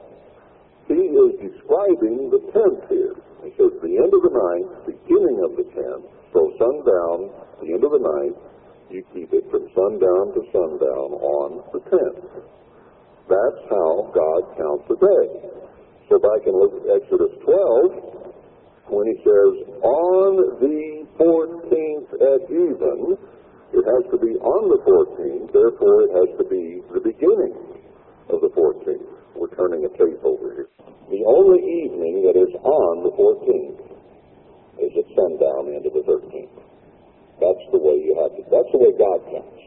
He 0.88 1.12
is 1.12 1.36
describing 1.36 2.32
the 2.32 2.40
tenth 2.48 2.88
here. 2.88 3.12
He 3.44 3.52
says 3.60 3.76
the 3.84 3.94
end 4.00 4.08
of 4.08 4.22
the 4.24 4.32
ninth, 4.32 4.88
beginning 4.88 5.38
of 5.44 5.52
the 5.60 5.68
tenth, 5.76 6.08
so 6.32 6.40
sundown, 6.56 7.28
the 7.60 7.76
end 7.76 7.84
of 7.84 7.92
the 7.92 8.00
ninth, 8.00 8.36
you 8.90 9.04
keep 9.12 9.32
it 9.32 9.44
from 9.50 9.68
sundown 9.76 10.32
to 10.32 10.40
sundown 10.48 11.10
on 11.20 11.60
the 11.72 11.80
tenth. 11.92 12.24
That's 13.28 13.62
how 13.68 14.08
God 14.16 14.40
counts 14.56 14.88
the 14.88 14.96
day. 14.96 15.26
So 16.08 16.16
back 16.16 16.48
in 16.48 16.56
look 16.56 16.72
at 16.72 17.04
Exodus 17.04 17.36
12, 17.44 18.88
when 18.88 19.04
he 19.12 19.16
says, 19.20 19.52
on 19.84 20.56
the 20.64 21.04
14th 21.20 22.10
at 22.16 22.42
even, 22.48 23.20
it 23.76 23.84
has 23.84 24.04
to 24.08 24.16
be 24.16 24.32
on 24.40 24.62
the 24.72 24.80
14th, 24.88 25.52
therefore 25.52 26.08
it 26.08 26.12
has 26.16 26.30
to 26.40 26.44
be 26.48 26.80
the 26.88 27.04
beginning 27.04 27.52
of 28.32 28.40
the 28.40 28.48
14th. 28.56 29.04
We're 29.36 29.52
turning 29.52 29.84
a 29.84 29.92
tape 30.00 30.24
over 30.24 30.56
here. 30.56 30.72
The 31.12 31.24
only 31.28 31.60
evening 31.60 32.24
that 32.24 32.40
is 32.40 32.52
on 32.64 33.04
the 33.04 33.12
14th 33.12 33.84
is 34.80 34.92
at 34.96 35.08
sundown 35.12 35.76
into 35.76 35.92
the 35.92 36.00
13th. 36.08 36.67
That's 37.38 37.64
the 37.70 37.78
way 37.78 38.02
you 38.02 38.18
have 38.18 38.34
to, 38.34 38.42
that's 38.50 38.70
the 38.74 38.80
way 38.82 38.92
God 38.98 39.18
counts. 39.30 39.62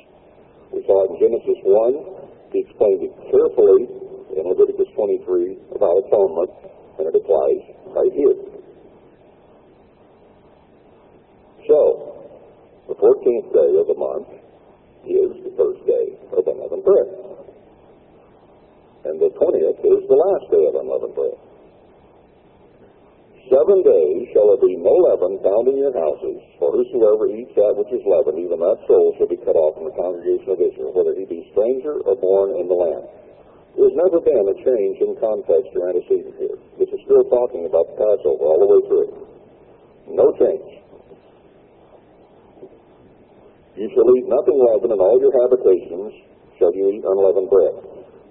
We 0.71 0.83
saw 0.87 1.07
in 1.07 1.19
Genesis 1.19 1.59
1. 1.63 2.51
He 2.51 2.67
explained 2.67 3.01
it 3.07 3.13
carefully 3.31 3.87
in 4.35 4.43
Leviticus 4.47 4.91
23 4.95 5.75
about 5.75 6.03
atonement, 6.03 6.51
and 6.99 7.07
it 7.07 7.15
applies 7.15 7.61
right 7.95 8.11
here. 8.11 8.37
So, 11.67 11.79
the 12.91 12.95
14th 12.99 13.47
day 13.55 13.71
of 13.79 13.87
the 13.87 13.95
month 13.95 14.29
is 15.07 15.31
the 15.47 15.53
first 15.55 15.81
day 15.87 16.19
of 16.35 16.43
unleavened 16.47 16.83
bread 16.83 17.31
and 19.05 19.19
the 19.19 19.29
twentieth 19.33 19.81
is 19.81 20.01
the 20.05 20.17
last 20.17 20.45
day 20.53 20.63
of 20.69 20.75
unleavened 20.77 21.15
bread. 21.15 21.50
Seven 23.51 23.83
days 23.83 24.31
shall 24.31 24.47
there 24.47 24.63
be 24.63 24.79
no 24.79 24.95
leaven 25.11 25.35
found 25.43 25.67
in 25.67 25.75
your 25.75 25.91
houses, 25.91 26.39
for 26.55 26.71
whosoever 26.71 27.27
eats 27.27 27.51
that 27.59 27.75
which 27.75 27.91
is 27.91 27.99
leavened, 28.07 28.39
even 28.39 28.63
that 28.63 28.79
soul 28.87 29.11
shall 29.19 29.27
be 29.27 29.35
cut 29.43 29.59
off 29.59 29.75
from 29.75 29.91
the 29.91 29.95
congregation 29.99 30.55
of 30.55 30.59
Israel, 30.63 30.95
whether 30.95 31.11
he 31.11 31.27
be 31.27 31.43
stranger 31.51 31.99
or 32.07 32.15
born 32.15 32.55
in 32.55 32.71
the 32.71 32.77
land. 32.79 33.03
There's 33.75 33.97
never 33.99 34.23
been 34.23 34.47
a 34.47 34.55
change 34.55 35.03
in 35.03 35.19
context 35.19 35.67
or 35.75 35.91
antecedent 35.91 36.39
here. 36.39 36.55
This 36.79 36.95
is 36.95 37.03
still 37.03 37.27
talking 37.27 37.67
about 37.67 37.91
the 37.91 37.99
Passover 37.99 38.39
all 38.39 38.59
the 38.63 38.69
way 38.71 38.81
through. 38.87 39.11
No 40.15 40.31
change. 40.39 40.71
You 43.75 43.87
shall 43.91 44.07
eat 44.15 44.27
nothing 44.31 44.63
leavened 44.63 44.95
in 44.95 44.99
all 45.03 45.19
your 45.19 45.35
habitations, 45.35 46.23
shall 46.55 46.71
you 46.71 46.87
eat 46.87 47.03
unleavened 47.03 47.51
bread. 47.51 47.75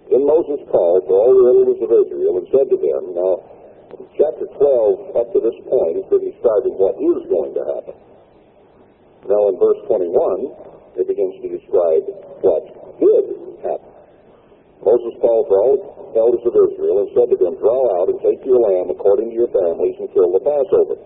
Then 0.09 0.25
Moses 0.25 0.65
called 0.73 1.05
for 1.05 1.13
all 1.13 1.33
the 1.37 1.45
elders 1.61 1.81
of 1.85 1.93
Israel 1.93 2.41
and 2.41 2.49
said 2.49 2.73
to 2.73 2.79
them, 2.81 3.03
Now, 3.13 3.60
chapter 4.21 4.45
12 4.53 5.17
up 5.17 5.33
to 5.33 5.41
this 5.41 5.57
point 5.65 5.97
has 5.97 6.05
been 6.13 6.29
describing 6.29 6.77
what 6.77 6.93
is 7.01 7.25
going 7.33 7.57
to 7.57 7.65
happen. 7.73 7.97
Now, 9.25 9.49
in 9.49 9.57
verse 9.57 9.81
21, 9.89 11.01
it 11.01 11.09
begins 11.09 11.41
to 11.41 11.49
describe 11.49 12.05
what 12.45 12.65
did 13.01 13.25
happen. 13.65 13.89
Moses 14.85 15.17
called 15.25 15.49
for 15.49 15.57
all 15.65 15.77
the 16.13 16.21
elders 16.21 16.45
of 16.45 16.53
Israel 16.53 17.01
and 17.01 17.09
said 17.17 17.33
to 17.33 17.39
them, 17.41 17.57
Draw 17.65 17.81
out 17.97 18.13
and 18.13 18.21
take 18.21 18.45
your 18.45 18.61
lamb 18.61 18.93
according 18.93 19.33
to 19.33 19.37
your 19.37 19.49
families 19.57 19.97
and 19.97 20.13
kill 20.13 20.29
the 20.37 20.45
Passover. 20.45 21.01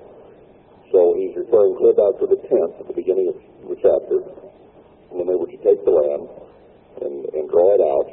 So 0.90 1.14
he's 1.14 1.38
referring 1.38 1.78
clear 1.78 1.94
back 1.94 2.18
to 2.18 2.26
the 2.26 2.38
tenth 2.50 2.82
at 2.82 2.86
the 2.90 2.98
beginning 2.98 3.30
of 3.30 3.38
the 3.70 3.78
chapter. 3.78 4.26
And 5.14 5.22
then 5.22 5.26
they 5.30 5.38
were 5.38 5.50
to 5.50 5.60
take 5.62 5.78
the 5.86 5.94
lamb 5.94 6.26
and, 6.98 7.30
and 7.30 7.46
draw 7.46 7.78
it 7.78 7.82
out 7.82 8.08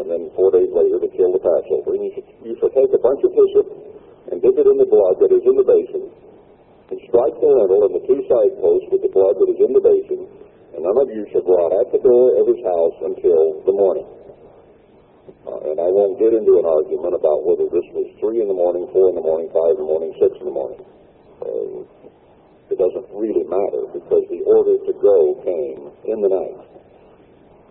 and 0.00 0.04
then 0.08 0.32
four 0.32 0.48
days 0.48 0.72
later 0.72 0.96
to 0.96 1.08
kill 1.12 1.32
the 1.36 1.44
Passover. 1.44 1.96
And 1.96 2.08
you 2.08 2.12
should, 2.16 2.28
you 2.40 2.54
should 2.56 2.72
take 2.72 2.92
a 2.92 3.00
bunch 3.00 3.20
of 3.20 3.32
hyssop 3.36 3.95
and 4.30 4.42
dip 4.42 4.56
it 4.58 4.66
in 4.66 4.78
the 4.78 4.88
blood 4.90 5.18
that 5.22 5.30
is 5.30 5.44
in 5.46 5.54
the 5.54 5.66
basin, 5.66 6.04
and 6.90 6.98
strike 7.10 7.36
the 7.38 7.50
lintel 7.50 7.86
and 7.90 7.94
the 7.98 8.04
two 8.06 8.20
side 8.26 8.52
posts 8.58 8.88
with 8.90 9.02
the 9.02 9.12
blood 9.12 9.38
that 9.38 9.48
is 9.50 9.60
in 9.62 9.72
the 9.74 9.82
basin, 9.82 10.20
and 10.74 10.80
none 10.82 10.98
of 10.98 11.08
you 11.10 11.26
shall 11.30 11.46
go 11.46 11.56
out 11.66 11.74
at 11.78 11.88
the 11.90 12.02
door 12.02 12.36
of 12.38 12.44
his 12.46 12.62
house 12.62 12.96
until 13.06 13.62
the 13.66 13.74
morning. 13.74 14.06
Uh, 15.46 15.70
and 15.70 15.78
I 15.78 15.90
won't 15.90 16.18
get 16.18 16.34
into 16.34 16.58
an 16.58 16.66
argument 16.66 17.14
about 17.14 17.46
whether 17.46 17.70
this 17.70 17.86
was 17.94 18.06
three 18.18 18.42
in 18.42 18.50
the 18.50 18.54
morning, 18.54 18.86
four 18.90 19.10
in 19.10 19.16
the 19.18 19.22
morning, 19.22 19.46
five 19.54 19.78
in 19.78 19.82
the 19.82 19.90
morning, 19.90 20.10
six 20.18 20.34
in 20.42 20.46
the 20.46 20.54
morning. 20.54 20.82
Uh, 21.38 21.86
it 22.66 22.78
doesn't 22.82 23.06
really 23.14 23.46
matter 23.46 23.86
because 23.94 24.26
the 24.26 24.42
order 24.42 24.74
to 24.74 24.92
go 24.98 25.38
came 25.46 25.86
in 26.10 26.18
the 26.18 26.30
night. 26.30 26.58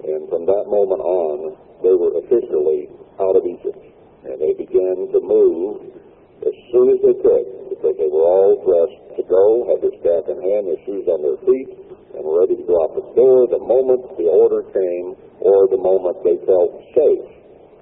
And 0.07 0.27
from 0.31 0.47
that 0.47 0.71
moment 0.71 1.03
on, 1.03 1.37
they 1.83 1.91
were 1.91 2.15
officially 2.19 2.87
out 3.19 3.35
of 3.35 3.43
Egypt. 3.43 3.79
And 4.23 4.39
they 4.39 4.55
began 4.55 5.11
to 5.11 5.19
move 5.19 5.95
as 6.43 6.55
soon 6.73 6.91
as 6.91 6.99
they 7.05 7.15
could 7.23 7.45
because 7.71 7.95
they 7.95 8.09
were 8.11 8.27
all 8.27 8.59
dressed 8.65 8.99
to 9.15 9.23
go, 9.29 9.69
had 9.71 9.79
their 9.79 9.95
staff 10.03 10.27
in 10.27 10.39
hand, 10.41 10.67
their 10.67 10.81
shoes 10.83 11.07
on 11.07 11.23
their 11.23 11.39
feet, 11.47 11.69
and 12.15 12.23
were 12.23 12.43
ready 12.43 12.55
to 12.55 12.65
go 12.67 12.75
out 12.83 12.95
the 12.95 13.07
door 13.15 13.47
the 13.47 13.59
moment 13.59 14.03
the 14.19 14.27
order 14.27 14.63
came 14.75 15.15
or 15.39 15.67
the 15.71 15.79
moment 15.79 16.19
they 16.23 16.39
felt 16.47 16.71
safe 16.95 17.27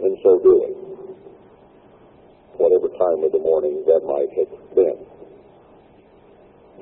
in 0.01 0.13
so 0.21 0.37
doing, 0.41 0.73
whatever 2.57 2.89
time 2.97 3.21
of 3.23 3.31
the 3.31 3.41
morning 3.41 3.81
that 3.85 4.01
might 4.05 4.29
have 4.37 4.51
been. 4.75 4.99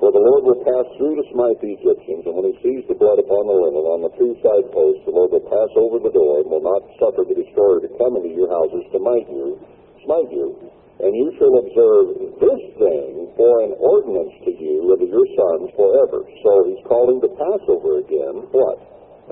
For 0.02 0.10
the 0.10 0.18
Lord 0.18 0.42
will 0.42 0.62
pass 0.66 0.86
through 0.98 1.14
to 1.14 1.24
smite 1.30 1.62
the 1.62 1.78
Egyptians, 1.78 2.26
and 2.26 2.34
when 2.34 2.50
he 2.50 2.58
sees 2.58 2.82
the 2.90 2.98
blood 2.98 3.22
upon 3.22 3.46
the 3.46 3.54
linen 3.54 3.86
on 3.86 4.02
the 4.02 4.10
two 4.18 4.34
side 4.42 4.66
posts, 4.74 5.06
the 5.06 5.14
Lord 5.14 5.30
will 5.30 5.46
pass 5.46 5.70
over 5.78 6.02
the 6.02 6.10
door 6.10 6.42
and 6.42 6.50
will 6.50 6.64
not 6.64 6.82
suffer 6.98 7.22
the 7.22 7.38
destroyer 7.38 7.78
to 7.78 7.90
come 8.02 8.18
into 8.18 8.34
your 8.34 8.50
houses 8.50 8.82
to 8.90 8.98
smite 8.98 9.30
you, 9.30 9.62
smite 10.02 10.26
you, 10.34 10.58
and 11.02 11.10
you 11.18 11.34
shall 11.34 11.54
observe 11.58 12.06
this 12.38 12.62
thing 12.78 13.34
for 13.34 13.52
an 13.66 13.74
ordinance 13.82 14.34
to 14.46 14.52
you 14.54 14.86
to 14.86 15.06
your 15.10 15.26
sons 15.34 15.74
forever. 15.74 16.22
So 16.46 16.50
he's 16.70 16.82
calling 16.86 17.18
the 17.18 17.34
Passover 17.34 17.98
again 17.98 18.46
what? 18.54 18.78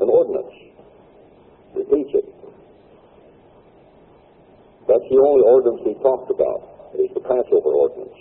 An 0.02 0.10
ordinance. 0.10 0.50
Repeats 1.78 2.10
it. 2.18 2.26
That's 4.90 5.06
the 5.06 5.22
only 5.22 5.46
ordinance 5.46 5.82
he 5.86 5.94
talked 6.02 6.34
about, 6.34 6.90
is 6.98 7.06
the 7.14 7.22
Passover 7.22 7.70
ordinance. 7.70 8.18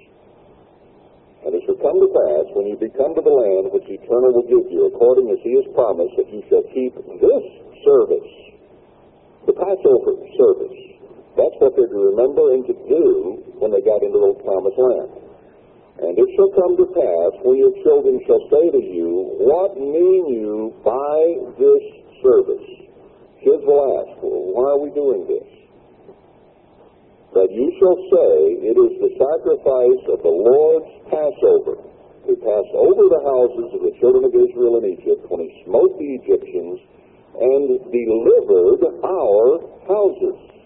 And 1.41 1.56
it 1.56 1.66
shall 1.66 1.82
come 1.82 1.97
to 1.97 2.10
pass, 2.14 2.45
when 2.54 2.70
you 2.70 2.78
be 2.78 2.93
come 2.93 3.18
to 3.18 3.24
the 3.26 3.34
land 3.34 3.74
which 3.74 3.89
Eternal 3.89 4.30
will 4.38 4.45
give 4.45 4.70
you, 4.70 4.86
according 4.93 5.34
as 5.34 5.41
he 5.41 5.58
has 5.58 5.66
promised, 5.74 6.14
that 6.22 6.30
you 6.30 6.45
shall 6.52 6.62
keep 6.70 6.93
this 7.18 7.45
service, 7.82 8.32
the 9.50 9.56
Passover 9.58 10.22
service. 10.38 10.99
That's 11.40 11.56
what 11.64 11.72
they're 11.80 11.88
to 11.88 12.02
remember 12.12 12.52
and 12.52 12.68
to 12.68 12.76
do 12.92 13.40
when 13.64 13.72
they 13.72 13.80
got 13.80 14.04
into 14.04 14.20
the 14.20 14.36
promised 14.44 14.76
land. 14.76 15.12
And 16.04 16.12
it 16.20 16.30
shall 16.36 16.52
come 16.60 16.76
to 16.76 16.88
pass, 16.92 17.32
when 17.48 17.56
your 17.56 17.72
children 17.88 18.20
shall 18.28 18.44
say 18.52 18.76
to 18.76 18.82
you, 18.84 19.40
What 19.40 19.80
mean 19.80 20.36
you 20.36 20.76
by 20.84 21.20
this 21.56 21.84
service? 22.20 22.68
Kids 23.40 23.64
will 23.64 24.04
ask, 24.04 24.20
well, 24.20 24.52
why 24.52 24.68
are 24.76 24.82
we 24.84 24.92
doing 24.92 25.24
this? 25.32 25.60
that 27.34 27.50
you 27.54 27.70
shall 27.78 27.98
say, 28.10 28.34
It 28.74 28.78
is 28.78 28.94
the 28.98 29.14
sacrifice 29.14 30.04
of 30.10 30.20
the 30.26 30.34
Lord's 30.34 30.90
Passover, 31.14 31.78
who 32.26 32.34
passed 32.42 32.74
over 32.74 33.06
the 33.06 33.22
houses 33.22 33.70
of 33.78 33.82
the 33.86 33.94
children 34.02 34.26
of 34.26 34.34
Israel 34.34 34.82
in 34.82 34.98
Egypt 34.98 35.30
when 35.30 35.46
he 35.46 35.50
smote 35.66 35.94
the 36.02 36.10
Egyptians 36.26 36.82
and 37.38 37.80
delivered 37.94 38.82
our 39.06 39.62
houses. 39.86 40.59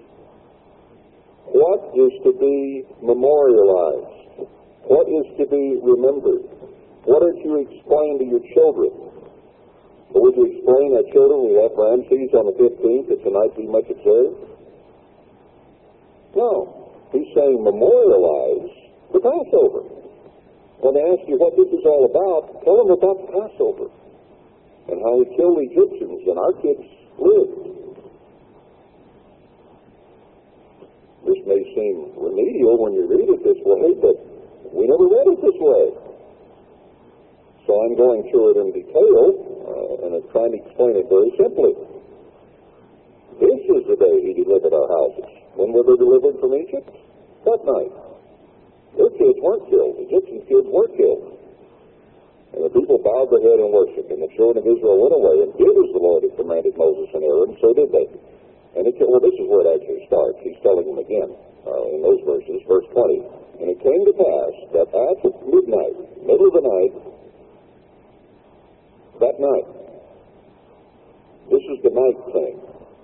What 1.51 1.91
is 1.91 2.13
to 2.23 2.31
be 2.39 2.85
memorialized? 3.03 4.47
What 4.87 5.07
is 5.11 5.27
to 5.39 5.45
be 5.47 5.79
remembered? 5.83 6.47
What 7.03 7.23
are 7.23 7.35
you 7.35 7.67
explain 7.67 8.19
to 8.19 8.25
your 8.25 8.43
children? 8.55 8.91
Would 10.13 10.35
you 10.37 10.45
explain 10.55 10.95
our 10.95 11.07
children 11.11 11.51
we 11.51 11.59
have 11.59 11.73
Ramses 11.75 12.31
on 12.37 12.47
the 12.47 12.55
15th 12.55 13.07
that 13.09 13.19
tonight 13.25 13.51
be 13.57 13.67
much 13.67 13.89
observed? 13.89 14.39
No. 16.35 16.83
He's 17.11 17.27
saying 17.35 17.59
memorialize 17.59 18.71
the 19.11 19.19
Passover. 19.19 19.83
When 20.79 20.93
they 20.95 21.05
ask 21.05 21.27
you 21.27 21.37
what 21.37 21.55
this 21.57 21.69
is 21.69 21.83
all 21.85 22.05
about, 22.05 22.63
tell 22.65 22.77
them 22.83 22.91
about 22.93 23.17
the 23.25 23.29
Passover 23.35 23.87
and 24.89 24.97
how 25.01 25.13
he 25.21 25.25
killed 25.35 25.59
Egyptians 25.63 26.21
and 26.27 26.37
our 26.37 26.53
kids 26.61 26.85
lived. 27.17 27.72
This 31.24 31.39
may 31.47 31.61
seem 31.71 32.11
remedial 32.19 32.76
when 32.80 32.93
you 32.93 33.07
read 33.07 33.32
it 33.32 33.41
this 33.43 33.59
way, 33.63 33.95
but 33.99 34.15
we 34.76 34.88
never 34.88 35.07
read 35.07 35.28
it 35.32 35.39
this 35.39 35.57
way. 35.59 35.86
So 37.63 37.71
I'm 37.80 37.95
going 37.95 38.28
through 38.28 38.47
it 38.51 38.57
in 38.59 38.67
detail 38.76 39.53
uh, 39.63 40.03
and 40.03 40.09
I'm 40.19 40.28
trying 40.36 40.51
to 40.51 40.59
explain 40.59 40.99
it 40.99 41.07
very 41.07 41.32
simply. 41.39 41.74
This 43.39 43.61
is 43.65 43.82
the 43.88 43.97
day 43.97 44.15
he 44.19 44.36
delivered 44.36 44.76
our 44.76 44.89
houses. 44.91 45.32
When 45.55 45.71
were 45.71 45.88
they 45.88 45.95
delivered 45.95 46.38
from 46.43 46.53
Egypt? 46.59 46.91
That 47.47 47.61
night. 47.63 47.93
Their 48.99 49.09
kids 49.15 49.39
weren't 49.41 49.65
killed. 49.71 49.95
Egyptian 50.05 50.43
kids 50.45 50.67
were 50.69 50.89
killed. 50.93 51.34
And 52.53 52.61
the 52.61 52.74
people 52.74 53.01
bowed 53.01 53.34
their 53.34 53.41
head 53.41 53.57
and 53.57 53.74
worshiped, 53.74 54.13
and 54.13 54.21
the 54.21 54.30
children 54.38 54.61
of 54.61 54.65
Israel 54.69 55.01
went 55.01 55.17
away 55.17 55.36
and 55.41 55.51
did 55.57 55.74
as 55.74 55.89
the 55.89 56.03
Lord 56.03 56.21
had 56.21 56.38
commanded 56.38 56.78
Moses 56.78 57.09
and 57.09 57.26
Aaron, 57.26 57.57
so 57.57 57.74
did 57.74 57.89
they. 57.89 58.05
And 58.74 58.89
it, 58.89 58.97
well, 58.97 59.21
this 59.21 59.38
is 59.38 59.45
where 59.45 59.61
it 59.65 59.69
actually 59.78 60.01
starts. 60.09 60.38
He's 60.41 60.57
telling 60.65 60.89
them 60.89 60.97
again 60.97 61.30
uh, 61.69 61.93
in 61.93 62.01
those 62.01 62.21
verses, 62.26 62.57
verse 62.65 62.86
20. 62.89 63.61
And 63.61 63.67
it 63.69 63.80
came 63.86 64.01
to 64.01 64.13
pass 64.17 64.53
that 64.74 64.89
at 64.89 65.19
midnight, 65.45 65.95
middle 66.26 66.49
of 66.49 66.55
the 66.57 66.65
night, 66.65 66.93
that 69.21 69.38
night, 69.38 69.67
this 71.53 71.63
is 71.69 71.78
the 71.86 71.93
night 71.93 72.19
thing 72.34 72.55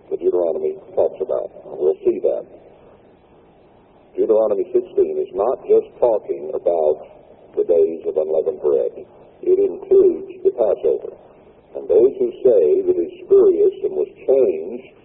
that 0.09 0.17
Deuteronomy 0.17 0.73
talks 0.97 1.21
about. 1.21 1.53
We'll 1.69 2.01
see 2.01 2.17
that. 2.25 2.43
Deuteronomy 4.17 4.65
16 4.73 4.89
is 5.21 5.31
not 5.37 5.61
just 5.69 5.85
talking 6.01 6.49
about 6.51 7.53
the 7.55 7.63
days 7.63 8.01
of 8.09 8.17
unleavened 8.17 8.59
bread. 8.59 9.05
It 9.45 9.57
includes 9.61 10.33
the 10.41 10.51
Passover. 10.57 11.13
And 11.77 11.85
those 11.85 12.13
who 12.17 12.29
say 12.41 12.89
that 12.89 12.95
it 12.97 13.05
is 13.05 13.13
spurious 13.23 13.75
and 13.85 13.93
was 13.93 14.09
changed 14.25 14.98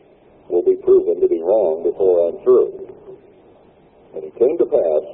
will 0.49 0.65
be 0.65 0.77
proven 0.85 1.21
to 1.21 1.29
be 1.29 1.41
wrong 1.41 1.85
before 1.85 2.29
I'm 2.29 2.39
through. 2.45 2.73
And 4.15 4.23
it 4.25 4.35
came 4.39 4.57
to 4.59 4.69
pass 4.69 5.05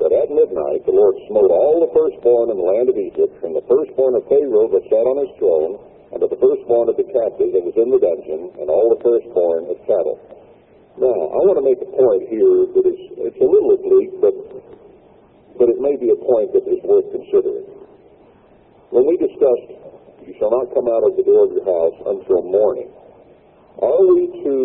that 0.00 0.12
at 0.12 0.28
midnight 0.28 0.84
the 0.84 0.92
Lord 0.92 1.16
smote 1.26 1.50
all 1.50 1.80
the 1.80 1.92
firstborn 1.96 2.52
in 2.52 2.60
the 2.60 2.68
land 2.68 2.88
of 2.92 2.96
Egypt, 3.00 3.32
from 3.40 3.56
the 3.56 3.64
firstborn 3.64 4.14
of 4.14 4.28
Pharaoh 4.28 4.68
that 4.68 4.84
sat 4.86 5.06
on 5.08 5.16
his 5.24 5.32
throne, 5.40 5.80
of 6.16 6.30
the 6.30 6.40
firstborn 6.40 6.88
of 6.88 6.96
the 6.96 7.08
captive 7.12 7.52
that 7.52 7.64
was 7.64 7.76
in 7.76 7.92
the 7.92 8.00
dungeon, 8.00 8.48
and 8.60 8.68
all 8.72 8.88
the 8.88 9.00
firstborn 9.04 9.68
of 9.68 9.76
cattle. 9.84 10.16
Now, 10.96 11.12
I 11.12 11.40
want 11.44 11.60
to 11.60 11.66
make 11.66 11.80
a 11.80 11.90
point 11.92 12.24
here 12.32 12.72
that 12.72 12.84
is 12.88 13.00
it's 13.20 13.40
a 13.40 13.48
little 13.48 13.76
oblique, 13.76 14.16
but 14.20 14.32
but 15.60 15.68
it 15.68 15.80
may 15.80 15.96
be 15.96 16.12
a 16.12 16.18
point 16.20 16.52
that 16.56 16.64
is 16.68 16.80
worth 16.84 17.08
considering. 17.12 17.68
When 18.92 19.04
we 19.08 19.16
discussed, 19.20 19.76
you 20.24 20.32
shall 20.40 20.52
not 20.52 20.72
come 20.72 20.88
out 20.88 21.04
of 21.04 21.16
the 21.16 21.24
door 21.24 21.48
of 21.48 21.52
your 21.52 21.64
house 21.64 21.96
until 22.16 22.44
morning. 22.44 22.88
Are 23.76 24.06
we 24.08 24.24
to 24.40 24.56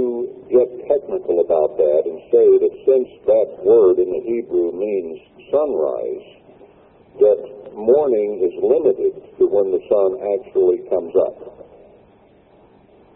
get 0.47 0.67
technical 0.87 1.43
about 1.43 1.75
that 1.75 2.03
and 2.07 2.19
say 2.31 2.47
that 2.63 2.73
since 2.87 3.09
that 3.27 3.49
word 3.59 3.99
in 3.99 4.07
the 4.07 4.23
Hebrew 4.23 4.71
means 4.71 5.19
sunrise, 5.51 6.41
that 7.19 7.75
morning 7.75 8.39
is 8.39 8.55
limited 8.63 9.19
to 9.35 9.43
when 9.51 9.71
the 9.71 9.83
sun 9.91 10.15
actually 10.35 10.87
comes 10.87 11.11
up. 11.15 11.67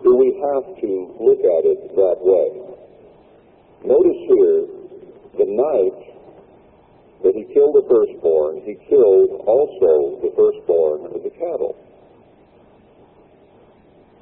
Do 0.04 0.16
we 0.16 0.36
have 0.36 0.68
to 0.84 0.92
look 1.16 1.40
at 1.40 1.64
it 1.64 1.96
that 1.96 2.20
way? 2.20 2.50
Notice 3.88 4.22
here, 4.28 4.68
the 5.40 5.48
night 5.48 6.00
that 7.24 7.36
he 7.36 7.48
killed 7.54 7.76
the 7.76 7.88
firstborn, 7.88 8.62
he 8.68 8.76
killed 8.92 9.48
also 9.48 10.20
the 10.22 10.32
firstborn 10.36 11.08
of 11.16 11.24
the 11.24 11.32
cattle. 11.32 11.76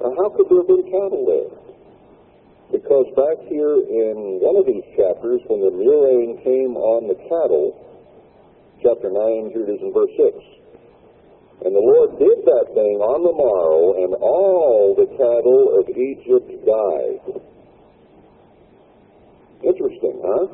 Now, 0.00 0.14
how 0.16 0.28
could 0.30 0.46
there 0.48 0.58
have 0.58 0.68
been 0.68 0.86
cattle 0.86 1.24
there? 1.26 1.63
Because 2.74 3.06
back 3.14 3.38
here 3.46 3.78
in 3.86 4.42
one 4.42 4.58
of 4.58 4.66
these 4.66 4.82
chapters, 4.98 5.38
when 5.46 5.62
the 5.62 5.70
murrain 5.70 6.42
came 6.42 6.74
on 6.74 7.06
the 7.06 7.14
cattle, 7.30 7.70
chapter 8.82 9.14
9, 9.14 9.54
here 9.54 9.62
it 9.62 9.78
is 9.78 9.78
in 9.78 9.94
verse 9.94 10.10
6. 10.18 10.34
And 11.62 11.70
the 11.70 11.86
Lord 11.86 12.18
did 12.18 12.42
that 12.42 12.66
thing 12.74 12.98
on 12.98 13.22
the 13.22 13.30
morrow, 13.30 13.94
and 14.02 14.18
all 14.18 14.98
the 14.98 15.06
cattle 15.14 15.78
of 15.78 15.86
Egypt 15.86 16.50
died. 16.66 17.22
Interesting, 19.62 20.18
huh? 20.18 20.50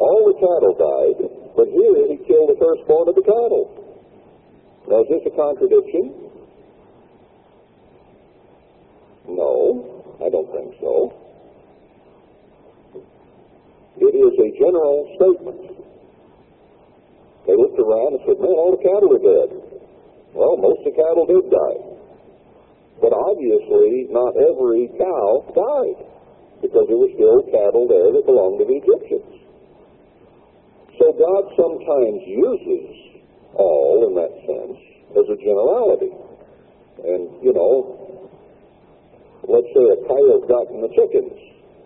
All 0.00 0.20
the 0.32 0.40
cattle 0.40 0.72
died, 0.72 1.20
but 1.52 1.68
here 1.68 2.16
he 2.16 2.16
killed 2.24 2.48
the 2.48 2.56
firstborn 2.56 3.12
of 3.12 3.14
the 3.14 3.28
cattle. 3.28 3.76
Now, 4.88 5.04
is 5.04 5.08
this 5.12 5.28
a 5.28 5.36
contradiction? 5.36 6.16
No, 9.28 10.16
I 10.24 10.32
don't 10.32 10.48
think 10.48 10.80
so. 10.80 11.25
It 14.06 14.14
is 14.14 14.34
a 14.38 14.48
general 14.54 15.10
statement. 15.18 15.62
They 17.46 17.54
looked 17.58 17.78
around 17.78 18.18
and 18.18 18.22
said, 18.26 18.38
man, 18.38 18.54
all 18.54 18.74
the 18.74 18.82
cattle 18.82 19.10
are 19.10 19.22
dead. 19.22 19.50
Well, 20.34 20.58
most 20.58 20.86
of 20.86 20.90
the 20.90 20.96
cattle 20.98 21.26
did 21.26 21.46
die. 21.50 21.80
But 23.02 23.12
obviously, 23.12 24.06
not 24.10 24.34
every 24.38 24.90
cow 24.98 25.42
died 25.54 26.00
because 26.62 26.86
there 26.88 26.96
were 26.96 27.12
still 27.14 27.42
cattle 27.52 27.86
there 27.86 28.14
that 28.14 28.24
belonged 28.26 28.58
to 28.62 28.66
the 28.66 28.78
Egyptians. 28.78 29.42
So 30.98 31.12
God 31.12 31.44
sometimes 31.54 32.24
uses 32.24 33.20
all, 33.54 34.08
in 34.08 34.14
that 34.16 34.32
sense, 34.48 34.78
as 35.12 35.26
a 35.28 35.36
generality. 35.36 36.12
And, 37.04 37.28
you 37.44 37.52
know, 37.52 38.30
let's 39.44 39.68
say 39.76 39.84
a 39.92 39.98
coyote 40.08 40.48
got 40.48 40.72
in 40.72 40.80
the 40.80 40.92
chickens, 40.96 41.36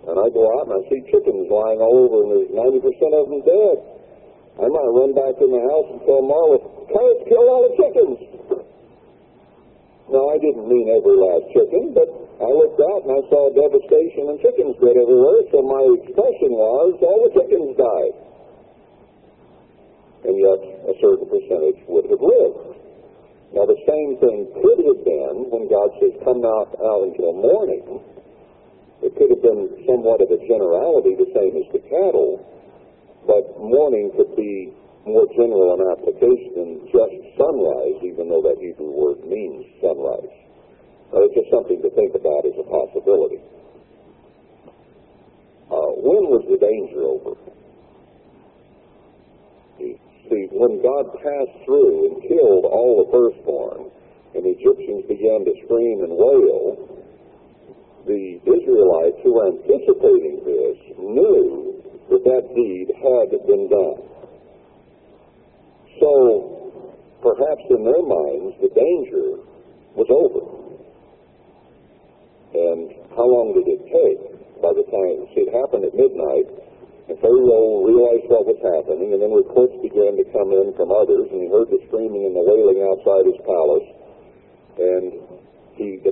and 0.08 0.16
I 0.16 0.26
go 0.32 0.42
out 0.56 0.70
and 0.70 0.80
I 0.80 0.82
see 0.88 1.04
chickens 1.12 1.50
lying 1.52 1.80
all 1.80 2.08
over, 2.08 2.16
and 2.24 2.30
there's 2.32 2.52
90% 2.56 3.20
of 3.20 3.24
them 3.28 3.42
dead. 3.44 3.76
I 4.60 4.66
might 4.68 4.90
run 4.92 5.12
back 5.12 5.36
in 5.40 5.50
the 5.52 5.62
house 5.72 5.88
and 5.92 6.00
tell 6.04 6.20
Marla, 6.24 6.58
coyotes 6.88 7.24
killed 7.28 7.48
all 7.48 7.62
the 7.68 7.74
chickens. 7.76 8.18
No, 10.10 10.26
I 10.32 10.42
didn't 10.42 10.66
mean 10.66 10.90
every 10.90 11.16
last 11.16 11.46
chicken, 11.54 11.94
but 11.94 12.08
I 12.42 12.48
looked 12.50 12.80
out 12.82 13.06
and 13.06 13.12
I 13.14 13.22
saw 13.30 13.52
devastation 13.54 14.26
and 14.32 14.36
chickens 14.42 14.74
dead 14.82 14.96
everywhere, 14.98 15.46
so 15.54 15.62
my 15.62 15.84
expression 16.02 16.50
was, 16.56 16.98
all 17.04 17.20
the 17.28 17.32
chickens 17.36 17.72
died. 17.78 18.14
And 20.26 20.34
yet, 20.36 20.60
a 20.90 20.94
certain 21.00 21.28
percentage 21.30 21.80
would 21.88 22.10
have 22.10 22.20
lived. 22.20 22.80
Now, 23.52 23.64
the 23.66 23.80
same 23.86 24.18
thing 24.20 24.46
could 24.60 24.80
have 24.82 25.00
been 25.04 25.36
when 25.50 25.70
God 25.70 25.90
says, 25.98 26.14
come 26.22 26.44
out, 26.44 26.74
out 26.78 27.02
until 27.08 27.32
morning. 27.34 28.02
It 29.02 29.16
could 29.16 29.30
have 29.32 29.40
been 29.40 29.84
somewhat 29.88 30.20
of 30.20 30.28
a 30.28 30.40
generality, 30.44 31.16
the 31.16 31.32
same 31.32 31.56
as 31.56 31.66
the 31.72 31.80
cattle, 31.88 32.44
but 33.26 33.56
morning 33.56 34.12
could 34.16 34.36
be 34.36 34.72
more 35.08 35.24
general 35.32 35.72
in 35.76 35.80
application 35.88 36.52
than 36.56 36.70
just 36.92 37.16
sunrise, 37.40 37.96
even 38.04 38.28
though 38.28 38.44
that 38.44 38.60
Hebrew 38.60 38.92
word 38.92 39.24
means 39.24 39.64
sunrise. 39.80 40.34
Now, 41.12 41.24
it's 41.24 41.34
just 41.34 41.50
something 41.50 41.80
to 41.80 41.90
think 41.96 42.14
about 42.14 42.44
as 42.44 42.54
a 42.60 42.66
possibility. 42.68 43.40
Uh, 45.72 45.90
when 46.04 46.28
was 46.28 46.44
the 46.50 46.60
danger 46.60 47.00
over? 47.08 47.40
See, 50.30 50.46
when 50.52 50.78
God 50.78 51.10
passed 51.18 51.64
through 51.64 52.06
and 52.06 52.22
killed 52.22 52.62
all 52.68 53.02
the 53.02 53.08
firstborn, 53.10 53.90
and 54.34 54.44
the 54.46 54.54
Egyptians 54.54 55.02
began 55.08 55.42
to 55.42 55.52
scream 55.66 56.06
and 56.06 56.14
wail, 56.14 56.99
the 58.06 58.40
Israelites 58.44 59.18
who 59.22 59.34
were 59.34 59.48
anticipating 59.48 60.40
this 60.44 60.78
knew 60.96 61.82
that 62.10 62.22
that 62.24 62.44
deed 62.54 62.88
had 62.96 63.28
been 63.46 63.68
done. 63.68 64.00
So, 66.00 66.72
perhaps 67.20 67.64
in 67.68 67.84
their 67.84 68.02
minds, 68.02 68.56
the 68.64 68.72
danger 68.72 69.44
was 69.94 70.08
over. 70.08 70.60
And 72.56 72.90
how 73.14 73.26
long 73.28 73.52
did 73.54 73.68
it 73.68 73.82
take? 73.84 74.20
By 74.64 74.72
the 74.76 74.84
time, 74.88 75.28
see, 75.32 75.48
it 75.48 75.52
happened 75.56 75.84
at 75.84 75.94
midnight, 75.96 76.46
and 77.10 77.18
Pharaoh 77.18 77.82
realized 77.82 78.30
what 78.30 78.46
was 78.46 78.60
happening, 78.62 79.10
and 79.10 79.18
then 79.18 79.34
reports 79.34 79.74
began 79.82 80.14
to 80.14 80.24
come 80.30 80.54
in 80.54 80.70
from 80.78 80.94
others, 80.94 81.26
and 81.32 81.42
he 81.42 81.48
heard 81.50 81.66
the 81.66 81.82
screaming 81.90 82.22
and 82.22 82.38
the 82.38 82.44
wailing 82.46 82.86
outside 82.86 83.26
his 83.26 83.40
palace, 83.42 83.89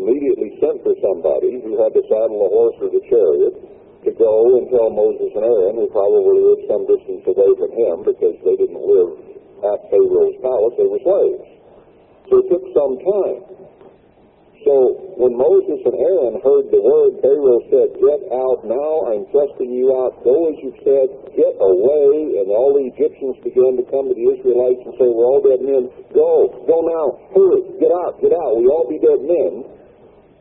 immediately 0.09 0.57
sent 0.57 0.81
for 0.81 0.97
somebody 1.05 1.61
who 1.61 1.77
had 1.77 1.93
to 1.93 2.01
saddle 2.09 2.41
a 2.41 2.49
horse 2.49 2.77
or 2.81 2.89
the 2.89 3.05
chariot 3.13 3.53
to 4.09 4.11
go 4.17 4.57
and 4.57 4.65
tell 4.73 4.89
Moses 4.89 5.29
and 5.37 5.45
Aaron, 5.45 5.77
who 5.77 5.87
probably 5.93 6.41
lived 6.41 6.65
some 6.65 6.89
distance 6.89 7.29
away 7.29 7.53
from 7.61 7.73
him 7.77 7.97
because 8.09 8.37
they 8.41 8.57
didn't 8.57 8.81
live 8.81 9.21
at 9.69 9.79
Pharaoh's 9.93 10.39
palace, 10.41 10.75
they 10.81 10.89
were 10.89 11.03
slaves. 11.05 11.45
So 12.33 12.41
it 12.41 12.47
took 12.49 12.65
some 12.73 12.95
time. 13.05 13.41
So 14.67 14.75
when 15.17 15.39
Moses 15.39 15.81
and 15.87 15.97
Aaron 15.97 16.41
heard 16.43 16.69
the 16.69 16.83
word, 16.83 17.23
Pharaoh 17.23 17.63
said, 17.71 17.89
Get 17.99 18.21
out 18.33 18.67
now, 18.67 19.13
I'm 19.13 19.25
thrusting 19.31 19.71
you 19.71 19.95
out. 19.97 20.19
Go 20.27 20.51
as 20.51 20.59
you 20.61 20.75
said, 20.83 21.09
get 21.35 21.55
away. 21.57 22.43
And 22.43 22.51
all 22.51 22.75
the 22.75 22.91
Egyptians 22.91 23.39
began 23.43 23.79
to 23.79 23.85
come 23.87 24.11
to 24.11 24.15
the 24.15 24.29
Israelites 24.35 24.83
and 24.83 24.95
say, 24.99 25.09
We're 25.09 25.31
all 25.31 25.43
dead 25.43 25.63
men. 25.63 25.89
Go, 26.11 26.53
go 26.67 26.77
now, 26.85 27.07
hurry, 27.33 27.65
get 27.81 27.91
out, 27.91 28.19
get 28.21 28.35
out. 28.35 28.59
We 28.59 28.67
all 28.69 28.87
be 28.87 28.99
dead 28.99 29.23
men. 29.25 29.79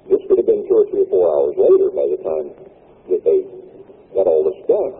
This 0.07 0.23
could 0.27 0.39
have 0.39 0.47
been 0.47 0.63
two 0.67 0.77
or 0.79 0.87
three 0.87 1.03
or 1.03 1.11
four 1.11 1.25
hours 1.27 1.55
later 1.59 1.87
by 1.91 2.05
the 2.07 2.19
time 2.23 2.47
that 3.11 3.21
they 3.27 3.39
got 4.15 4.27
all 4.27 4.43
this 4.47 4.59
done. 4.67 4.93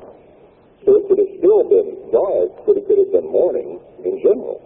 So 0.84 1.00
it 1.00 1.04
could 1.08 1.20
have 1.20 1.34
still 1.40 1.64
been 1.68 2.12
dark, 2.12 2.68
but 2.68 2.76
it 2.80 2.84
could 2.88 3.00
have 3.00 3.12
been 3.12 3.28
morning 3.32 3.80
in 4.04 4.20
general. 4.20 4.60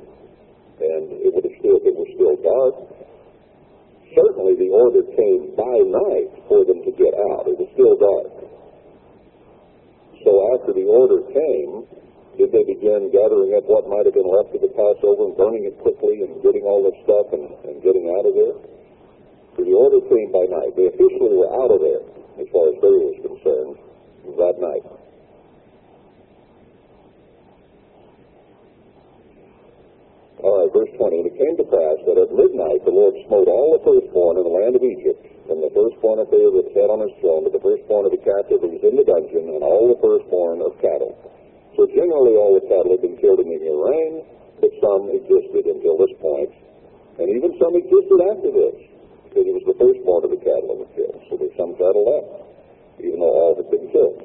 And 0.81 1.13
it 1.21 1.29
would 1.33 1.45
have 1.45 1.57
still, 1.61 1.77
it 1.81 1.93
was 1.93 2.09
still 2.17 2.37
dark, 2.41 2.73
certainly 4.17 4.57
the 4.57 4.69
order 4.73 5.05
came 5.15 5.53
by 5.55 5.77
night 5.87 6.29
for 6.49 6.65
them 6.65 6.83
to 6.83 6.91
get 6.97 7.13
out. 7.31 7.47
It 7.47 7.57
was 7.57 7.69
still 7.77 7.95
dark. 7.95 8.33
So 10.25 10.31
after 10.53 10.73
the 10.73 10.85
order 10.85 11.25
came, 11.33 11.85
did 12.37 12.51
they 12.51 12.63
begin 12.63 13.09
gathering 13.11 13.53
up 13.57 13.65
what 13.65 13.89
might 13.89 14.05
have 14.05 14.15
been 14.15 14.29
left 14.29 14.53
of 14.55 14.61
the 14.61 14.71
Passover 14.73 15.29
and 15.29 15.35
burning 15.37 15.65
it 15.65 15.75
quickly 15.81 16.21
and 16.21 16.41
getting 16.41 16.63
all 16.63 16.85
this 16.85 16.97
stuff 17.03 17.33
and, 17.33 17.49
and 17.65 17.81
getting 17.83 18.09
out 18.13 18.25
of 18.25 18.33
there? 18.37 18.57
So 19.61 19.69
the 19.69 19.77
order 19.77 20.01
came 20.09 20.33
by 20.33 20.49
night. 20.49 20.73
They 20.73 20.89
officially 20.89 21.37
were 21.37 21.53
out 21.53 21.69
of 21.69 21.85
there, 21.85 22.01
as 22.41 22.49
far 22.49 22.73
as 22.73 22.81
Pharaoh 22.81 23.13
was 23.13 23.21
concerned, 23.21 23.77
that 24.41 24.57
night. 24.57 24.81
All 30.41 30.65
right, 30.65 30.71
verse 30.73 30.89
20. 30.97 31.13
And 31.13 31.27
it 31.29 31.37
came 31.37 31.53
to 31.61 31.67
pass 31.69 31.97
that 32.09 32.17
at 32.17 32.33
midnight 32.33 32.81
the 32.89 32.95
Lord 32.97 33.13
smote 33.29 33.45
all 33.45 33.77
the 33.77 33.85
firstborn 33.85 34.41
in 34.41 34.49
the 34.49 34.55
land 34.65 34.73
of 34.73 34.81
Egypt, 34.81 35.29
from 35.45 35.61
the 35.61 35.69
firstborn 35.77 36.25
of 36.25 36.33
Pharaoh 36.33 36.57
that 36.57 36.73
sat 36.73 36.89
on 36.89 37.05
his 37.05 37.13
throne 37.21 37.45
to 37.45 37.53
the 37.53 37.61
firstborn 37.61 38.09
of 38.09 38.17
the 38.17 38.23
captive 38.25 38.65
that 38.65 38.71
was 38.73 38.81
in 38.81 38.97
the 38.97 39.05
dungeon, 39.05 39.45
and 39.45 39.61
all 39.61 39.93
the 39.93 40.01
firstborn 40.01 40.65
of 40.65 40.73
cattle. 40.81 41.13
So 41.77 41.85
generally 41.85 42.33
all 42.33 42.57
the 42.57 42.65
cattle 42.65 42.97
had 42.97 43.05
been 43.05 43.21
killed 43.21 43.45
in 43.45 43.53
the 43.53 43.61
murrain, 43.61 44.25
but 44.57 44.73
some 44.81 45.13
existed 45.13 45.69
until 45.69 46.01
this 46.01 46.17
point, 46.17 46.49
and 47.21 47.29
even 47.29 47.53
some 47.61 47.77
existed 47.77 48.25
after 48.25 48.49
this, 48.49 48.90
because 49.31 49.47
it 49.47 49.55
was 49.55 49.63
the 49.63 49.79
firstborn 49.79 50.27
of 50.27 50.31
the 50.35 50.43
cattle 50.43 50.75
that 50.75 50.79
was 50.83 50.91
killed. 50.91 51.15
So 51.31 51.39
there's 51.39 51.55
some 51.55 51.71
cattle 51.79 52.03
left, 52.03 52.51
even 52.99 53.23
though 53.23 53.31
all 53.31 53.55
had 53.55 53.71
been 53.71 53.87
killed. 53.95 54.19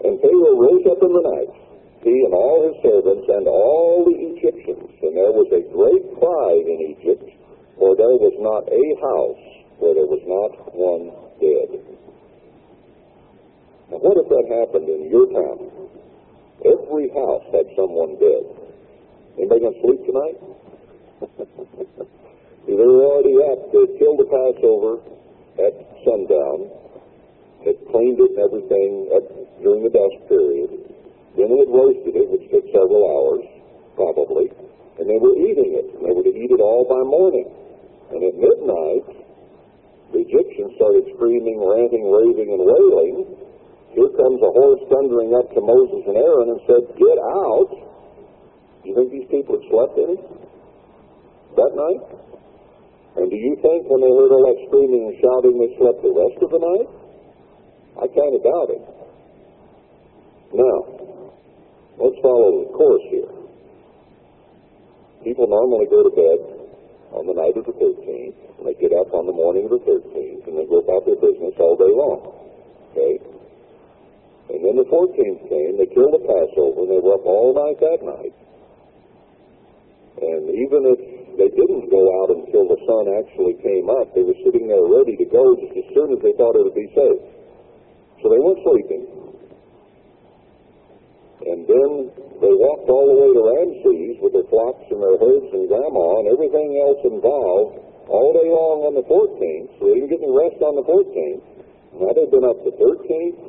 And 0.00 0.16
Pharaoh 0.24 0.56
rose 0.56 0.84
up 0.88 1.04
in 1.04 1.12
the 1.12 1.24
night 1.28 1.52
he 2.00 2.16
and 2.24 2.32
all 2.32 2.64
his 2.64 2.80
servants 2.80 3.28
and 3.28 3.44
all 3.44 4.08
the 4.08 4.16
Egyptians. 4.32 4.88
And 5.04 5.12
there 5.12 5.32
was 5.36 5.52
a 5.52 5.60
great 5.68 6.04
cry 6.16 6.56
in 6.56 6.96
Egypt, 6.96 7.28
for 7.76 7.92
there 7.92 8.16
was 8.16 8.32
not 8.40 8.64
a 8.72 8.84
house 9.04 9.44
where 9.76 9.92
there 9.92 10.08
was 10.08 10.24
not 10.24 10.72
one 10.72 11.12
dead. 11.36 11.76
Now, 13.92 14.00
what 14.00 14.16
if 14.16 14.32
that 14.32 14.46
happened 14.48 14.88
in 14.88 15.12
your 15.12 15.28
town? 15.28 15.68
Every 16.64 17.12
house 17.12 17.44
had 17.52 17.68
someone 17.76 18.16
dead. 18.16 18.44
Anybody 19.36 19.60
going 19.60 19.76
to 19.76 19.80
sleep 19.84 20.00
tonight? 20.08 20.38
they 22.66 22.74
were 22.74 23.04
already 23.04 23.36
up. 23.46 23.72
They 23.72 23.86
killed 23.98 24.20
the 24.20 24.28
Passover 24.28 25.00
at 25.60 25.74
sundown, 26.04 26.70
had 27.64 27.76
cleaned 27.92 28.20
it 28.20 28.36
and 28.36 28.42
everything 28.44 29.08
during 29.62 29.84
the 29.84 29.92
dusk 29.92 30.28
period 30.28 30.90
then 31.36 31.46
they 31.46 31.62
had 31.62 31.70
roasted 31.70 32.14
it, 32.18 32.26
which 32.26 32.46
took 32.50 32.66
several 32.74 33.06
hours, 33.06 33.46
probably, 33.94 34.50
and 34.98 35.06
they 35.06 35.18
were 35.18 35.36
eating 35.38 35.78
it. 35.78 35.86
And 35.94 36.02
they 36.02 36.14
were 36.14 36.26
to 36.26 36.34
eat 36.34 36.50
it 36.50 36.58
all 36.58 36.82
by 36.90 36.98
morning. 37.06 37.46
And 38.10 38.20
at 38.26 38.34
midnight, 38.34 39.06
the 40.10 40.26
Egyptians 40.26 40.74
started 40.74 41.06
screaming, 41.14 41.62
ranting, 41.62 42.10
raving, 42.10 42.50
and 42.50 42.62
wailing. 42.66 43.16
Here 43.94 44.10
comes 44.18 44.42
a 44.42 44.50
horse 44.50 44.82
thundering 44.90 45.30
up 45.38 45.46
to 45.54 45.62
Moses 45.62 46.02
and 46.10 46.18
Aaron 46.18 46.50
and 46.50 46.60
said, 46.66 46.82
Get 46.98 47.18
out. 47.22 47.70
Do 48.82 48.84
you 48.90 48.94
think 48.98 49.14
these 49.14 49.30
people 49.30 49.54
had 49.54 49.64
slept 49.70 49.94
any 49.96 50.18
that 51.56 51.72
night? 51.78 52.02
And 53.16 53.26
do 53.30 53.36
you 53.36 53.58
think 53.58 53.90
when 53.90 54.00
they 54.04 54.12
heard 54.12 54.30
all 54.30 54.44
that 54.46 54.58
screaming 54.70 55.10
and 55.10 55.16
shouting, 55.18 55.54
they 55.58 55.70
slept 55.78 56.00
the 56.02 56.14
rest 56.14 56.38
of 56.42 56.50
the 56.54 56.62
night? 56.62 56.88
I 57.98 58.06
kind 58.06 58.32
of 58.34 58.40
doubt 58.42 58.70
it. 58.70 58.82
Now, 60.54 61.00
Let's 62.00 62.16
follow 62.24 62.64
the 62.64 62.72
course 62.72 63.04
here. 63.12 63.28
People 65.20 65.44
normally 65.52 65.84
go 65.92 66.00
to 66.00 66.08
bed 66.08 66.40
on 67.12 67.28
the 67.28 67.36
night 67.36 67.52
of 67.60 67.68
the 67.68 67.76
13th, 67.76 68.40
and 68.56 68.64
they 68.64 68.72
get 68.80 68.96
up 68.96 69.12
on 69.12 69.28
the 69.28 69.36
morning 69.36 69.68
of 69.68 69.76
the 69.76 69.84
13th, 69.84 70.48
and 70.48 70.56
they 70.56 70.64
go 70.64 70.80
about 70.80 71.04
their 71.04 71.20
business 71.20 71.52
all 71.60 71.76
day 71.76 71.92
long. 71.92 72.24
Okay? 72.96 73.20
And 74.48 74.64
then 74.64 74.80
the 74.80 74.88
14th 74.88 75.40
came, 75.52 75.76
they 75.76 75.92
killed 75.92 76.16
the 76.16 76.24
Passover, 76.24 76.88
and 76.88 76.90
they 76.90 77.04
were 77.04 77.20
up 77.20 77.26
all 77.28 77.52
night 77.52 77.76
that 77.84 78.00
night. 78.00 78.34
And 80.24 80.48
even 80.56 80.80
if 80.96 81.19
they 81.40 81.48
didn't 81.56 81.88
go 81.88 82.04
out 82.20 82.28
until 82.36 82.68
the 82.68 82.76
sun 82.84 83.08
actually 83.16 83.56
came 83.64 83.88
up, 83.88 84.12
they 84.12 84.20
were 84.20 84.36
sitting 84.44 84.68
there 84.68 84.84
ready 84.84 85.16
to 85.16 85.24
go 85.24 85.56
just 85.56 85.72
as 85.72 85.88
soon 85.96 86.12
as 86.12 86.20
they 86.20 86.36
thought 86.36 86.52
it 86.52 86.68
would 86.68 86.76
be 86.76 86.92
safe. 86.92 87.22
So 88.20 88.28
they 88.28 88.36
weren't 88.36 88.60
sleeping. 88.60 89.08
And 91.40 91.64
then 91.64 91.90
they 92.44 92.52
walked 92.52 92.92
all 92.92 93.08
the 93.08 93.16
way 93.16 93.30
to 93.32 93.42
Ramses 93.56 94.20
with 94.20 94.36
their 94.36 94.44
flocks 94.52 94.84
and 94.92 95.00
their 95.00 95.16
herds 95.16 95.48
and 95.56 95.64
grandma 95.64 96.20
and 96.20 96.28
everything 96.28 96.76
else 96.76 97.00
involved 97.08 97.80
all 98.12 98.36
day 98.36 98.44
long 98.52 98.92
on 98.92 99.00
the 99.00 99.06
14th, 99.08 99.80
so 99.80 99.88
they 99.88 99.96
didn't 99.96 100.12
get 100.12 100.20
any 100.20 100.28
rest 100.36 100.60
on 100.60 100.76
the 100.76 100.84
14th. 100.84 101.40
Now 102.04 102.12
they've 102.12 102.28
been 102.28 102.44
up 102.44 102.60
the 102.68 102.76
13th, 102.76 103.40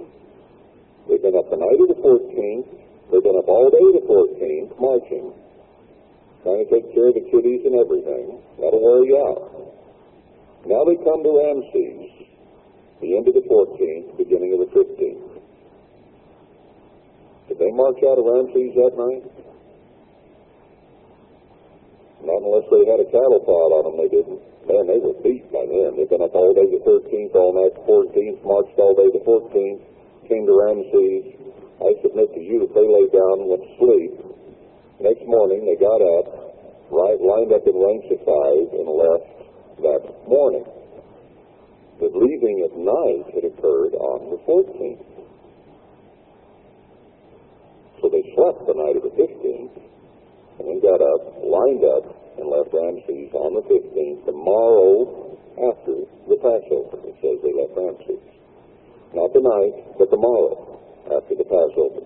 they've 1.12 1.20
been 1.20 1.36
up 1.36 1.52
the 1.52 1.60
night 1.60 1.80
of 1.84 1.92
the 1.92 2.00
14th, 2.00 2.68
they've 3.12 3.26
been 3.26 3.36
up 3.36 3.52
all 3.52 3.68
day 3.68 3.84
the 4.00 4.06
14th, 4.08 4.80
marching, 4.80 5.36
trying 6.44 6.66
to 6.66 6.70
take 6.70 6.90
care 6.94 7.10
of 7.10 7.16
the 7.16 7.26
kiddies 7.30 7.62
and 7.66 7.78
everything. 7.78 8.42
That'll 8.58 8.82
wear 8.82 9.06
you 9.06 9.18
out. 9.22 9.62
Now 10.66 10.86
they 10.86 10.98
come 11.02 11.22
to 11.22 11.32
Ramses, 11.34 12.30
the 13.02 13.18
end 13.18 13.26
of 13.30 13.34
the 13.34 13.46
14th, 13.46 14.18
beginning 14.18 14.54
of 14.54 14.60
the 14.66 14.70
15th. 14.74 15.42
Did 17.50 17.58
they 17.58 17.72
march 17.74 17.98
out 18.06 18.18
of 18.18 18.26
Ramses 18.26 18.74
that 18.78 18.94
night? 18.98 19.26
Not 22.22 22.46
unless 22.46 22.70
they 22.70 22.86
had 22.86 23.02
a 23.02 23.10
cattle 23.10 23.42
prod 23.42 23.74
on 23.82 23.84
them, 23.90 23.98
they 23.98 24.10
didn't. 24.10 24.42
Man, 24.70 24.86
they 24.86 25.02
were 25.02 25.18
beat 25.26 25.50
by 25.50 25.66
then. 25.66 25.98
They'd 25.98 26.10
been 26.10 26.22
up 26.22 26.38
all 26.38 26.54
day 26.54 26.70
the 26.70 26.82
13th, 26.86 27.34
all 27.34 27.58
night 27.58 27.74
the 27.74 27.86
14th, 27.90 28.46
marched 28.46 28.78
all 28.78 28.94
day 28.94 29.10
the 29.10 29.26
14th, 29.26 29.82
came 30.30 30.46
to 30.46 30.54
Ramses. 30.54 31.34
I 31.82 31.98
submit 32.06 32.30
to 32.38 32.42
you 32.42 32.62
that 32.62 32.74
they 32.78 32.86
lay 32.86 33.10
down 33.10 33.42
and 33.42 33.50
went 33.50 33.66
to 33.66 33.74
sleep. 33.82 34.31
Next 35.02 35.26
morning, 35.26 35.66
they 35.66 35.82
got 35.82 35.98
up, 35.98 36.30
right, 36.94 37.18
lined 37.18 37.50
up 37.50 37.66
in 37.66 37.74
ranks 37.74 38.06
of 38.14 38.22
five, 38.22 38.70
and 38.70 38.86
left 38.86 39.34
that 39.82 40.04
morning. 40.30 40.62
But 41.98 42.14
leaving 42.14 42.62
at 42.62 42.78
night 42.78 43.26
had 43.34 43.50
occurred 43.50 43.98
on 43.98 44.30
the 44.30 44.38
14th. 44.46 45.02
So 47.98 48.14
they 48.14 48.22
slept 48.38 48.62
the 48.70 48.78
night 48.78 48.94
of 48.94 49.02
the 49.02 49.16
15th, 49.18 49.74
and 50.62 50.70
then 50.70 50.78
got 50.86 51.02
up, 51.02 51.22
lined 51.50 51.82
up, 51.82 52.06
and 52.38 52.46
left 52.46 52.70
Ramses 52.70 53.34
on 53.34 53.58
the 53.58 53.66
15th, 53.66 54.26
the 54.30 54.38
morrow 54.38 55.34
after 55.66 56.06
the 56.30 56.38
Passover. 56.38 57.02
It 57.10 57.18
says 57.26 57.42
they 57.42 57.58
left 57.58 57.74
Ramses. 57.74 58.22
Not 59.18 59.34
the 59.34 59.42
night, 59.42 59.98
but 59.98 60.14
the 60.14 60.22
morrow 60.22 60.78
after 61.10 61.34
the 61.34 61.46
Passover. 61.50 62.06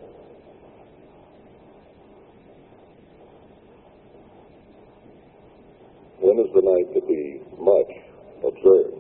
When 6.25 6.41
is 6.41 6.49
the 6.57 6.65
night 6.65 6.89
to 6.97 7.05
be 7.05 7.37
much 7.61 7.93
observed? 8.41 8.97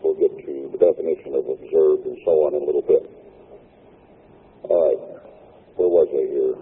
We'll 0.00 0.16
get 0.16 0.32
to 0.32 0.72
the 0.72 0.80
definition 0.80 1.36
of 1.36 1.44
observed 1.52 2.08
and 2.08 2.16
so 2.24 2.48
on 2.48 2.56
in 2.56 2.64
a 2.64 2.66
little 2.66 2.80
bit. 2.80 3.04
All 4.64 4.72
right. 4.72 5.00
Where 5.76 5.92
was 5.92 6.08
I 6.16 6.24
here? 6.32 6.56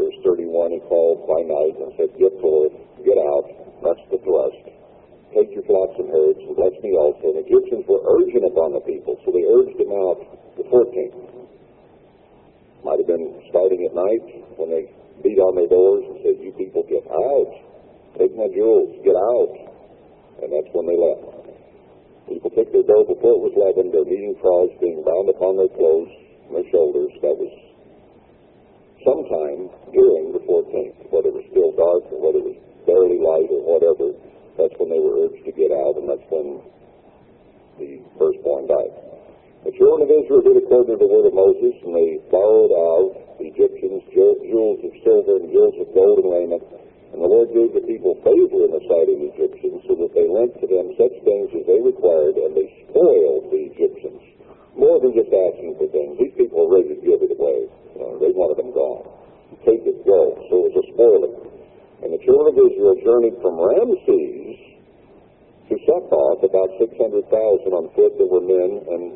Verse 0.00 0.16
31, 0.24 0.72
he 0.72 0.80
called 0.88 1.28
by 1.28 1.44
night 1.44 1.76
and 1.76 1.92
said, 2.00 2.08
Get 2.16 2.32
forth, 2.40 2.72
get 3.04 3.20
out, 3.20 3.44
that's 3.84 4.04
the 4.08 4.16
thrust. 4.24 4.64
Take 5.36 5.52
your 5.52 5.68
flocks 5.68 6.00
and 6.00 6.08
herds, 6.08 6.40
and 6.40 6.56
bless 6.56 6.72
me 6.80 6.96
also. 6.96 7.36
And 7.36 7.44
the 7.44 7.52
Egyptians 7.52 7.84
were 7.84 8.00
urgent 8.00 8.48
upon 8.48 8.72
the 8.72 8.80
people, 8.80 9.20
so 9.20 9.28
they 9.28 9.44
urged 9.44 9.76
him 9.76 9.92
out 9.92 10.24
the 10.56 10.64
14th. 10.72 11.20
Might 12.80 13.04
have 13.04 13.12
been 13.12 13.28
starting 13.52 13.84
at 13.84 13.92
night 13.92 14.24
when 14.56 14.72
they 14.72 14.88
beat 15.22 15.38
on 15.38 15.54
their 15.54 15.70
doors 15.70 16.02
and 16.08 16.16
said, 16.24 16.36
You 16.42 16.50
people 16.56 16.82
get 16.88 17.04
out. 17.06 17.50
Take 18.18 18.34
my 18.34 18.48
jewels, 18.50 18.94
get 19.02 19.14
out. 19.14 19.52
And 20.42 20.48
that's 20.50 20.70
when 20.74 20.86
they 20.86 20.98
left. 20.98 21.34
People 22.26 22.50
took 22.50 22.70
their 22.72 22.86
dough 22.88 23.04
before 23.04 23.36
it 23.36 23.42
was 23.44 23.54
leavened, 23.54 23.92
their 23.92 24.06
kneading 24.08 24.34
troughs 24.40 24.72
being 24.80 25.04
bound 25.04 25.28
upon 25.28 25.60
their 25.60 25.70
clothes 25.76 26.10
and 26.48 26.56
their 26.56 26.68
shoulders. 26.72 27.12
That 27.20 27.36
was 27.36 27.52
sometime 29.04 29.68
during 29.92 30.32
the 30.32 30.40
14th, 30.48 31.12
whether 31.12 31.28
it 31.28 31.36
was 31.36 31.46
still 31.52 31.76
dark 31.76 32.08
or 32.08 32.18
whether 32.24 32.40
it 32.40 32.56
was 32.56 32.60
barely 32.88 33.20
light 33.20 33.52
or 33.52 33.60
whatever. 33.60 34.16
That's 34.56 34.72
when 34.80 34.88
they 34.88 35.02
were 35.02 35.26
urged 35.28 35.44
to 35.44 35.52
get 35.52 35.74
out, 35.74 36.00
and 36.00 36.08
that's 36.08 36.24
when 36.30 36.62
the 37.76 38.00
firstborn 38.16 38.70
died. 38.70 38.94
The 39.68 39.72
children 39.76 40.06
of 40.06 40.10
Israel 40.12 40.44
did 40.44 40.60
according 40.64 40.96
to 40.96 41.00
the 41.00 41.10
word 41.10 41.26
of 41.28 41.34
Moses, 41.34 41.74
and 41.84 41.92
they 41.92 42.20
borrowed 42.30 42.72
out 42.72 43.23
Egyptians 43.50 44.02
jewels 44.14 44.80
of 44.84 44.92
silver 45.04 45.36
and 45.42 45.50
jewels 45.50 45.76
of 45.80 45.88
gold 45.92 46.22
and 46.22 46.30
raiment. 46.30 46.64
And 47.12 47.22
the 47.22 47.30
Lord 47.30 47.54
gave 47.54 47.70
the 47.70 47.86
people 47.86 48.18
favor 48.26 48.66
in 48.66 48.74
the 48.74 48.82
sight 48.90 49.06
of 49.06 49.16
the 49.22 49.30
Egyptians, 49.38 49.86
so 49.86 49.94
that 49.94 50.10
they 50.18 50.26
lent 50.26 50.50
to 50.58 50.66
them 50.66 50.94
such 50.98 51.14
things 51.22 51.46
as 51.54 51.62
they 51.66 51.78
required, 51.78 52.34
and 52.34 52.58
they 52.58 52.66
spoiled 52.90 53.54
the 53.54 53.70
Egyptians. 53.70 54.18
More 54.74 54.98
than 54.98 55.14
just 55.14 55.30
asking 55.30 55.78
for 55.78 55.86
things. 55.94 56.18
These 56.18 56.34
people 56.34 56.66
were 56.66 56.82
ready 56.82 56.98
to 56.98 56.98
give 56.98 57.22
it 57.22 57.30
away. 57.38 57.70
You 57.94 57.98
know, 58.02 58.18
they 58.18 58.34
wanted 58.34 58.58
them 58.58 58.74
gone. 58.74 59.06
Take 59.62 59.86
it, 59.86 60.02
go. 60.02 60.34
So 60.50 60.66
it 60.66 60.74
was 60.74 60.82
a 60.82 60.86
spoiling. 60.90 61.34
And 62.02 62.10
the 62.10 62.18
children 62.26 62.50
of 62.50 62.58
Israel 62.58 62.98
journeyed 63.06 63.38
from 63.38 63.54
Ramses 63.62 64.58
to 65.70 65.74
Succoth, 65.86 66.42
about 66.42 66.70
600,000 66.82 67.30
on 67.70 67.86
foot 67.94 68.18
that 68.18 68.26
were 68.26 68.42
men 68.42 68.82
and 68.90 69.14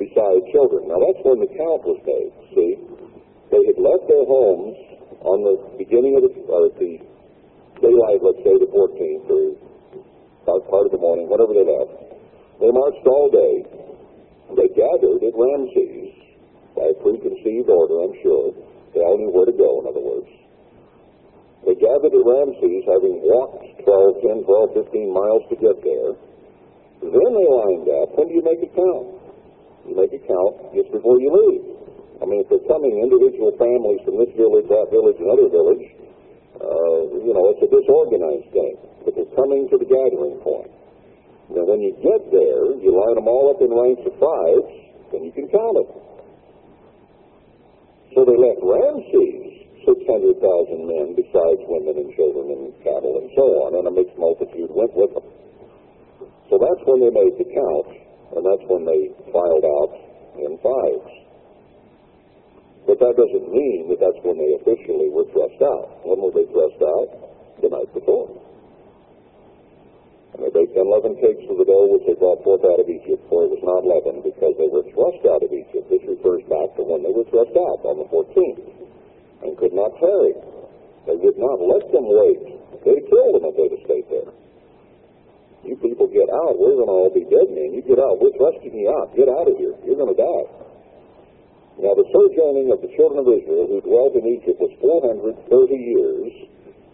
besides 0.00 0.48
children. 0.50 0.88
Now 0.88 0.98
that's 1.04 1.20
when 1.22 1.44
the 1.44 1.52
count 1.52 1.84
was 1.84 2.00
made. 2.08 2.32
See, 2.56 2.80
they 3.50 3.62
had 3.62 3.78
left 3.78 4.04
their 4.10 4.26
homes 4.26 4.74
on 5.22 5.42
the 5.46 5.54
beginning 5.78 6.18
of 6.18 6.22
the, 6.26 6.32
uh, 6.46 6.70
the 6.78 6.92
daylight, 7.82 8.20
let's 8.22 8.42
say 8.42 8.54
the 8.58 8.70
14th 8.70 9.26
or 9.30 9.54
about 10.46 10.62
part 10.70 10.86
of 10.86 10.92
the 10.94 11.02
morning, 11.02 11.26
whatever 11.26 11.50
they 11.54 11.66
left. 11.66 11.90
They 12.62 12.70
marched 12.70 13.02
all 13.06 13.28
day. 13.34 13.66
They 14.54 14.70
gathered 14.78 15.20
at 15.26 15.34
Ramses 15.34 16.14
by 16.78 16.94
preconceived 17.02 17.66
order, 17.66 18.06
I'm 18.06 18.14
sure. 18.22 18.54
They 18.94 19.02
all 19.02 19.18
knew 19.18 19.34
where 19.34 19.50
to 19.50 19.56
go, 19.56 19.82
in 19.82 19.90
other 19.90 20.00
words. 20.00 20.30
They 21.66 21.74
gathered 21.74 22.14
at 22.14 22.24
Ramses, 22.24 22.86
having 22.86 23.18
walked 23.26 23.66
12, 23.82 24.22
10, 24.22 24.46
12, 24.46 24.86
15 24.86 25.10
miles 25.10 25.42
to 25.50 25.56
get 25.58 25.76
there. 25.82 26.14
Then 27.02 27.30
they 27.34 27.46
lined 27.50 27.90
up. 27.90 28.14
When 28.14 28.30
do 28.30 28.34
you 28.38 28.44
make 28.46 28.62
a 28.62 28.70
count? 28.70 29.18
You 29.90 29.94
make 29.98 30.14
a 30.14 30.22
count 30.22 30.78
just 30.78 30.94
before 30.94 31.18
you 31.18 31.28
leave. 31.28 31.75
I 32.16 32.24
mean, 32.24 32.40
if 32.40 32.48
they're 32.48 32.68
coming 32.70 32.96
individual 32.96 33.52
families 33.60 34.00
from 34.08 34.16
this 34.16 34.32
village, 34.36 34.64
that 34.72 34.88
village, 34.88 35.18
another 35.20 35.48
village, 35.52 35.84
uh, 36.56 37.00
you 37.20 37.32
know, 37.36 37.52
it's 37.52 37.60
a 37.60 37.68
disorganized 37.68 38.48
thing. 38.56 38.74
But 39.04 39.12
they're 39.14 39.34
coming 39.36 39.68
to 39.68 39.76
the 39.76 39.84
gathering 39.84 40.40
point. 40.40 40.72
Now, 41.52 41.62
when 41.68 41.84
you 41.84 41.92
get 42.00 42.22
there, 42.32 42.74
you 42.80 42.90
line 42.90 43.20
them 43.20 43.28
all 43.28 43.52
up 43.52 43.60
in 43.60 43.70
ranks 43.70 44.02
of 44.02 44.16
fives, 44.18 44.70
then 45.12 45.22
you 45.22 45.32
can 45.36 45.46
count 45.52 45.76
them. 45.78 45.90
So 48.16 48.24
they 48.24 48.34
left 48.34 48.64
Ramses 48.64 49.46
600,000 49.84 50.42
men, 50.88 51.14
besides 51.14 51.60
women 51.68 51.94
and 52.00 52.10
children 52.16 52.50
and 52.50 52.74
cattle 52.82 53.20
and 53.22 53.30
so 53.38 53.44
on, 53.68 53.78
and 53.78 53.86
a 53.86 53.92
mixed 53.92 54.18
multitude 54.18 54.72
went 54.74 54.90
with 54.96 55.14
them. 55.14 55.26
So 56.50 56.58
that's 56.58 56.82
when 56.88 56.98
they 57.04 57.12
made 57.14 57.38
the 57.38 57.46
count, 57.46 57.88
and 58.34 58.42
that's 58.42 58.64
when 58.66 58.82
they 58.82 59.14
filed 59.30 59.66
out 59.68 59.92
in 60.42 60.58
fives. 60.58 61.25
But 62.86 63.02
that 63.02 63.18
doesn't 63.18 63.50
mean 63.50 63.90
that 63.90 63.98
that's 63.98 64.22
when 64.22 64.38
they 64.38 64.54
officially 64.62 65.10
were 65.10 65.26
thrust 65.34 65.58
out. 65.58 66.06
When 66.06 66.22
were 66.22 66.30
they 66.30 66.46
thrust 66.54 66.78
out? 66.78 67.10
The 67.58 67.68
night 67.72 67.90
before. 67.90 68.30
And 70.36 70.44
they 70.44 70.52
baked 70.52 70.76
unleavened 70.76 71.18
cakes 71.18 71.48
of 71.50 71.56
the 71.58 71.66
dough 71.66 71.88
which 71.96 72.06
they 72.06 72.14
brought 72.14 72.44
forth 72.44 72.62
out 72.62 72.78
of 72.78 72.86
Egypt, 72.86 73.24
for 73.26 73.48
it 73.48 73.50
was 73.50 73.64
not 73.64 73.82
leavened, 73.82 74.22
because 74.22 74.54
they 74.60 74.68
were 74.70 74.84
thrust 74.92 75.24
out 75.26 75.42
of 75.42 75.50
Egypt. 75.50 75.88
This 75.88 76.04
refers 76.04 76.44
back 76.46 76.76
to 76.76 76.84
when 76.84 77.02
they 77.02 77.10
were 77.10 77.26
thrust 77.32 77.56
out 77.56 77.80
on 77.88 77.98
the 78.04 78.08
14th, 78.12 78.60
and 79.42 79.56
could 79.56 79.72
not 79.72 79.96
tarry. 79.96 80.36
They 81.08 81.16
would 81.16 81.40
not 81.40 81.58
let 81.64 81.88
them 81.90 82.06
wait. 82.06 82.44
They 82.84 83.00
killed 83.08 83.40
them 83.40 83.48
if 83.50 83.54
they'd 83.56 83.72
have 83.72 83.84
stayed 83.88 84.06
there. 84.12 84.30
You 85.64 85.74
people 85.80 86.06
get 86.06 86.28
out, 86.28 86.60
we're 86.60 86.78
going 86.78 86.92
to 86.92 86.96
all 87.00 87.10
be 87.10 87.24
dead 87.26 87.50
men. 87.50 87.72
You 87.72 87.82
get 87.82 87.98
out, 87.98 88.20
we're 88.20 88.36
thrusting 88.36 88.76
you 88.76 88.92
out. 88.92 89.16
Get 89.16 89.32
out 89.32 89.48
of 89.48 89.56
here. 89.56 89.74
You're 89.82 89.98
going 89.98 90.14
to 90.14 90.20
die. 90.20 90.65
Now, 91.76 91.92
the 91.92 92.08
sojourning 92.08 92.72
of 92.72 92.80
the 92.80 92.88
children 92.96 93.20
of 93.20 93.28
Israel 93.28 93.68
who 93.68 93.84
dwelt 93.84 94.16
in 94.16 94.24
Egypt 94.24 94.56
was 94.56 94.72
430 94.80 95.36
years, 95.76 96.32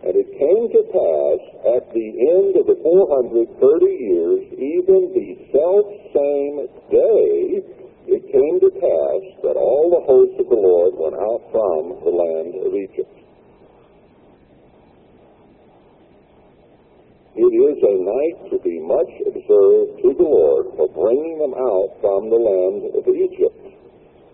and 0.02 0.18
it 0.18 0.26
came 0.34 0.64
to 0.74 0.82
pass 0.90 1.40
at 1.78 1.86
the 1.94 2.08
end 2.34 2.58
of 2.58 2.66
the 2.66 2.74
430 2.82 3.46
years, 3.86 4.42
even 4.58 5.14
the 5.14 5.38
self 5.54 5.86
same 6.10 6.66
day, 6.90 7.62
it 8.10 8.22
came 8.26 8.58
to 8.58 8.70
pass 8.74 9.22
that 9.46 9.54
all 9.54 9.86
the 9.94 10.02
hosts 10.02 10.34
of 10.42 10.50
the 10.50 10.58
Lord 10.58 10.98
went 10.98 11.14
out 11.14 11.42
from 11.54 12.02
the 12.02 12.10
land 12.10 12.58
of 12.66 12.74
Egypt. 12.74 13.14
It 17.38 17.54
is 17.54 17.78
a 17.86 17.96
night 18.02 18.50
to 18.50 18.58
be 18.58 18.82
much 18.82 19.14
observed 19.30 20.02
to 20.02 20.10
the 20.18 20.26
Lord 20.26 20.74
for 20.74 20.90
bringing 20.90 21.38
them 21.38 21.54
out 21.54 21.94
from 22.02 22.28
the 22.28 22.42
land 22.42 22.98
of 22.98 23.06
Egypt. 23.06 23.61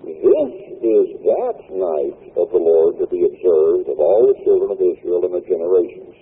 This 0.09 0.53
is 0.81 1.07
that 1.21 1.57
night 1.69 2.33
of 2.41 2.49
the 2.49 2.57
Lord 2.57 2.97
to 2.97 3.07
be 3.13 3.29
observed 3.29 3.93
of 3.93 4.01
all 4.01 4.33
the 4.33 4.41
children 4.41 4.73
of 4.73 4.81
Israel 4.81 5.21
in 5.29 5.37
the 5.37 5.45
generations. 5.45 6.17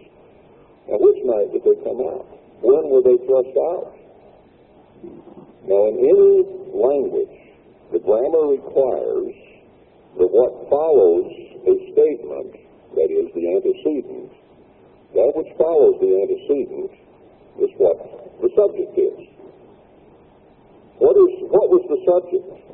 Now, 0.90 0.98
which 0.98 1.22
night 1.22 1.54
did 1.54 1.62
they 1.62 1.78
come 1.86 2.02
out? 2.02 2.26
When 2.66 2.90
were 2.90 3.06
they 3.06 3.14
thrust 3.30 3.54
out? 3.54 3.94
Now, 5.70 5.82
in 5.86 6.02
any 6.02 6.34
language, 6.74 7.38
the 7.94 8.02
grammar 8.02 8.58
requires 8.58 9.38
that 10.18 10.30
what 10.34 10.66
follows 10.66 11.30
a 11.70 11.74
statement, 11.94 12.58
that 12.98 13.06
is, 13.06 13.30
the 13.38 13.44
antecedent, 13.54 14.34
that 15.14 15.30
which 15.38 15.50
follows 15.54 15.94
the 16.02 16.10
antecedent 16.26 16.90
is 17.62 17.70
what 17.78 18.02
the 18.42 18.50
subject 18.58 18.98
is. 18.98 19.30
What 20.98 21.14
is 21.14 21.30
what 21.54 21.70
was 21.70 21.84
the 21.86 22.00
subject? 22.02 22.66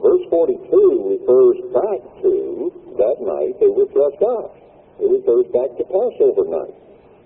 Verse 0.00 0.24
42 0.32 1.20
refers 1.20 1.58
back 1.76 2.00
to 2.24 2.72
that 2.96 3.20
night 3.20 3.52
they 3.60 3.68
were 3.68 3.88
dressed 3.92 4.24
up. 4.24 4.56
It 4.96 5.08
refers 5.08 5.44
back 5.52 5.76
to 5.76 5.84
Passover 5.88 6.48
night. 6.48 6.76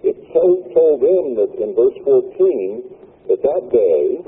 It 0.03 0.18
told, 0.35 0.68
told 0.75 0.99
them 1.01 1.39
that 1.39 1.51
in 1.62 1.70
verse 1.75 1.97
14 2.03 3.31
that 3.31 3.41
that 3.41 3.64
day 3.70 4.20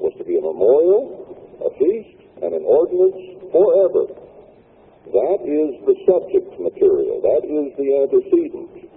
was 0.00 0.12
to 0.18 0.24
be 0.24 0.40
a 0.40 0.42
memorial, 0.42 1.14
a 1.62 1.70
feast, 1.78 2.18
and 2.42 2.56
an 2.56 2.64
ordinance 2.66 3.38
forever. 3.54 4.08
That 5.14 5.40
is 5.46 5.78
the 5.84 5.96
subject 6.08 6.48
material. 6.58 7.22
That 7.22 7.44
is 7.46 7.76
the 7.76 7.88
antecedent. 8.02 8.88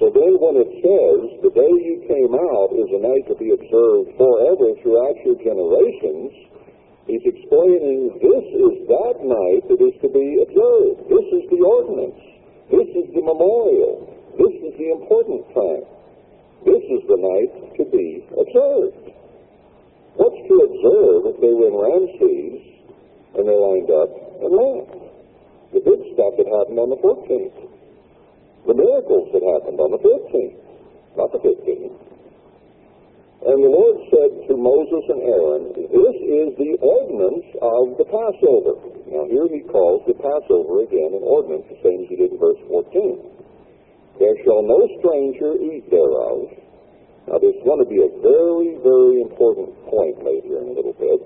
So 0.00 0.08
then 0.08 0.40
when 0.40 0.56
it 0.58 0.70
says, 0.80 1.18
the 1.44 1.52
day 1.52 1.72
you 1.86 2.08
came 2.08 2.32
out 2.32 2.72
is 2.72 2.88
a 2.88 3.00
night 3.04 3.28
to 3.28 3.36
be 3.36 3.52
observed 3.52 4.16
forever 4.16 4.72
throughout 4.80 5.16
your 5.28 5.36
generations, 5.44 6.32
he's 7.06 7.24
explaining 7.24 8.18
this 8.20 8.46
is 8.52 8.74
that 8.88 9.16
night 9.22 9.62
that 9.68 9.80
is 9.80 9.96
to 10.02 10.08
be 10.08 10.42
observed. 10.42 11.08
This 11.08 11.26
is 11.40 11.44
the 11.48 11.60
ordinance. 11.62 12.20
This 12.70 12.90
is 12.96 13.06
the 13.14 13.22
memorial. 13.22 14.10
This 14.38 14.54
is 14.62 14.72
the 14.78 14.88
important 14.94 15.42
time. 15.54 15.84
This 16.64 16.84
is 16.92 17.02
the 17.08 17.18
night 17.18 17.52
to 17.80 17.84
be 17.88 18.24
observed. 18.36 19.10
What's 20.16 20.42
to 20.48 20.56
observe 20.68 21.20
if 21.32 21.36
they 21.40 21.54
were 21.54 21.70
in 21.70 21.76
Ramses 21.78 22.62
and 23.38 23.48
they 23.48 23.56
lined 23.56 23.90
up 23.90 24.10
and 24.44 24.50
laughed? 24.52 25.00
The 25.72 25.80
good 25.80 26.02
stuff 26.12 26.34
that 26.36 26.50
happened 26.50 26.78
on 26.82 26.90
the 26.90 27.00
14th. 27.00 27.58
The 28.66 28.74
miracles 28.74 29.30
that 29.32 29.40
happened 29.40 29.80
on 29.80 29.90
the 29.94 30.02
15th, 30.02 30.58
not 31.16 31.32
the 31.32 31.38
15th. 31.38 32.09
And 33.40 33.56
the 33.64 33.72
Lord 33.72 33.96
said 34.12 34.32
to 34.48 34.54
Moses 34.54 35.04
and 35.08 35.22
Aaron, 35.24 35.64
This 35.72 36.16
is 36.20 36.48
the 36.60 36.76
ordinance 36.84 37.48
of 37.64 37.96
the 37.96 38.04
Passover. 38.04 38.76
Now 39.08 39.24
here 39.32 39.48
he 39.48 39.64
calls 39.64 40.04
the 40.04 40.12
Passover 40.12 40.84
again 40.84 41.16
an 41.16 41.24
ordinance, 41.24 41.64
the 41.72 41.80
same 41.80 42.04
as 42.04 42.08
he 42.12 42.20
did 42.20 42.36
in 42.36 42.38
verse 42.38 42.60
14. 42.68 43.16
There 44.20 44.36
shall 44.44 44.60
no 44.60 44.84
stranger 45.00 45.56
eat 45.56 45.88
thereof. 45.88 46.52
Now 47.32 47.40
there's 47.40 47.64
going 47.64 47.80
to 47.80 47.88
be 47.88 48.04
a 48.04 48.12
very, 48.20 48.76
very 48.84 49.24
important 49.24 49.72
point 49.88 50.20
made 50.20 50.44
here 50.44 50.60
in 50.60 50.68
a 50.68 50.76
little 50.76 50.96
bit. 51.00 51.20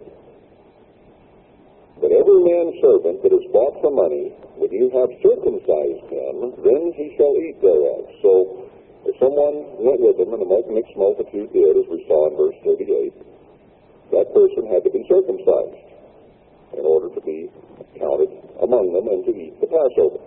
But 1.99 2.15
every 2.15 2.41
man's 2.47 2.79
servant 2.79 3.27
that 3.27 3.35
is 3.35 3.43
bought 3.51 3.75
for 3.83 3.91
money, 3.91 4.31
when 4.55 4.71
you 4.71 4.87
have 4.95 5.11
circumcised 5.19 6.07
him, 6.15 6.63
then 6.63 6.95
he 6.95 7.19
shall 7.19 7.35
eat 7.43 7.59
thereof. 7.59 8.07
So 8.23 8.71
if 9.05 9.15
someone 9.21 9.57
went 9.81 10.01
with 10.01 10.17
him, 10.17 10.33
and 10.33 10.41
the 10.41 10.49
mixed 10.73 10.97
multitude 10.97 11.53
did, 11.53 11.77
as 11.77 11.87
we 11.93 12.05
saw 12.09 12.29
in 12.29 12.41
verse 12.41 12.57
38, 12.65 13.13
that 14.13 14.27
person 14.33 14.65
had 14.73 14.85
to 14.85 14.91
be 14.93 15.05
circumcised 15.09 15.85
in 16.77 16.85
order 16.85 17.13
to 17.13 17.21
be 17.21 17.51
counted 18.01 18.31
among 18.65 18.93
them 18.93 19.07
and 19.09 19.23
to 19.29 19.33
eat 19.37 19.55
the 19.61 19.69
Passover. 19.69 20.21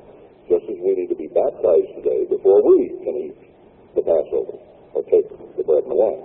Just 0.47 0.63
as 0.71 0.79
we 0.79 0.95
need 0.95 1.11
to 1.11 1.19
be 1.19 1.27
baptized 1.27 1.91
today 1.99 2.23
before 2.29 2.63
we 2.63 2.95
can 3.03 3.15
eat 3.19 3.37
the 3.95 4.03
Passover 4.05 4.55
or 4.95 5.03
take 5.11 5.27
the 5.59 5.63
bread 5.67 5.83
and 5.83 5.91
the 5.91 5.99
wine. 5.99 6.23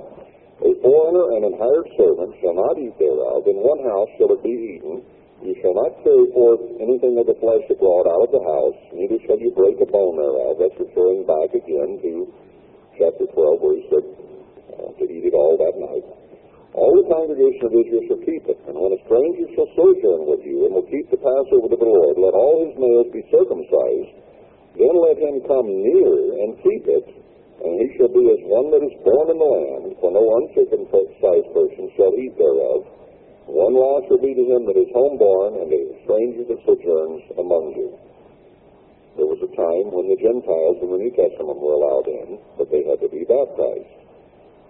A 0.62 0.70
foreigner 0.78 1.34
and 1.34 1.42
an 1.50 1.56
hired 1.58 1.88
servant 1.98 2.30
shall 2.38 2.54
not 2.54 2.78
eat 2.78 2.94
thereof. 3.02 3.42
In 3.50 3.58
one 3.58 3.82
house 3.82 4.10
shall 4.14 4.30
it 4.30 4.42
be 4.46 4.78
eaten. 4.78 5.02
You 5.42 5.58
shall 5.58 5.74
not 5.74 5.90
carry 6.06 6.30
forth 6.30 6.62
anything 6.78 7.18
of 7.18 7.26
the 7.26 7.34
flesh 7.42 7.66
abroad 7.66 8.06
out 8.06 8.30
of 8.30 8.32
the 8.32 8.44
house, 8.46 8.78
neither 8.94 9.18
shall 9.26 9.42
you 9.42 9.50
break 9.58 9.74
a 9.82 9.88
bone 9.90 10.14
thereof. 10.14 10.62
That's 10.62 10.78
referring 10.78 11.26
back 11.26 11.50
again 11.50 11.98
to 11.98 12.30
chapter 12.94 13.26
12, 13.26 13.58
where 13.58 13.74
he 13.74 13.82
said 13.90 14.06
uh, 14.06 14.94
to 14.94 15.04
eat 15.10 15.26
it 15.26 15.34
all 15.34 15.58
that 15.58 15.74
night. 15.74 16.06
All 16.78 16.94
the 16.94 17.10
congregation 17.10 17.68
of 17.68 17.74
Israel 17.74 18.06
shall 18.06 18.22
keep 18.22 18.46
it, 18.46 18.58
and 18.70 18.78
when 18.78 18.94
a 18.94 19.00
stranger 19.02 19.50
shall 19.58 19.66
sojourn 19.74 20.30
with 20.30 20.46
you, 20.46 20.70
and 20.70 20.78
will 20.78 20.86
keep 20.86 21.10
the 21.10 21.18
Passover 21.18 21.68
to 21.68 21.76
the 21.76 21.90
Lord, 21.90 22.22
let 22.22 22.38
all 22.38 22.62
his 22.62 22.78
males 22.78 23.10
be 23.10 23.26
circumcised, 23.28 24.14
then 24.78 24.94
let 24.94 25.18
him 25.18 25.42
come 25.50 25.66
near 25.66 26.38
and 26.38 26.54
keep 26.62 26.86
it, 26.86 27.06
and 27.66 27.72
he 27.82 27.98
shall 27.98 28.14
be 28.14 28.30
as 28.30 28.40
one 28.46 28.70
that 28.70 28.86
is 28.86 28.94
born 29.02 29.26
in 29.26 29.42
the 29.42 29.50
land, 29.50 29.90
for 29.98 30.14
no 30.14 30.22
uncircumcised 30.22 31.50
person 31.50 31.90
shall 31.98 32.14
eat 32.14 32.32
thereof. 32.38 32.86
One 33.46 33.74
law 33.74 34.00
shall 34.06 34.22
be 34.22 34.34
to 34.34 34.44
him 34.46 34.66
that 34.70 34.78
is 34.78 34.86
homeborn, 34.94 35.62
and 35.62 35.70
a 35.72 35.82
stranger 36.06 36.46
that 36.46 36.60
sojourns 36.62 37.22
among 37.38 37.74
you. 37.74 37.90
There 39.18 39.28
was 39.28 39.42
a 39.44 39.52
time 39.52 39.92
when 39.92 40.08
the 40.08 40.16
Gentiles 40.16 40.80
in 40.80 40.88
the 40.88 41.00
New 41.02 41.12
Testament 41.12 41.58
were 41.58 41.76
allowed 41.76 42.08
in, 42.08 42.38
but 42.56 42.70
they 42.70 42.86
had 42.86 43.02
to 43.04 43.10
be 43.12 43.28
baptized. 43.28 43.92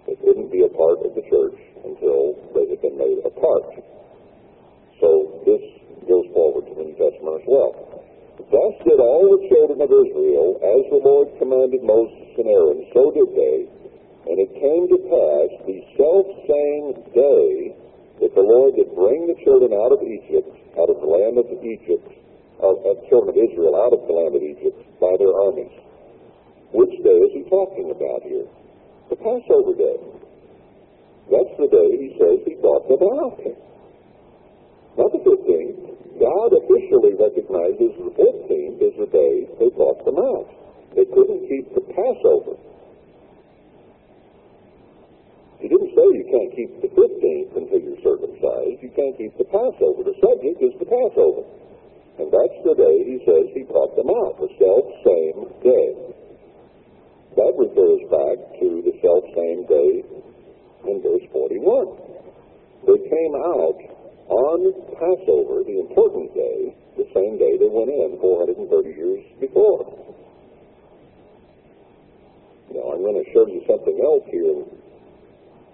They 0.03 0.17
couldn't 0.19 0.51
be 0.51 0.67
a 0.67 0.73
part 0.73 0.99
of 0.99 1.15
the 1.15 1.23
church 1.31 1.55
until 1.85 2.35
they 2.51 2.67
had 2.67 2.81
been 2.83 2.97
made 2.99 3.23
a 3.23 3.31
part. 3.31 3.71
So 4.99 5.39
this 5.47 5.63
goes 6.09 6.27
forward 6.35 6.67
to 6.67 6.73
the 6.75 6.85
New 6.91 6.97
Testament 6.99 7.39
as 7.39 7.47
well. 7.47 7.71
Thus 8.35 8.73
did 8.83 8.99
all 8.99 9.37
the 9.37 9.47
children 9.47 9.79
of 9.79 9.89
Israel, 9.93 10.59
as 10.59 10.81
the 10.91 10.99
Lord 10.99 11.31
commanded 11.39 11.85
Moses 11.85 12.35
and 12.35 12.49
Aaron, 12.49 12.83
so 12.91 13.15
did 13.15 13.29
they. 13.31 13.59
And 14.27 14.35
it 14.39 14.51
came 14.59 14.83
to 14.91 14.99
pass 15.07 15.49
the 15.63 15.79
self 15.95 16.25
same 16.47 16.87
day 17.15 17.82
that 18.21 18.33
the 18.35 18.45
Lord 18.45 18.75
did 18.75 18.93
bring 18.93 19.25
the 19.25 19.37
children 19.41 19.73
out 19.73 19.91
of 19.93 20.01
Egypt, 20.03 20.49
out 20.77 20.89
of 20.89 21.01
the 21.01 21.09
land 21.09 21.37
of 21.37 21.47
Egypt, 21.49 22.05
of, 22.61 22.79
of 22.85 22.95
children 23.09 23.33
of 23.33 23.37
Israel 23.37 23.75
out 23.75 23.93
of 23.93 24.05
the 24.05 24.13
land 24.13 24.33
of 24.35 24.43
Egypt 24.43 24.77
by 25.01 25.13
their 25.17 25.33
armies. 25.33 25.73
Which 26.73 26.95
day 27.03 27.17
is 27.25 27.31
he 27.37 27.43
talking 27.49 27.91
about 27.91 28.23
here? 28.23 28.47
The 29.09 29.17
Passover 29.17 29.75
day. 29.77 29.99
That's 31.29 31.53
the 31.59 31.69
day 31.69 31.89
he 31.97 32.09
says 32.17 32.41
he 32.45 32.55
brought 32.59 32.87
them 32.89 33.03
out. 33.03 33.39
Not 34.97 35.09
the 35.13 35.21
15th. 35.21 35.93
God 36.19 36.49
officially 36.53 37.13
recognizes 37.17 37.91
the 37.97 38.13
15th 38.15 38.79
as 38.81 38.95
the 38.97 39.09
day 39.09 39.33
they 39.59 39.69
brought 39.73 40.05
them 40.05 40.17
out. 40.17 40.49
They 40.95 41.05
couldn't 41.05 41.49
keep 41.49 41.73
the 41.73 41.81
Passover. 41.93 42.57
He 45.63 45.71
didn't 45.71 45.95
say 45.95 46.03
you 46.11 46.27
can't 46.27 46.51
keep 46.51 46.71
the 46.83 46.91
15th 46.91 47.55
until 47.55 47.79
you're 47.79 48.03
circumcised. 48.03 48.83
You 48.83 48.91
can't 48.91 49.15
keep 49.15 49.31
the 49.39 49.47
Passover. 49.47 50.03
The 50.03 50.19
subject 50.19 50.59
is 50.59 50.75
the 50.75 50.83
Passover. 50.91 51.47
And 52.19 52.27
that's 52.27 52.59
the 52.67 52.75
day 52.75 53.07
he 53.07 53.23
says 53.23 53.47
he 53.55 53.63
brought 53.63 53.95
them 53.95 54.11
out, 54.11 54.43
the 54.43 54.51
self 54.59 54.85
same 55.07 55.39
day. 55.63 55.89
That 57.39 57.55
refers 57.55 58.03
back 58.11 58.59
to 58.59 58.83
the 58.83 58.91
self 58.99 59.23
same 59.39 59.63
day 59.71 60.03
in 60.83 60.99
verse 60.99 61.23
41. 61.31 61.63
They 62.83 62.99
came 63.07 63.33
out 63.39 63.79
on 64.35 64.59
Passover, 64.99 65.63
the 65.63 65.79
important 65.79 66.35
day, 66.35 66.75
the 66.99 67.07
same 67.15 67.39
day 67.39 67.55
they 67.55 67.71
went 67.71 67.87
in 67.87 68.19
430 68.19 68.67
years 68.99 69.23
before. 69.39 69.87
Now, 72.75 72.99
I'm 72.99 72.99
going 72.99 73.23
to 73.23 73.31
show 73.31 73.47
you 73.47 73.63
something 73.63 73.95
else 74.03 74.27
here 74.27 74.82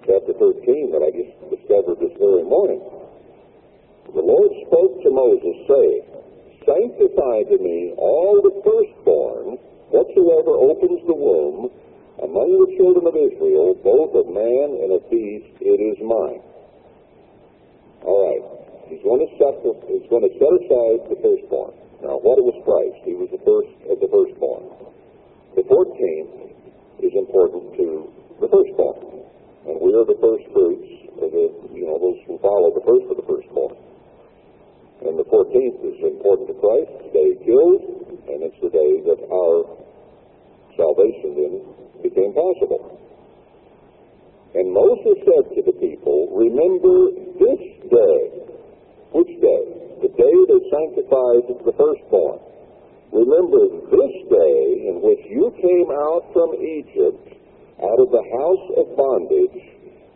chapter 0.05 0.33
13 0.33 0.91
that 0.91 1.03
I 1.03 1.11
just 1.11 1.33
discovered 1.51 1.99
this 1.99 2.15
very 2.19 2.43
morning. 2.43 2.79
The 4.13 4.25
Lord 4.25 4.51
spoke 4.67 5.03
to 5.03 5.09
Moses, 5.11 5.55
saying, 5.67 6.03
Sanctify 6.65 7.49
to 7.49 7.57
me 7.61 7.93
all 7.97 8.41
the 8.41 8.53
firstborn, 8.61 9.57
whatsoever 9.89 10.53
opens 10.57 11.01
the 11.05 11.15
womb, 11.15 11.69
among 12.19 12.49
the 12.51 12.75
children 12.75 13.07
of 13.07 13.15
Israel, 13.15 13.79
both 13.79 14.11
of 14.11 14.27
man 14.27 14.75
and 14.83 14.91
of 14.91 15.07
beast, 15.07 15.55
it 15.61 15.79
is 15.79 15.97
mine. 16.03 16.43
All 18.03 18.19
right. 18.27 18.43
He's 18.91 19.03
going 19.05 19.21
to 19.21 19.29
set 19.37 19.61
he's 19.85 20.09
going 20.09 20.25
to 20.25 20.33
set 20.35 20.51
aside 20.65 20.99
the 21.13 21.17
firstborn. 21.21 21.77
Now, 22.01 22.17
what 22.17 22.41
was 22.41 22.57
Christ? 22.65 23.05
He 23.05 23.13
was 23.13 23.29
the 23.29 23.43
first 23.45 23.69
of 23.85 24.01
the 24.01 24.09
firstborn. 24.09 24.65
The 25.53 25.63
14th 25.69 27.05
is 27.05 27.13
important 27.13 27.77
to 27.77 28.09
the 28.41 28.49
firstborn. 28.49 29.18
And 29.67 29.75
we 29.81 29.91
are 29.95 30.07
the 30.07 30.19
first 30.23 30.45
fruits 30.55 30.87
of 31.19 31.29
the, 31.31 31.45
you 31.75 31.83
know, 31.87 31.99
those 31.99 32.19
who 32.27 32.39
follow 32.39 32.71
the 32.71 32.85
first 32.87 33.05
of 33.11 33.15
the 33.19 33.27
firstborn. 33.27 33.75
And 35.03 35.15
the 35.19 35.27
14th 35.27 35.79
is 35.83 35.99
important 36.03 36.51
to 36.51 36.55
Christ, 36.59 36.91
the 37.07 37.11
day 37.15 37.27
he 37.31 37.37
killed, 37.47 37.81
and 38.27 38.43
it's 38.43 38.59
the 38.59 38.71
day 38.71 38.91
that 39.07 39.19
our 39.31 39.55
salvation 40.75 41.35
then 41.35 41.53
became 42.03 42.31
possible. 42.35 42.99
And 44.55 44.73
Moses 44.73 45.17
said 45.23 45.45
to 45.55 45.61
the 45.61 45.75
people, 45.77 46.35
Remember 46.35 47.15
this 47.39 47.63
day. 47.87 48.19
Which 49.13 49.33
day? 49.39 49.63
The 50.03 50.11
day 50.11 50.35
that 50.51 50.63
sanctifies 50.67 51.45
the 51.63 51.75
firstborn. 51.79 52.39
Remember 53.11 53.65
this 53.89 54.13
day 54.29 54.89
in 54.89 55.01
which 55.01 55.23
you 55.29 55.49
came 55.57 55.89
out 55.89 56.29
from 56.33 56.53
Egypt, 56.59 57.38
out 57.79 57.99
of 57.99 58.11
the 58.11 58.25
house 58.35 58.65
of 58.75 58.85
bondage, 58.99 59.59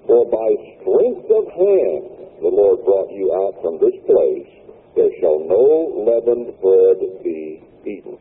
for 0.07 0.27
by 0.27 0.49
strength 0.83 1.27
of 1.31 1.45
hand 1.47 2.03
the 2.43 2.51
Lord 2.51 2.83
brought 2.83 3.11
you 3.15 3.31
out 3.31 3.55
from 3.63 3.79
this 3.79 3.95
place. 4.03 4.51
There 4.95 5.11
shall 5.23 5.39
no 5.47 6.03
leavened 6.03 6.51
bread 6.59 6.99
be 7.23 7.63
eaten. 7.87 8.19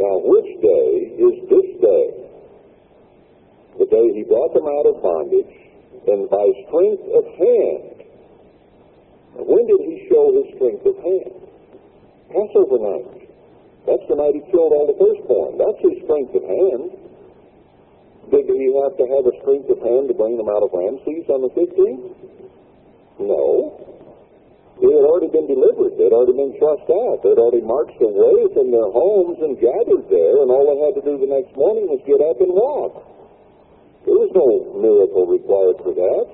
Now, 0.00 0.14
which 0.24 0.50
day 0.64 1.20
is 1.20 1.36
this 1.52 1.68
day? 1.84 2.08
The 3.78 3.86
day 3.86 4.06
he 4.16 4.24
brought 4.24 4.56
them 4.56 4.64
out 4.64 4.86
of 4.88 5.02
bondage, 5.04 5.54
and 6.08 6.28
by 6.32 6.46
strength 6.64 7.04
of 7.12 7.24
hand. 7.36 8.08
Now, 9.36 9.44
when 9.44 9.68
did 9.68 9.80
he 9.84 10.08
show 10.08 10.32
his 10.40 10.56
strength 10.56 10.84
of 10.88 10.96
hand? 10.96 11.36
Passover 12.32 12.80
night. 12.80 13.28
That's 13.84 14.06
the 14.08 14.16
night 14.16 14.32
he 14.32 14.44
killed 14.48 14.72
all 14.72 14.88
the 14.88 14.96
firstborn. 14.96 15.60
That's 15.60 15.80
his 15.84 16.02
strength 16.08 16.34
of 16.34 16.44
hand. 16.44 16.99
Did 18.30 18.46
he 18.46 18.70
have 18.78 18.94
to 18.94 19.06
have 19.10 19.26
a 19.26 19.34
strength 19.42 19.66
of 19.74 19.82
hand 19.82 20.06
to 20.06 20.14
bring 20.14 20.38
them 20.38 20.46
out 20.46 20.62
of 20.62 20.70
Ramses 20.70 21.26
on 21.26 21.42
the 21.42 21.50
15th? 21.50 22.14
No. 23.18 23.74
They 24.78 24.88
had 24.88 25.04
already 25.04 25.28
been 25.34 25.50
delivered. 25.50 25.98
They 25.98 26.06
had 26.06 26.14
already 26.14 26.38
been 26.38 26.54
thrust 26.56 26.86
out. 26.88 27.20
They 27.26 27.34
had 27.34 27.42
already 27.42 27.60
marched 27.60 28.00
away 28.00 28.48
from 28.54 28.70
their 28.70 28.88
homes 28.88 29.36
and 29.42 29.58
gathered 29.58 30.06
there, 30.08 30.40
and 30.40 30.48
all 30.48 30.62
they 30.62 30.78
had 30.78 30.94
to 30.96 31.04
do 31.04 31.18
the 31.18 31.28
next 31.28 31.52
morning 31.58 31.90
was 31.90 32.00
get 32.06 32.22
up 32.22 32.38
and 32.40 32.54
walk. 32.54 33.02
There 34.06 34.16
was 34.16 34.32
no 34.32 34.78
miracle 34.80 35.26
required 35.26 35.76
for 35.84 35.92
that. 35.92 36.26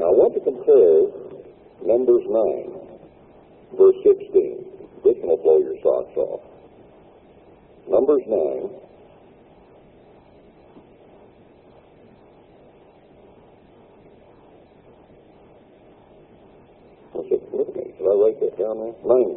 Now, 0.00 0.08
I 0.08 0.14
want 0.16 0.32
to 0.38 0.42
compare 0.42 1.12
Numbers 1.84 2.24
9, 2.24 3.76
verse 3.76 3.98
16. 4.06 5.04
This 5.04 5.18
will 5.20 5.36
blow 5.44 5.58
your 5.60 5.76
socks 5.84 6.16
off. 6.16 6.40
Numbers 7.84 8.24
9, 8.24 8.70
Did 18.14 18.20
I 18.20 18.26
write 18.26 18.38
that 18.38 18.54
down 18.62 18.78
there? 18.78 18.94
Nine. 19.10 19.34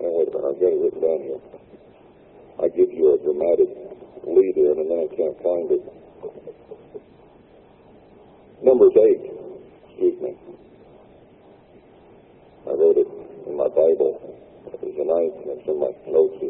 Oh, 0.00 0.08
wait 0.16 0.28
a 0.28 0.32
minute, 0.32 0.48
I've 0.48 0.56
got 0.56 0.72
it 0.72 0.80
written 0.80 1.00
down 1.04 1.20
here. 1.20 1.36
I 2.64 2.68
give 2.72 2.88
you 2.96 3.12
a 3.12 3.20
dramatic 3.20 3.68
lead 4.24 4.56
in, 4.56 4.72
and 4.80 4.88
then 4.88 5.04
I 5.04 5.08
can't 5.12 5.36
find 5.44 5.68
it. 5.68 5.84
Numbers 8.64 8.96
8. 8.96 9.20
Excuse 9.20 10.16
me. 10.22 10.32
I 12.64 12.72
wrote 12.72 12.96
it 12.96 13.08
in 13.48 13.56
my 13.58 13.68
Bible. 13.68 14.16
It 14.72 14.80
was 14.80 14.96
the 14.96 15.04
ninth, 15.04 15.44
and 15.44 15.60
it's 15.60 15.68
in 15.68 15.76
my 15.76 15.92
notes. 16.08 16.40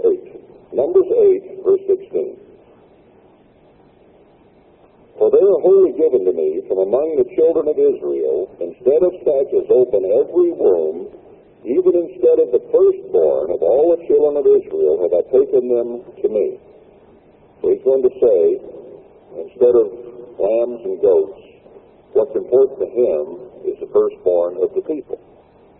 8. 0.00 0.72
Numbers 0.72 1.12
8, 1.12 1.60
verse 1.62 1.84
16. 1.86 2.49
For 5.20 5.28
they 5.28 5.44
are 5.44 5.60
wholly 5.60 5.92
given 6.00 6.24
to 6.24 6.32
me 6.32 6.64
from 6.64 6.80
among 6.80 7.20
the 7.20 7.28
children 7.36 7.68
of 7.68 7.76
Israel, 7.76 8.48
instead 8.56 9.04
of 9.04 9.12
such 9.20 9.52
as 9.52 9.68
open 9.68 10.00
every 10.16 10.48
womb, 10.56 11.12
even 11.60 11.92
instead 11.92 12.40
of 12.40 12.48
the 12.56 12.64
firstborn 12.72 13.52
of 13.52 13.60
all 13.60 13.92
the 13.92 14.00
children 14.08 14.40
of 14.40 14.48
Israel 14.48 14.96
have 15.04 15.12
I 15.12 15.20
taken 15.28 15.68
them 15.68 15.88
to 16.24 16.26
me. 16.32 16.56
So 17.60 17.68
he's 17.68 17.84
going 17.84 18.00
to 18.00 18.14
say, 18.16 18.40
instead 19.44 19.76
of 19.76 19.92
lambs 20.40 20.88
and 20.88 20.96
goats, 21.04 21.44
what's 22.16 22.32
important 22.32 22.80
to 22.80 22.88
him 22.88 23.24
is 23.68 23.76
the 23.76 23.92
firstborn 23.92 24.56
of 24.56 24.72
the 24.72 24.80
people. 24.88 25.20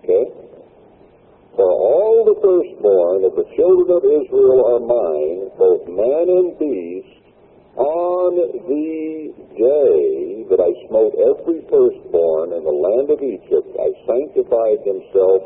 Okay? 0.05 0.37
For 1.57 1.65
all 1.65 2.29
the 2.29 2.37
firstborn 2.45 3.25
of 3.25 3.41
the 3.41 3.49
children 3.57 3.89
of 3.89 4.05
Israel 4.05 4.69
are 4.69 4.85
mine, 4.85 5.49
both 5.57 5.89
man 5.89 6.29
and 6.29 6.53
beast, 6.61 7.20
on 7.77 8.35
the 8.35 9.31
day 9.55 10.47
that 10.51 10.59
I 10.59 10.71
smote 10.91 11.15
every 11.15 11.63
firstborn 11.71 12.53
in 12.55 12.63
the 12.67 12.75
land 12.75 13.09
of 13.15 13.23
Egypt, 13.23 13.71
I 13.79 13.91
sanctified 14.07 14.83
himself, 14.83 15.43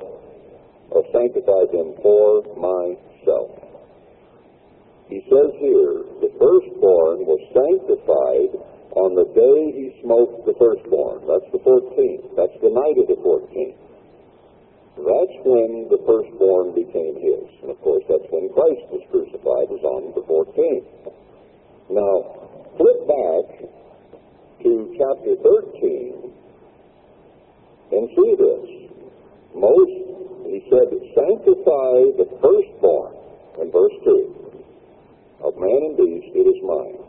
or 0.89 1.05
sanctified 1.13 1.69
him 1.75 1.93
for 2.01 2.41
myself. 2.57 3.53
He 5.09 5.21
says 5.29 5.53
here, 5.61 6.09
the 6.25 6.33
firstborn 6.41 7.29
was 7.29 7.41
sanctified 7.53 8.57
on 8.97 9.19
the 9.19 9.29
day 9.37 9.59
he 9.75 10.01
smote 10.01 10.47
the 10.47 10.55
firstborn. 10.55 11.27
That's 11.27 11.51
the 11.53 11.61
14th. 11.61 12.25
That's 12.39 12.57
the 12.63 12.73
night 12.73 12.97
of 12.97 13.11
the 13.11 13.19
14th. 13.21 13.77
That's 14.95 15.37
when 15.43 15.91
the 15.91 15.99
firstborn 16.07 16.73
became 16.79 17.19
his. 17.19 17.45
And 17.67 17.75
of 17.75 17.79
course, 17.83 18.07
that's 18.09 18.25
when 18.31 18.49
Christ 18.55 18.87
was 18.95 19.03
crucified, 19.11 19.67
was 19.67 19.83
on 19.83 20.15
the 20.15 20.23
14th. 20.23 20.87
Now, 21.91 22.49
flip 22.77 23.01
back 23.07 23.45
to 24.65 24.71
chapter 24.97 25.37
13 25.37 26.33
and 27.93 28.09
see 28.09 28.33
this. 28.41 28.67
Most, 29.55 29.97
he 30.49 30.65
said, 30.73 30.89
sanctify 31.13 32.17
the 32.17 32.27
firstborn, 32.41 33.15
in 33.61 33.71
verse 33.71 33.97
2, 34.03 34.45
of 35.45 35.53
man 35.61 35.93
and 35.93 35.97
beast, 35.97 36.33
it 36.33 36.47
is 36.49 36.61
mine. 36.65 37.05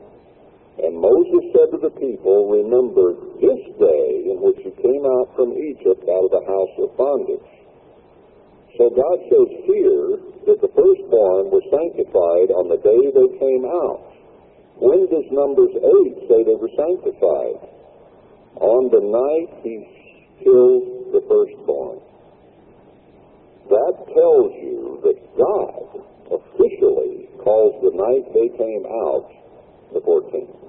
And 0.83 0.99
Moses 0.99 1.43
said 1.55 1.71
to 1.71 1.79
the 1.79 1.95
people, 1.95 2.51
Remember 2.51 3.15
this 3.39 3.63
day 3.79 4.27
in 4.27 4.43
which 4.43 4.59
you 4.59 4.75
came 4.83 5.07
out 5.07 5.31
from 5.39 5.55
Egypt 5.55 6.03
out 6.03 6.27
of 6.27 6.31
the 6.35 6.43
house 6.43 6.75
of 6.83 6.91
bondage. 6.99 7.47
So 8.75 8.91
God 8.91 9.17
says 9.31 9.49
here 9.71 10.19
that 10.51 10.59
the 10.59 10.67
firstborn 10.75 11.47
were 11.47 11.63
sanctified 11.71 12.51
on 12.51 12.67
the 12.67 12.75
day 12.83 13.01
they 13.07 13.29
came 13.39 13.63
out. 13.63 14.14
When 14.77 15.07
does 15.07 15.25
Numbers 15.31 15.71
8 15.71 16.27
say 16.27 16.43
they 16.43 16.55
were 16.59 16.71
sanctified? 16.75 17.63
On 18.59 18.91
the 18.91 19.03
night 19.03 19.63
he 19.63 19.87
killed 20.43 21.15
the 21.15 21.23
firstborn. 21.27 21.99
That 23.69 23.95
tells 24.11 24.51
you 24.59 24.99
that 25.03 25.17
God 25.39 26.03
officially 26.27 27.27
calls 27.39 27.79
the 27.81 27.95
night 27.95 28.27
they 28.35 28.49
came 28.57 28.85
out 28.85 29.31
the 29.93 30.01
14th. 30.03 30.65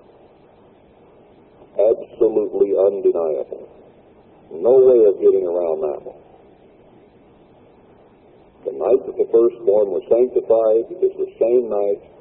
Absolutely 1.76 2.72
undeniable. 2.78 3.68
No 4.52 4.80
way 4.86 5.04
of 5.04 5.18
getting 5.20 5.44
around 5.44 5.82
that 5.82 6.00
one. 6.06 6.22
The 8.64 8.72
night 8.72 9.02
that 9.06 9.16
the 9.18 9.28
firstborn 9.28 9.90
was 9.90 10.02
sanctified 10.08 10.90
is 11.02 11.12
the 11.18 11.30
same 11.38 11.68
night 11.68 12.15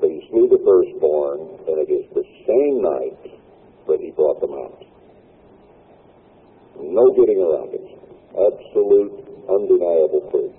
that 0.00 0.10
he 0.10 0.26
slew 0.30 0.48
the 0.48 0.60
firstborn, 0.64 1.40
and 1.68 1.76
it 1.78 1.90
is 1.92 2.06
the 2.14 2.24
same 2.46 2.82
night 2.82 3.38
that 3.86 4.00
he 4.00 4.10
brought 4.12 4.40
them 4.40 4.52
out. 4.52 4.80
No 6.80 7.12
getting 7.14 7.38
around 7.38 7.74
it. 7.74 7.86
Absolute, 8.34 9.14
undeniable 9.48 10.26
proof. 10.30 10.52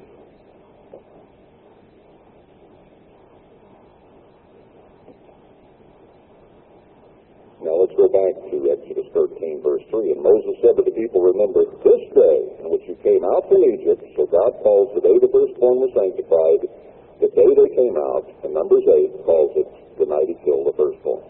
Now 7.66 7.82
let's 7.82 7.98
go 7.98 8.06
back 8.06 8.38
to 8.54 8.56
Exodus 8.78 9.10
13, 9.12 9.66
verse 9.66 9.82
3. 9.90 10.14
And 10.14 10.22
Moses 10.22 10.54
said 10.62 10.78
to 10.78 10.86
the 10.86 10.94
people, 10.94 11.26
Remember 11.26 11.66
this 11.82 12.04
day 12.14 12.40
in 12.62 12.70
which 12.70 12.86
you 12.86 12.94
came 13.02 13.26
out 13.26 13.50
from 13.50 13.58
Egypt, 13.74 14.06
so 14.14 14.30
God 14.30 14.54
calls 14.62 14.94
the 14.94 15.02
day 15.02 15.18
the 15.18 15.34
firstborn 15.34 15.82
was 15.82 15.90
sanctified, 15.98 16.62
the 17.20 17.32
day 17.32 17.50
they 17.56 17.72
came 17.76 17.96
out, 17.96 18.28
and 18.44 18.54
Numbers 18.54 18.84
8 18.84 19.24
calls 19.24 19.54
it 19.56 19.70
the 20.00 20.06
night 20.06 20.28
he 20.28 20.36
killed 20.44 20.68
the 20.68 20.76
firstborn. 20.76 21.24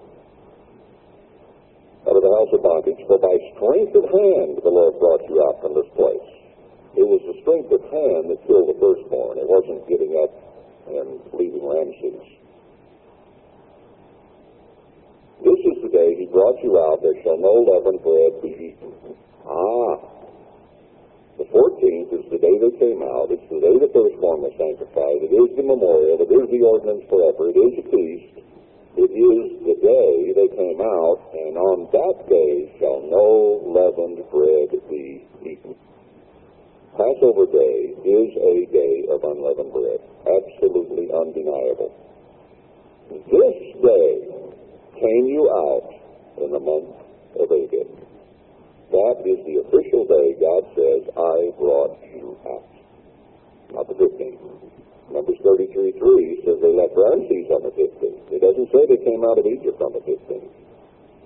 Out 2.05 2.17
of 2.17 2.21
the 2.21 2.33
house 2.37 2.51
of 2.53 2.61
bondage, 2.61 3.01
for 3.05 3.17
by 3.17 3.33
strength 3.57 3.93
of 3.97 4.05
hand 4.05 4.61
the 4.61 4.69
Lord 4.69 4.97
brought 5.01 5.25
you 5.29 5.41
out 5.41 5.61
from 5.61 5.73
this 5.73 5.89
place. 5.97 6.29
It 6.97 7.05
was 7.05 7.21
the 7.25 7.37
strength 7.41 7.69
of 7.73 7.81
hand 7.91 8.29
that 8.29 8.39
killed 8.45 8.69
the 8.69 8.77
firstborn. 8.77 9.37
It 9.37 9.49
wasn't 9.49 9.83
getting 9.89 10.13
up 10.21 10.31
and 10.87 11.19
leaving 11.33 11.65
Ramses. 11.65 12.23
This 15.43 15.61
is 15.65 15.77
the 15.83 15.91
day 15.91 16.15
he 16.15 16.25
brought 16.31 16.61
you 16.63 16.79
out. 16.79 17.01
There 17.01 17.17
shall 17.21 17.37
no 17.37 17.53
leavened 17.67 18.01
bread 18.01 18.33
be 18.41 18.73
eaten. 18.73 18.93
Ah, 19.45 20.14
the 21.37 21.47
14th 21.51 22.15
is 22.15 22.25
the 22.31 22.39
day 22.39 22.55
they 22.63 22.73
came 22.79 23.03
out. 23.03 23.27
It's 23.27 23.43
the 23.51 23.59
day 23.59 23.75
the 23.75 23.91
firstborn 23.91 24.47
was 24.47 24.55
sanctified. 24.55 25.19
It 25.19 25.35
is 25.35 25.51
the 25.59 25.67
memorial. 25.67 26.15
It 26.23 26.31
is 26.31 26.47
the 26.47 26.61
ordinance 26.63 27.03
forever. 27.11 27.51
It 27.51 27.59
is 27.59 27.73
a 27.83 27.85
feast. 27.91 28.35
It 28.95 29.11
is 29.11 29.43
the 29.67 29.75
day 29.83 30.31
they 30.31 30.47
came 30.55 30.79
out, 30.79 31.19
and 31.35 31.59
on 31.59 31.91
that 31.91 32.17
day 32.31 32.71
shall 32.79 33.03
no 33.11 33.59
leavened 33.67 34.23
bread 34.31 34.71
be 34.87 35.27
eaten. 35.43 35.75
Passover 36.95 37.43
day 37.51 37.91
is 38.07 38.31
a 38.39 38.55
day 38.71 39.03
of 39.11 39.19
unleavened 39.27 39.75
bread. 39.75 39.99
Absolutely 40.23 41.11
undeniable. 41.11 41.91
This 43.11 43.59
day 43.83 44.11
came 44.95 45.25
you 45.27 45.51
out 45.51 45.91
in 46.39 46.51
the 46.55 46.59
month 46.63 46.95
of 47.35 47.51
Abib. 47.51 48.04
That 48.91 49.17
is 49.25 49.39
the 49.45 49.65
official 49.65 50.05
day 50.05 50.37
God 50.37 50.63
says, 50.77 51.01
I 51.17 51.51
brought 51.57 51.97
you 52.05 52.37
out. 52.45 52.69
Not 53.73 53.87
the 53.89 53.97
15th. 53.97 54.39
Numbers 55.11 55.37
33 55.41 55.97
3 55.97 56.43
says 56.45 56.57
they 56.61 56.73
left 56.73 56.93
Ramses 56.97 57.49
on 57.53 57.61
the 57.65 57.73
15th. 57.73 58.21
It 58.33 58.41
doesn't 58.41 58.69
say 58.73 58.85
they 58.89 59.01
came 59.05 59.25
out 59.25 59.37
of 59.37 59.45
Egypt 59.45 59.81
on 59.81 59.93
the 59.93 60.01
15th. 60.05 60.53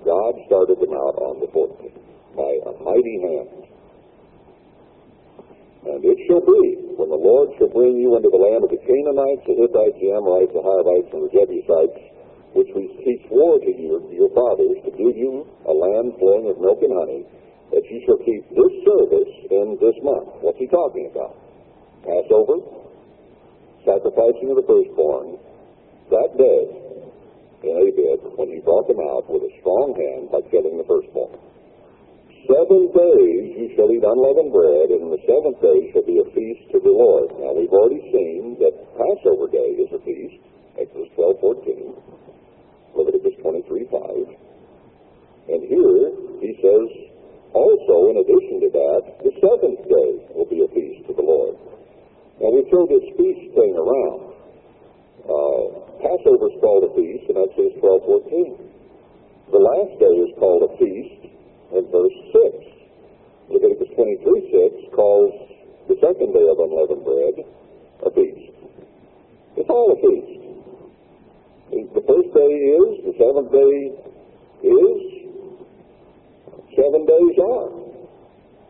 God 0.03 0.33
started 0.47 0.79
them 0.79 0.95
out 0.95 1.15
on 1.19 1.39
the 1.43 1.51
14th 1.51 1.99
by 2.35 2.51
a 2.63 2.71
mighty 2.83 3.17
hand. 3.19 3.59
And 5.89 6.03
it 6.03 6.19
shall 6.27 6.43
be, 6.43 6.95
when 6.99 7.07
the 7.07 7.19
Lord 7.19 7.55
shall 7.55 7.71
bring 7.71 7.95
you 7.99 8.15
into 8.19 8.27
the 8.27 8.39
land 8.39 8.67
of 8.67 8.71
the 8.71 8.83
Canaanites, 8.83 9.47
the 9.47 9.55
Hittites, 9.55 9.95
the 9.99 10.11
Amorites, 10.11 10.51
the 10.51 10.63
Hivites, 10.63 11.07
and 11.15 11.23
the 11.23 11.31
Jebusites, 11.31 11.99
which 12.51 12.67
he 12.75 13.23
swore 13.31 13.59
to 13.63 13.71
your, 13.71 14.03
your 14.11 14.31
fathers 14.35 14.75
to 14.83 14.91
give 14.91 15.15
you 15.15 15.47
a 15.67 15.73
land 15.73 16.19
flowing 16.19 16.51
with 16.51 16.59
milk 16.59 16.83
and 16.83 16.91
honey, 16.91 17.23
that 17.71 17.83
you 17.85 18.01
shall 18.05 18.17
keep 18.25 18.43
this 18.49 18.73
service 18.85 19.33
in 19.49 19.77
this 19.77 19.97
month. 20.01 20.41
What's 20.41 20.57
he 20.57 20.67
talking 20.67 21.09
about? 21.11 21.37
Passover, 22.01 22.63
sacrificing 23.85 24.49
of 24.51 24.57
the 24.57 24.67
firstborn, 24.67 25.37
that 26.09 26.31
day, 26.37 26.63
in 27.59 27.75
Abib 27.75 28.39
when 28.39 28.49
he 28.49 28.63
brought 28.63 28.87
them 28.87 29.03
out 29.13 29.27
with 29.27 29.43
a 29.43 29.51
strong 29.59 29.91
hand 29.91 30.31
by 30.31 30.39
killing 30.47 30.79
the 30.79 30.87
firstborn. 30.87 31.35
Seven 32.47 32.87
days 32.95 33.45
you 33.59 33.67
shall 33.75 33.91
eat 33.91 34.01
unleavened 34.01 34.55
bread, 34.55 34.95
and 34.95 35.05
in 35.05 35.11
the 35.11 35.21
seventh 35.27 35.59
day 35.59 35.91
shall 35.91 36.07
be 36.07 36.23
a 36.23 36.27
feast 36.31 36.71
to 36.71 36.79
the 36.79 36.89
Lord. 36.89 37.29
Now 37.37 37.53
we've 37.53 37.69
already 37.69 37.99
seen 38.09 38.57
that 38.63 38.73
Passover 38.95 39.51
day 39.51 39.75
is 39.75 39.91
a 39.91 40.01
feast, 40.01 40.39
Exodus 40.79 41.11
twelve 41.13 41.37
fourteen, 41.43 41.93
Leviticus 42.95 43.35
twenty 43.43 43.61
three 43.67 43.85
five. 43.91 44.25
And 45.51 45.61
here 45.67 46.15
he 46.39 46.55
says 46.63 46.87
also 47.53 48.13
in 48.13 48.21
addition 48.21 48.61
to 48.61 48.69
that, 48.73 49.01
the 49.25 49.33
seventh 49.41 49.81
day 49.87 50.11
will 50.35 50.49
be 50.49 50.61
a 50.63 50.69
feast 50.73 51.07
to 51.07 51.13
the 51.13 51.25
Lord. 51.25 51.55
Now 52.39 52.49
we 52.53 52.63
throw 52.69 52.85
this 52.87 53.05
feast 53.17 53.53
thing 53.55 53.73
around. 53.75 54.33
Uh, 55.25 55.63
Passover 55.99 56.47
is 56.49 56.57
called 56.61 56.87
a 56.87 56.91
feast 56.95 57.29
in 57.29 57.35
Exodus 57.35 57.75
twelve 57.81 58.05
fourteen. 58.05 58.55
The 59.51 59.57
last 59.57 59.97
day 59.99 60.13
is 60.23 60.31
called 60.37 60.69
a 60.69 60.71
feast 60.77 61.25
in 61.73 61.83
verse 61.89 62.17
6. 62.31 62.69
Leviticus 63.49 63.89
23 63.97 64.85
6 64.85 64.93
calls 64.93 65.33
the 65.89 65.97
second 65.97 66.33
day 66.37 66.45
of 66.45 66.61
unleavened 66.61 67.01
bread 67.01 67.35
a 68.05 68.09
feast. 68.13 68.53
It's 69.57 69.69
all 69.69 69.89
a 69.89 69.99
feast. 70.05 70.39
The 71.97 72.05
first 72.05 72.29
day 72.37 72.53
is, 72.77 72.89
the 73.09 73.15
seventh 73.17 73.49
day 73.51 73.75
is, 74.61 75.28
seven 76.79 77.03
days 77.03 77.35
are. 77.43 77.69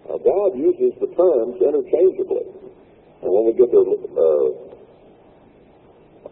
Now, 0.10 0.18
God 0.18 0.58
uses 0.58 0.98
the 0.98 1.14
terms 1.14 1.62
interchangeably. 1.62 2.50
And 3.22 3.30
when 3.30 3.46
we 3.46 3.54
get 3.54 3.70
to 3.70 3.82
uh, 4.18 4.50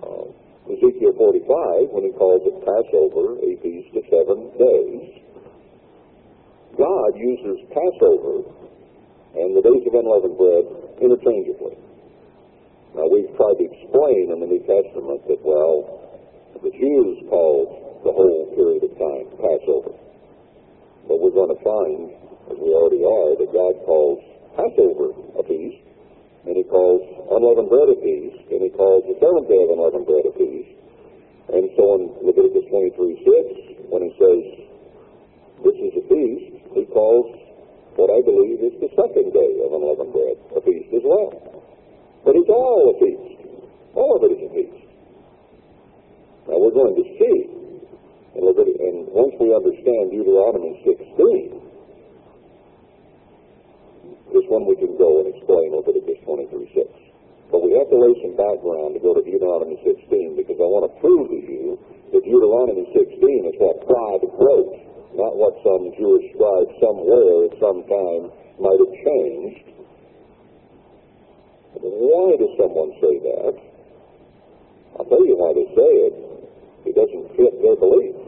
uh, 0.01 0.25
Ezekiel 0.73 1.13
45, 1.13 1.93
when 1.93 2.09
he 2.09 2.11
calls 2.17 2.41
it 2.49 2.57
Passover, 2.65 3.37
a 3.37 3.49
feast 3.61 3.93
of 3.93 4.03
seven 4.09 4.49
days, 4.57 5.21
God 6.73 7.11
uses 7.21 7.61
Passover 7.69 8.49
and 9.37 9.53
the 9.53 9.61
days 9.61 9.85
of 9.85 9.93
unleavened 9.93 10.37
bread 10.37 10.65
interchangeably. 10.97 11.77
Now, 12.97 13.05
we've 13.13 13.29
tried 13.37 13.61
to 13.61 13.65
explain 13.69 14.33
in 14.33 14.41
the 14.41 14.49
New 14.49 14.63
Testament 14.65 15.21
that, 15.29 15.37
well, 15.45 15.85
the 16.63 16.71
Jews 16.73 17.21
called 17.29 18.01
the 18.01 18.09
whole 18.09 18.49
period 18.57 18.81
of 18.89 18.93
time 18.97 19.29
Passover. 19.37 20.06
But 21.07 21.23
we're 21.23 21.35
going 21.35 21.55
to 21.55 21.61
find, 21.63 22.11
as 22.51 22.57
we 22.59 22.75
already 22.75 23.03
are, 23.07 23.39
that 23.39 23.49
God 23.55 23.73
calls 23.87 24.19
Passover 24.59 25.15
a 25.39 25.43
feast, 25.47 25.79
and 26.43 26.55
he 26.55 26.63
calls 26.67 27.03
unleavened 27.31 27.71
bread 27.71 27.87
a 27.87 27.97
feast, 27.99 28.43
and 28.51 28.59
he 28.63 28.71
calls 28.75 29.07
the 29.07 29.15
seventh 29.23 29.47
day 29.47 29.61
of 29.63 29.71
unleavened 29.71 30.07
bread 30.07 30.27
a 30.27 30.33
feast. 30.35 30.71
And 31.47 31.71
so 31.79 31.83
in 31.95 32.01
Leviticus 32.27 32.67
23 32.67 33.23
6, 33.23 33.87
when 33.87 34.01
he 34.03 34.11
says, 34.19 34.41
This 35.63 35.77
is 35.79 35.93
a 35.95 36.03
feast, 36.11 36.47
he 36.75 36.83
calls 36.91 37.31
what 37.95 38.11
I 38.13 38.21
believe 38.21 38.61
is 38.61 38.75
the 38.77 38.91
second 38.93 39.33
day 39.33 39.51
of 39.63 39.73
unleavened 39.73 40.13
bread 40.13 40.37
a 40.53 40.61
feast 40.61 40.91
as 40.93 41.03
well. 41.07 41.33
But 42.27 42.35
it's 42.35 42.51
all 42.51 42.93
a 42.93 42.95
feast. 42.99 43.41
All 43.95 44.19
of 44.19 44.21
it 44.27 44.37
is 44.37 44.41
a 44.43 44.51
feast. 44.53 44.87
Now 46.45 46.61
we're 46.61 46.77
going 46.77 46.93
to 46.93 47.05
see, 47.17 47.56
Leviticus, 48.43 48.81
and 48.81 49.07
once 49.13 49.33
we 49.41 49.53
understand 49.53 50.13
Deuteronomy 50.13 50.77
16, 50.85 51.57
this 54.33 54.45
one 54.51 54.69
we 54.69 54.75
can 54.77 54.93
go 54.97 55.23
and 55.23 55.33
explain 55.33 55.73
Leviticus 55.73 56.21
23 56.25 56.69
6. 56.73 56.85
But 57.49 57.63
we 57.63 57.73
have 57.79 57.87
to 57.89 57.97
lay 57.97 58.13
some 58.21 58.35
background 58.35 58.93
to 58.95 59.01
go 59.01 59.15
to 59.15 59.23
Deuteronomy 59.23 59.79
16 59.81 60.35
because 60.35 60.59
I 60.59 60.67
want 60.67 60.85
to 60.85 60.93
prove 60.99 61.31
to 61.31 61.39
you 61.39 61.79
that 62.11 62.21
Deuteronomy 62.21 62.85
16 62.91 63.49
is 63.49 63.55
what 63.57 63.87
God 63.87 64.19
wrote 64.35 64.87
not 65.17 65.33
what 65.33 65.57
some 65.65 65.89
Jewish 65.97 66.29
scribe 66.37 66.69
somewhere 66.77 67.49
at 67.49 67.53
some 67.57 67.81
time 67.89 68.29
might 68.61 68.77
have 68.77 68.93
changed. 69.01 69.65
Why 71.81 72.37
does 72.37 72.53
someone 72.53 72.93
say 73.01 73.17
that? 73.17 73.53
I'll 74.97 75.09
tell 75.09 75.25
you 75.25 75.33
why 75.41 75.57
they 75.57 75.67
say 75.73 75.91
it. 76.05 76.15
It 76.85 76.93
doesn't 76.93 77.33
fit 77.33 77.53
their 77.65 77.75
belief. 77.81 78.26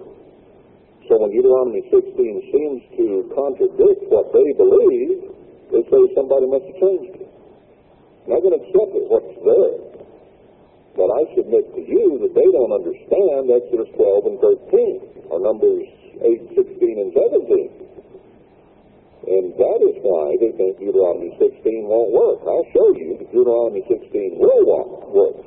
So 1.09 1.17
when 1.17 1.33
Deuteronomy 1.33 1.81
16 1.89 2.53
seems 2.53 2.81
to 3.01 3.25
contradict 3.33 4.05
what 4.13 4.29
they 4.29 4.45
believe, 4.53 5.25
they 5.73 5.81
say 5.89 6.01
somebody 6.13 6.45
must 6.45 6.69
have 6.69 6.77
changed 6.77 7.17
it. 7.17 7.29
And 8.29 8.37
I'm 8.37 8.45
going 8.45 8.53
to 8.53 8.61
accept 8.61 8.93
it, 8.93 9.09
what's 9.09 9.33
there. 9.41 9.89
But 10.93 11.09
I 11.09 11.25
submit 11.33 11.65
to 11.73 11.81
you 11.81 12.21
that 12.21 12.33
they 12.37 12.45
don't 12.53 12.69
understand 12.69 13.49
Exodus 13.49 13.89
12 13.97 14.29
and 14.29 14.37
13, 14.37 15.33
or 15.33 15.41
Numbers 15.41 15.89
8, 16.21 16.77
16, 16.77 16.77
and 16.77 17.09
17. 17.17 17.89
And 19.33 19.45
that 19.57 19.79
is 19.89 19.97
why 20.05 20.37
they 20.37 20.53
think 20.61 20.77
Deuteronomy 20.77 21.33
16 21.41 21.89
won't 21.89 22.13
work. 22.13 22.45
I'll 22.45 22.69
show 22.69 22.93
you 22.93 23.17
that 23.17 23.33
Deuteronomy 23.33 23.81
16 23.89 24.37
will 24.37 24.65
work. 25.09 25.41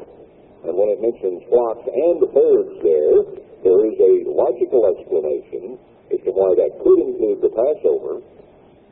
And 0.66 0.74
when 0.74 0.90
it 0.90 0.98
mentions 0.98 1.47
flocks 1.47 1.86
and 1.86 2.18
herds 2.34 2.74
there, 2.82 3.41
there 3.62 3.82
is 3.86 3.97
a 3.98 4.14
logical 4.26 4.82
explanation 4.90 5.78
as 6.10 6.20
to 6.26 6.30
why 6.34 6.51
that 6.59 6.74
could 6.82 7.01
include 7.01 7.40
the 7.40 7.52
Passover 7.55 8.20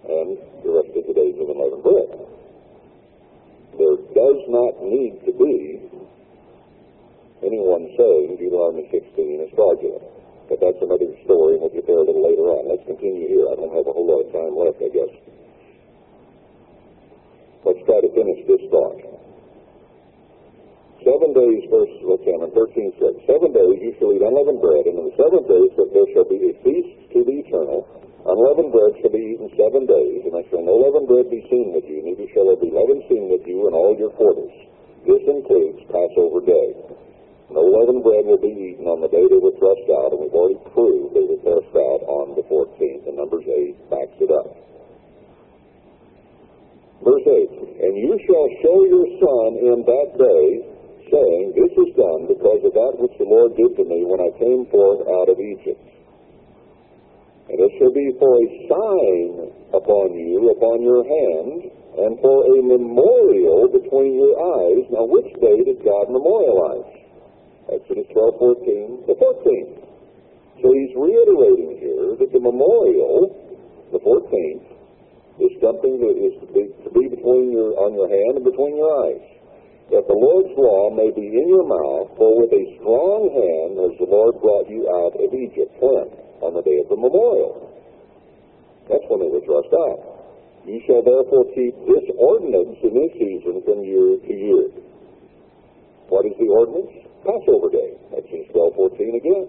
and 0.06 0.38
the 0.62 0.70
rest 0.70 0.94
of 0.94 1.04
the 1.06 1.14
days 1.14 1.36
of 1.42 1.50
unleavened 1.50 1.84
bread. 1.84 2.10
There 3.76 3.98
does 4.14 4.40
not 4.48 4.82
need 4.82 5.20
to 5.26 5.32
be 5.34 5.80
anyone 7.42 7.90
saying 7.96 8.36
Deuteronomy 8.38 8.86
16 8.92 9.00
is 9.42 9.50
fraudulent. 9.56 10.04
But 10.48 10.58
that's 10.58 10.82
another 10.82 11.06
story, 11.24 11.54
and 11.54 11.62
we'll 11.62 11.70
get 11.70 11.86
there 11.86 12.02
a 12.02 12.06
little 12.06 12.26
later 12.26 12.50
on. 12.50 12.66
Let's 12.66 12.82
continue 12.82 13.30
here. 13.30 13.46
I 13.50 13.54
don't 13.54 13.70
have 13.70 13.86
a 13.86 13.94
whole 13.94 14.06
lot 14.06 14.26
of 14.26 14.34
time 14.34 14.54
left, 14.58 14.82
I 14.82 14.90
guess. 14.90 15.12
Let's 17.62 17.82
try 17.86 18.02
to 18.02 18.10
finish 18.10 18.40
this 18.50 18.62
thought. 18.66 19.09
Seven 21.00 21.32
days, 21.32 21.64
verse, 21.72 21.90
on 22.04 22.50
13 22.52 22.92
says, 23.00 23.16
Seven 23.24 23.52
days 23.52 23.76
you 23.80 23.92
shall 23.96 24.12
eat 24.12 24.20
unleavened 24.20 24.60
bread, 24.60 24.84
and 24.84 24.96
in 25.00 25.04
the 25.08 25.16
seventh 25.16 25.48
day 25.48 25.64
there 25.92 26.08
shall 26.12 26.28
be 26.28 26.40
a 26.50 26.54
feast 26.60 26.92
to 27.16 27.24
the 27.24 27.36
eternal. 27.40 27.88
Unleavened 28.24 28.68
bread 28.68 28.92
shall 29.00 29.12
be 29.12 29.32
eaten 29.32 29.48
seven 29.56 29.88
days, 29.88 30.28
and 30.28 30.36
there 30.36 30.44
shall 30.52 30.60
no 30.60 30.76
leavened 30.76 31.08
bread 31.08 31.32
be 31.32 31.40
seen 31.48 31.72
with 31.72 31.88
you, 31.88 32.04
neither 32.04 32.28
shall 32.36 32.52
there 32.52 32.60
be 32.60 32.68
leaven 32.68 33.00
seen 33.08 33.32
with 33.32 33.44
you 33.48 33.64
in 33.68 33.72
all 33.72 33.96
your 33.96 34.12
quarters. 34.12 34.52
This 35.08 35.24
includes 35.24 35.80
Passover 35.88 36.44
day. 36.44 36.76
No 37.48 37.64
leavened 37.64 38.04
bread 38.04 38.28
will 38.28 38.40
be 38.40 38.52
eaten 38.52 38.84
on 38.84 39.00
the 39.00 39.08
day 39.08 39.24
they 39.24 39.40
were 39.40 39.56
thrust 39.56 39.88
out, 39.88 40.12
and 40.12 40.20
we've 40.20 40.36
already 40.36 40.60
proved 40.76 41.16
they 41.16 41.24
were 41.24 41.40
thrust 41.40 41.72
out 41.76 42.04
on 42.08 42.36
the 42.36 42.44
14th, 42.44 43.08
and 43.08 43.16
Numbers 43.16 43.48
8 43.48 43.88
backs 43.88 44.20
it 44.20 44.30
up. 44.32 44.52
Verse 47.00 47.24
8, 47.24 47.88
And 47.88 47.96
you 47.96 48.12
shall 48.28 48.48
show 48.60 48.78
your 48.84 49.08
son 49.16 49.48
in 49.64 49.78
that 49.88 50.08
day, 50.20 50.79
saying, 51.10 51.52
This 51.58 51.74
is 51.74 51.90
done 51.98 52.30
because 52.30 52.62
of 52.64 52.72
that 52.72 52.94
which 52.96 53.14
the 53.18 53.26
Lord 53.26 53.54
did 53.58 53.76
to 53.76 53.84
me 53.84 54.06
when 54.06 54.22
I 54.22 54.30
came 54.38 54.66
forth 54.70 55.04
out 55.06 55.28
of 55.28 55.36
Egypt. 55.38 55.82
And 57.50 57.58
it 57.58 57.72
shall 57.82 57.90
be 57.90 58.14
for 58.22 58.30
a 58.38 58.46
sign 58.70 59.30
upon 59.74 60.14
you, 60.14 60.54
upon 60.54 60.86
your 60.86 61.02
hand, 61.02 61.66
and 61.98 62.14
for 62.22 62.46
a 62.46 62.58
memorial 62.62 63.66
between 63.66 64.14
your 64.14 64.38
eyes. 64.38 64.86
Now, 64.94 65.10
which 65.10 65.26
day 65.42 65.58
did 65.66 65.82
God 65.82 66.14
memorialize? 66.14 66.86
Exodus 67.74 68.06
12, 68.14 68.38
14, 68.38 69.10
the 69.10 69.18
14th. 69.18 69.74
So 70.62 70.66
he's 70.74 70.94
reiterating 70.94 71.78
here 71.78 72.14
that 72.18 72.30
the 72.30 72.42
memorial, 72.42 73.34
the 73.90 73.98
14th, 73.98 74.66
is 75.40 75.52
something 75.62 75.98
that 76.02 76.16
is 76.20 76.34
to 76.42 76.46
be, 76.52 76.68
to 76.84 76.90
be 76.92 77.08
between 77.08 77.50
your, 77.50 77.74
on 77.80 77.94
your 77.94 78.06
hand 78.06 78.38
and 78.38 78.44
between 78.44 78.76
your 78.76 78.90
eyes. 79.06 79.24
That 79.90 80.06
the 80.06 80.14
Lord's 80.14 80.54
law 80.54 80.94
may 80.94 81.10
be 81.10 81.26
in 81.26 81.46
your 81.50 81.66
mouth, 81.66 82.14
for 82.14 82.38
with 82.38 82.54
a 82.54 82.64
strong 82.78 83.26
hand 83.34 83.74
has 83.74 83.94
the 83.98 84.06
Lord 84.06 84.38
brought 84.38 84.70
you 84.70 84.86
out 84.86 85.18
of 85.18 85.28
Egypt. 85.34 85.74
When? 85.82 86.06
On 86.46 86.54
the 86.54 86.62
day 86.62 86.78
of 86.78 86.88
the 86.88 86.96
memorial. 86.96 87.68
That's 88.86 89.02
when 89.10 89.18
they 89.18 89.30
were 89.30 89.42
thrust 89.42 89.74
out. 89.74 89.98
You 90.62 90.78
shall 90.86 91.02
therefore 91.02 91.42
keep 91.58 91.74
this 91.90 92.06
ordinance 92.16 92.78
in 92.86 92.92
this 92.94 93.12
season 93.18 93.66
from 93.66 93.82
year 93.82 94.14
to 94.14 94.32
year. 94.32 94.70
What 96.06 96.26
is 96.26 96.38
the 96.38 96.46
ordinance? 96.46 97.10
Passover 97.26 97.70
Day. 97.70 97.98
Exodus 98.14 98.46
12, 98.54 98.94
14 98.94 99.20
again. 99.22 99.46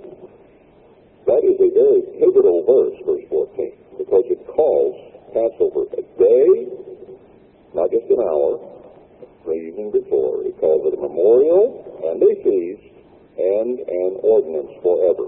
That 1.30 1.42
is 1.46 1.58
a 1.62 1.70
very 1.70 2.02
pivotal 2.18 2.66
verse, 2.66 2.98
verse 3.06 3.26
14, 3.30 4.02
because 4.02 4.26
it 4.26 4.42
calls 4.50 4.98
Passover 5.34 5.86
a 5.94 6.04
day, 6.18 6.50
not 7.74 7.94
just 7.94 8.10
an 8.10 8.20
hour, 8.26 8.58
the 9.46 9.58
evening 9.58 9.92
before. 9.92 10.44
He 10.44 10.52
calls 10.62 10.86
it 10.86 10.98
a 10.98 11.02
memorial 11.02 11.82
and 12.06 12.22
a 12.22 12.34
feast 12.44 12.86
and 13.38 13.80
an 13.82 14.12
ordinance 14.22 14.74
forever. 14.86 15.28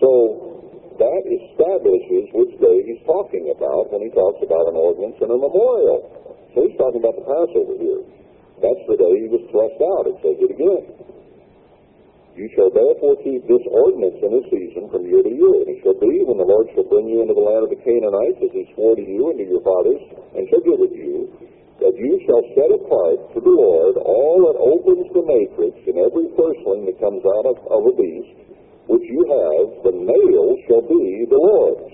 So 0.00 0.10
that 0.96 1.22
establishes 1.26 2.30
which 2.32 2.54
day 2.62 2.86
he's 2.86 3.02
talking 3.04 3.50
about 3.50 3.90
when 3.90 4.06
he 4.06 4.10
talks 4.14 4.40
about 4.40 4.70
an 4.70 4.76
ordinance 4.78 5.18
and 5.20 5.30
a 5.30 5.38
memorial. 5.38 6.06
So 6.54 6.66
he's 6.66 6.78
talking 6.78 7.02
about 7.02 7.18
the 7.18 7.26
Passover 7.26 7.74
here. 7.82 8.02
That's 8.62 8.84
the 8.86 8.96
day 8.96 9.14
he 9.20 9.28
was 9.28 9.42
thrust 9.50 9.78
out. 9.82 10.06
It 10.06 10.16
says 10.22 10.38
it 10.38 10.50
again. 10.54 10.84
You 12.34 12.50
shall 12.58 12.70
therefore 12.70 13.14
keep 13.22 13.46
this 13.46 13.62
ordinance 13.70 14.18
in 14.18 14.30
this 14.34 14.46
season 14.50 14.90
from 14.90 15.06
year 15.06 15.22
to 15.22 15.30
year. 15.30 15.54
And 15.62 15.70
it 15.70 15.78
shall 15.86 15.98
be 15.98 16.22
when 16.26 16.38
the 16.38 16.46
Lord 16.46 16.66
shall 16.74 16.86
bring 16.86 17.06
you 17.06 17.22
into 17.22 17.34
the 17.34 17.42
land 17.42 17.62
of 17.62 17.70
the 17.70 17.78
Canaanites, 17.78 18.42
as 18.42 18.50
he 18.50 18.66
swore 18.74 18.98
to 18.98 19.02
you 19.02 19.30
and 19.30 19.38
to 19.38 19.46
your 19.46 19.62
fathers, 19.62 20.02
and 20.34 20.42
shall 20.50 20.62
give 20.66 20.82
it 20.82 20.94
you, 20.94 21.30
that 21.84 22.00
you 22.00 22.16
shall 22.24 22.40
set 22.56 22.72
apart 22.72 23.20
to 23.36 23.44
the 23.44 23.52
Lord 23.52 24.00
all 24.00 24.48
that 24.48 24.56
opens 24.56 25.04
the 25.12 25.20
matrix 25.20 25.76
and 25.84 26.00
every 26.00 26.32
firstling 26.32 26.88
that 26.88 26.96
comes 26.96 27.20
out 27.20 27.44
of, 27.44 27.60
of 27.68 27.82
a 27.84 27.92
beast, 27.92 28.40
which 28.88 29.04
you 29.04 29.20
have, 29.28 29.84
the 29.84 29.92
male 29.92 30.56
shall 30.64 30.80
be 30.80 31.28
the 31.28 31.36
Lord's. 31.36 31.92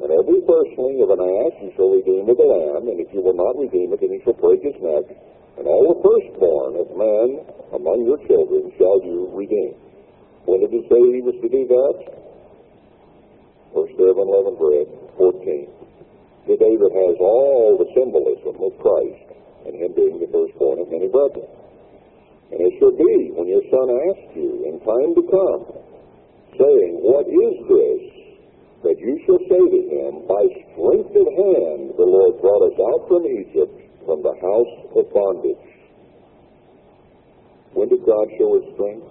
And 0.00 0.08
every 0.16 0.40
firstling 0.48 1.04
of 1.04 1.12
an 1.12 1.20
ass 1.20 1.54
you 1.60 1.70
shall 1.76 1.92
redeem 1.92 2.24
with 2.24 2.40
a 2.40 2.48
lamb, 2.48 2.88
and 2.88 2.96
if 2.96 3.12
you 3.12 3.20
will 3.20 3.36
not 3.36 3.52
redeem 3.60 3.92
it, 3.92 4.00
then 4.00 4.16
you 4.16 4.22
shall 4.24 4.38
break 4.40 4.64
his 4.64 4.78
neck. 4.80 5.12
And 5.60 5.68
all 5.68 5.92
the 5.92 6.00
firstborn 6.00 6.80
of 6.80 6.88
man 6.96 7.28
among 7.76 8.08
your 8.08 8.16
children 8.24 8.72
shall 8.80 8.96
you 9.04 9.28
redeem. 9.36 9.76
When 10.48 10.64
did 10.64 10.72
he 10.72 10.88
say 10.88 11.00
he 11.04 11.20
was 11.20 11.36
to 11.44 11.48
do 11.52 11.68
that? 11.68 12.18
Day 13.98 14.10
of 14.10 14.16
unleavened 14.16 14.58
bread, 14.62 14.86
14. 15.18 15.77
The 16.48 16.56
that 16.56 16.94
has 16.96 17.16
all 17.20 17.76
the 17.76 17.92
symbolism 17.92 18.56
of 18.56 18.72
Christ 18.80 19.36
and 19.68 19.76
him 19.76 19.92
being 19.92 20.16
the 20.16 20.32
firstborn 20.32 20.80
of 20.80 20.88
many 20.88 21.04
brethren. 21.04 21.44
And 21.44 22.64
it 22.64 22.72
shall 22.80 22.96
be 22.96 23.36
when 23.36 23.52
your 23.52 23.60
son 23.68 23.92
asks 24.08 24.32
you 24.32 24.64
in 24.64 24.80
time 24.80 25.12
to 25.12 25.24
come, 25.28 25.62
saying, 26.56 27.04
What 27.04 27.28
is 27.28 27.54
this? 27.68 28.02
That 28.80 28.96
you 28.96 29.20
shall 29.28 29.44
say 29.44 29.60
to 29.60 29.80
him, 29.92 30.24
By 30.24 30.40
strength 30.72 31.12
of 31.20 31.28
hand 31.36 31.92
the 32.00 32.08
Lord 32.08 32.40
brought 32.40 32.64
us 32.64 32.80
out 32.80 33.02
from 33.12 33.28
Egypt, 33.28 33.74
from 34.08 34.24
the 34.24 34.32
house 34.40 34.74
of 34.96 35.04
bondage. 35.12 35.68
When 37.76 37.92
did 37.92 38.08
God 38.08 38.24
show 38.40 38.56
his 38.56 38.72
strength? 38.72 39.04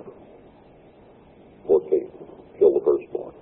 14. 1.69 2.01
Kill 2.57 2.73
the 2.73 2.81
firstborn. 2.81 3.37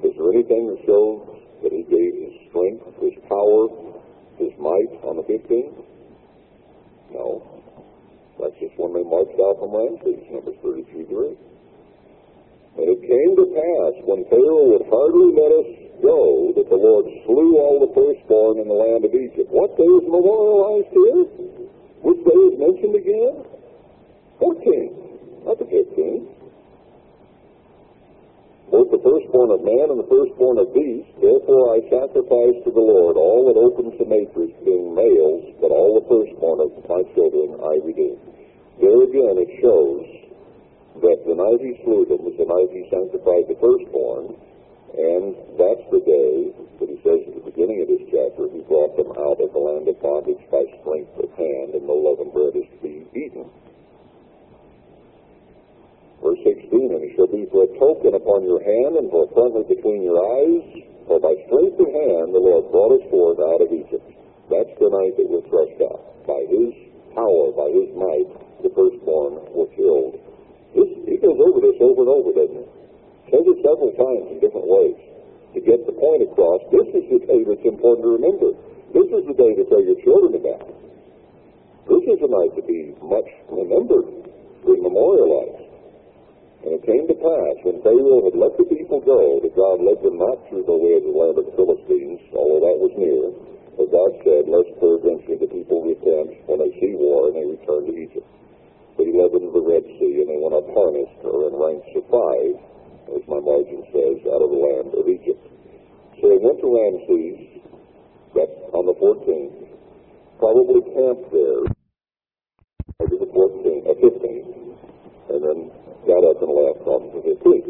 Is 0.00 0.16
there 0.16 0.32
anything 0.32 0.72
that 0.72 0.80
shows 0.88 1.42
that 1.62 1.72
he 1.72 1.82
gave 1.86 2.12
his 2.18 2.34
strength, 2.50 2.84
his 3.00 3.14
power, 3.30 3.70
his 4.38 4.52
might 4.58 4.90
on 5.06 5.16
the 5.16 5.26
15th? 5.26 5.78
No. 7.14 7.42
That's 8.40 8.58
just 8.58 8.74
when 8.76 8.92
they 8.92 9.06
marched 9.06 9.38
out 9.38 9.62
from 9.62 9.70
Ramses, 9.70 10.18
Numbers 10.30 10.58
33 10.62 11.06
3. 11.06 11.36
And 12.72 12.86
it 12.88 13.00
came 13.04 13.32
to 13.36 13.46
pass, 13.52 13.94
when 14.08 14.24
Pharaoh 14.32 14.72
would 14.72 14.88
hardly 14.88 15.28
let 15.36 15.52
us 15.52 15.70
go, 16.00 16.50
that 16.56 16.66
the 16.72 16.80
Lord 16.80 17.04
slew 17.28 17.60
all 17.60 17.78
the 17.84 17.92
firstborn 17.92 18.58
in 18.58 18.66
the 18.66 18.74
land 18.74 19.04
of 19.04 19.12
Egypt. 19.12 19.52
What 19.52 19.76
day 19.76 19.86
is 19.86 20.08
memorialized 20.08 20.90
here? 20.90 21.22
Which 22.02 22.20
day 22.24 22.40
is 22.50 22.56
mentioned 22.58 22.96
again? 22.96 23.34
14, 24.40 25.46
not 25.46 25.60
the 25.60 25.68
15th. 25.68 26.41
Both 28.72 28.88
the 28.88 29.04
firstborn 29.04 29.52
of 29.52 29.60
man 29.60 29.92
and 29.92 30.00
the 30.00 30.08
firstborn 30.08 30.56
of 30.56 30.72
beast, 30.72 31.12
therefore 31.20 31.76
I 31.76 31.84
sacrifice 31.92 32.56
to 32.64 32.72
the 32.72 32.80
Lord 32.80 33.20
all 33.20 33.44
that 33.52 33.60
opens 33.60 33.92
the 34.00 34.08
matrix, 34.08 34.48
being 34.64 34.96
males, 34.96 35.44
but 35.60 35.68
all 35.68 36.00
the 36.00 36.08
firstborn 36.08 36.64
of 36.64 36.72
my 36.88 37.04
children 37.12 37.60
I 37.60 37.84
redeem. 37.84 38.16
There 38.80 39.04
again 39.04 39.36
it 39.44 39.52
shows 39.60 40.08
that 41.04 41.20
the 41.28 41.36
night 41.36 41.60
he 41.60 41.84
slew 41.84 42.08
them 42.08 42.24
was 42.24 42.32
the 42.40 42.48
night 42.48 42.72
he 42.72 42.88
sanctified 42.88 43.44
the 43.44 43.60
firstborn, 43.60 44.40
and 44.96 45.36
that's 45.60 45.84
the 45.92 46.00
day 46.08 46.56
that 46.80 46.88
he 46.88 46.96
says 47.04 47.28
at 47.28 47.44
the 47.44 47.44
beginning 47.52 47.84
of 47.84 47.92
this 47.92 48.08
chapter, 48.08 48.48
he 48.48 48.64
brought 48.64 48.96
them 48.96 49.12
out 49.20 49.36
of 49.36 49.52
the 49.52 49.60
land 49.60 49.84
of 49.84 50.00
bondage 50.00 50.40
by 50.48 50.64
strength 50.80 51.12
of 51.20 51.28
hand, 51.36 51.76
and 51.76 51.84
no 51.84 52.00
leavened 52.00 52.32
bread 52.32 52.56
is 52.56 52.64
to 52.72 52.78
be 52.80 53.04
eaten. 53.12 53.52
Verse 56.22 56.38
16, 56.46 56.70
and 56.70 57.02
it 57.02 57.18
shall 57.18 57.26
be 57.26 57.50
for 57.50 57.66
a 57.66 57.70
token 57.82 58.14
upon 58.14 58.46
your 58.46 58.62
hand 58.62 58.94
and 58.94 59.10
for 59.10 59.26
a 59.26 59.30
frontlet 59.34 59.66
between 59.66 60.06
your 60.06 60.22
eyes, 60.22 60.86
for 61.10 61.18
by 61.18 61.34
strength 61.50 61.82
of 61.82 61.90
hand 61.90 62.30
the 62.30 62.38
Lord 62.38 62.70
brought 62.70 62.94
us 62.94 63.02
forth 63.10 63.42
out 63.42 63.58
of 63.58 63.74
Egypt. 63.74 64.06
That's 64.46 64.70
the 64.78 64.86
night 64.86 65.18
that 65.18 65.26
we're 65.26 65.42
thrust 65.50 65.82
out. 65.82 66.22
By 66.22 66.46
his 66.46 66.70
power, 67.18 67.50
by 67.58 67.74
his 67.74 67.90
might, 67.98 68.30
the 68.62 68.70
firstborn 68.70 69.42
were 69.50 69.66
killed. 69.74 70.22
This, 70.78 70.94
he 71.10 71.18
goes 71.18 71.42
over 71.42 71.58
this 71.58 71.82
over 71.82 72.06
and 72.06 72.12
over, 72.14 72.30
doesn't 72.30 72.54
he? 72.54 72.70
Says 73.26 73.42
it 73.42 73.58
several 73.66 73.90
times 73.98 74.30
in 74.30 74.38
different 74.38 74.70
ways. 74.70 74.98
To 75.58 75.60
get 75.60 75.82
the 75.90 75.96
point 75.98 76.22
across, 76.22 76.62
this 76.70 76.86
is 77.02 77.04
the 77.10 77.20
day 77.26 77.42
that's 77.42 77.66
important 77.66 78.06
to 78.06 78.12
remember. 78.14 78.54
This 78.94 79.10
is 79.10 79.26
the 79.26 79.34
day 79.34 79.58
to 79.58 79.64
tell 79.66 79.82
your 79.82 79.98
children 80.06 80.38
about. 80.38 80.70
This 81.90 82.04
is 82.14 82.18
a 82.22 82.30
night 82.30 82.54
to 82.54 82.62
be 82.62 82.94
much 83.02 83.26
remembered, 83.50 84.06
to 84.06 84.66
be 84.70 84.78
memorialized. 84.78 85.71
And 86.62 86.78
it 86.78 86.82
came 86.86 87.10
to 87.10 87.18
pass, 87.18 87.56
when 87.66 87.82
Pharaoh 87.82 88.22
had 88.22 88.38
let 88.38 88.54
the 88.54 88.62
people 88.70 89.02
go, 89.02 89.42
that 89.42 89.54
God 89.58 89.82
led 89.82 89.98
them 89.98 90.14
not 90.14 90.38
through 90.46 90.62
the 90.62 90.78
way 90.78 90.94
of 90.94 91.02
the 91.02 91.10
land 91.10 91.34
of 91.34 91.50
the 91.50 91.56
Philistines, 91.58 92.22
although 92.30 92.62
that 92.62 92.78
was 92.78 92.94
near. 92.94 93.34
But 93.74 93.90
God 93.90 94.14
said, 94.22 94.46
Lest 94.46 94.70
peradventure 94.78 95.42
the 95.42 95.50
people 95.50 95.82
repent 95.82 96.38
when 96.46 96.62
they 96.62 96.70
see 96.78 96.94
war 96.94 97.34
and 97.34 97.34
they 97.34 97.46
return 97.50 97.90
to 97.90 97.94
Egypt. 97.98 98.30
But 98.94 99.10
he 99.10 99.12
led 99.16 99.34
them 99.34 99.50
to 99.50 99.52
the 99.58 99.64
Red 99.64 99.82
Sea, 99.98 100.22
and 100.22 100.30
they 100.30 100.38
went 100.38 100.54
up 100.54 100.70
harnessed, 100.70 101.18
or 101.26 101.50
in 101.50 101.58
ranks 101.58 101.90
of 101.98 102.06
five, 102.06 102.54
as 103.10 103.22
my 103.26 103.42
margin 103.42 103.82
says, 103.90 104.22
out 104.30 104.46
of 104.46 104.54
the 104.54 104.60
land 104.62 104.94
of 104.94 105.04
Egypt. 105.10 105.42
So 106.22 106.30
they 106.30 106.38
went 106.38 106.62
to 106.62 106.68
Ramses, 106.70 107.58
that's 108.38 108.58
on 108.70 108.86
the 108.86 108.94
14th, 109.02 109.66
probably 110.38 110.80
camped 110.94 111.26
there, 111.34 111.66
maybe 113.02 113.18
the 113.18 113.30
14th, 113.34 113.82
uh, 113.82 113.98
15th, 113.98 114.50
and 115.34 115.40
then 115.42 115.58
got 116.06 116.22
up 116.26 116.38
and 116.42 116.50
left 116.50 116.84
on 116.86 117.00
the 117.14 117.20
15th. 117.22 117.68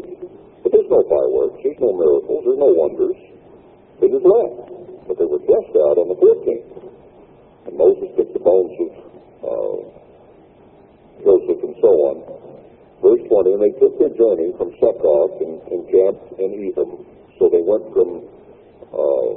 But 0.63 0.69
there's 0.71 0.89
no 0.89 1.01
fireworks, 1.05 1.59
there's 1.61 1.81
no 1.81 1.91
miracles, 1.93 2.41
there's 2.47 2.61
no 2.61 2.71
wonders. 2.73 3.19
They 4.01 4.07
just 4.09 4.25
left. 4.25 5.07
But 5.07 5.15
they 5.19 5.27
were 5.27 5.43
dressed 5.43 5.75
out 5.75 5.99
on 5.99 6.07
the 6.07 6.17
14th. 6.17 6.73
And 7.67 7.73
Moses 7.77 8.09
took 8.15 8.29
the 8.31 8.43
bones 8.43 8.75
of 8.79 8.91
uh, 9.43 9.77
Joseph 11.23 11.61
and 11.63 11.75
so 11.79 11.91
on. 12.11 12.15
Verse 13.03 13.23
20, 13.27 13.59
and 13.59 13.61
they 13.61 13.75
took 13.83 13.99
their 13.99 14.15
journey 14.15 14.55
from 14.55 14.71
Succoth 14.79 15.43
and, 15.43 15.59
and 15.67 15.81
camped 15.91 16.39
in 16.39 16.55
Etham. 16.55 17.03
So 17.39 17.51
they 17.51 17.59
went 17.59 17.83
from 17.91 18.23
uh, 18.95 19.31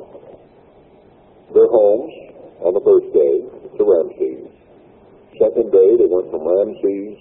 their 1.51 1.67
homes 1.67 2.15
on 2.63 2.75
the 2.75 2.85
first 2.87 3.11
day 3.11 3.43
to 3.79 3.83
Ramses. 3.83 4.51
Second 5.39 5.69
day, 5.75 5.89
they 5.99 6.07
went 6.07 6.31
from 6.31 6.47
Ramses 6.47 7.19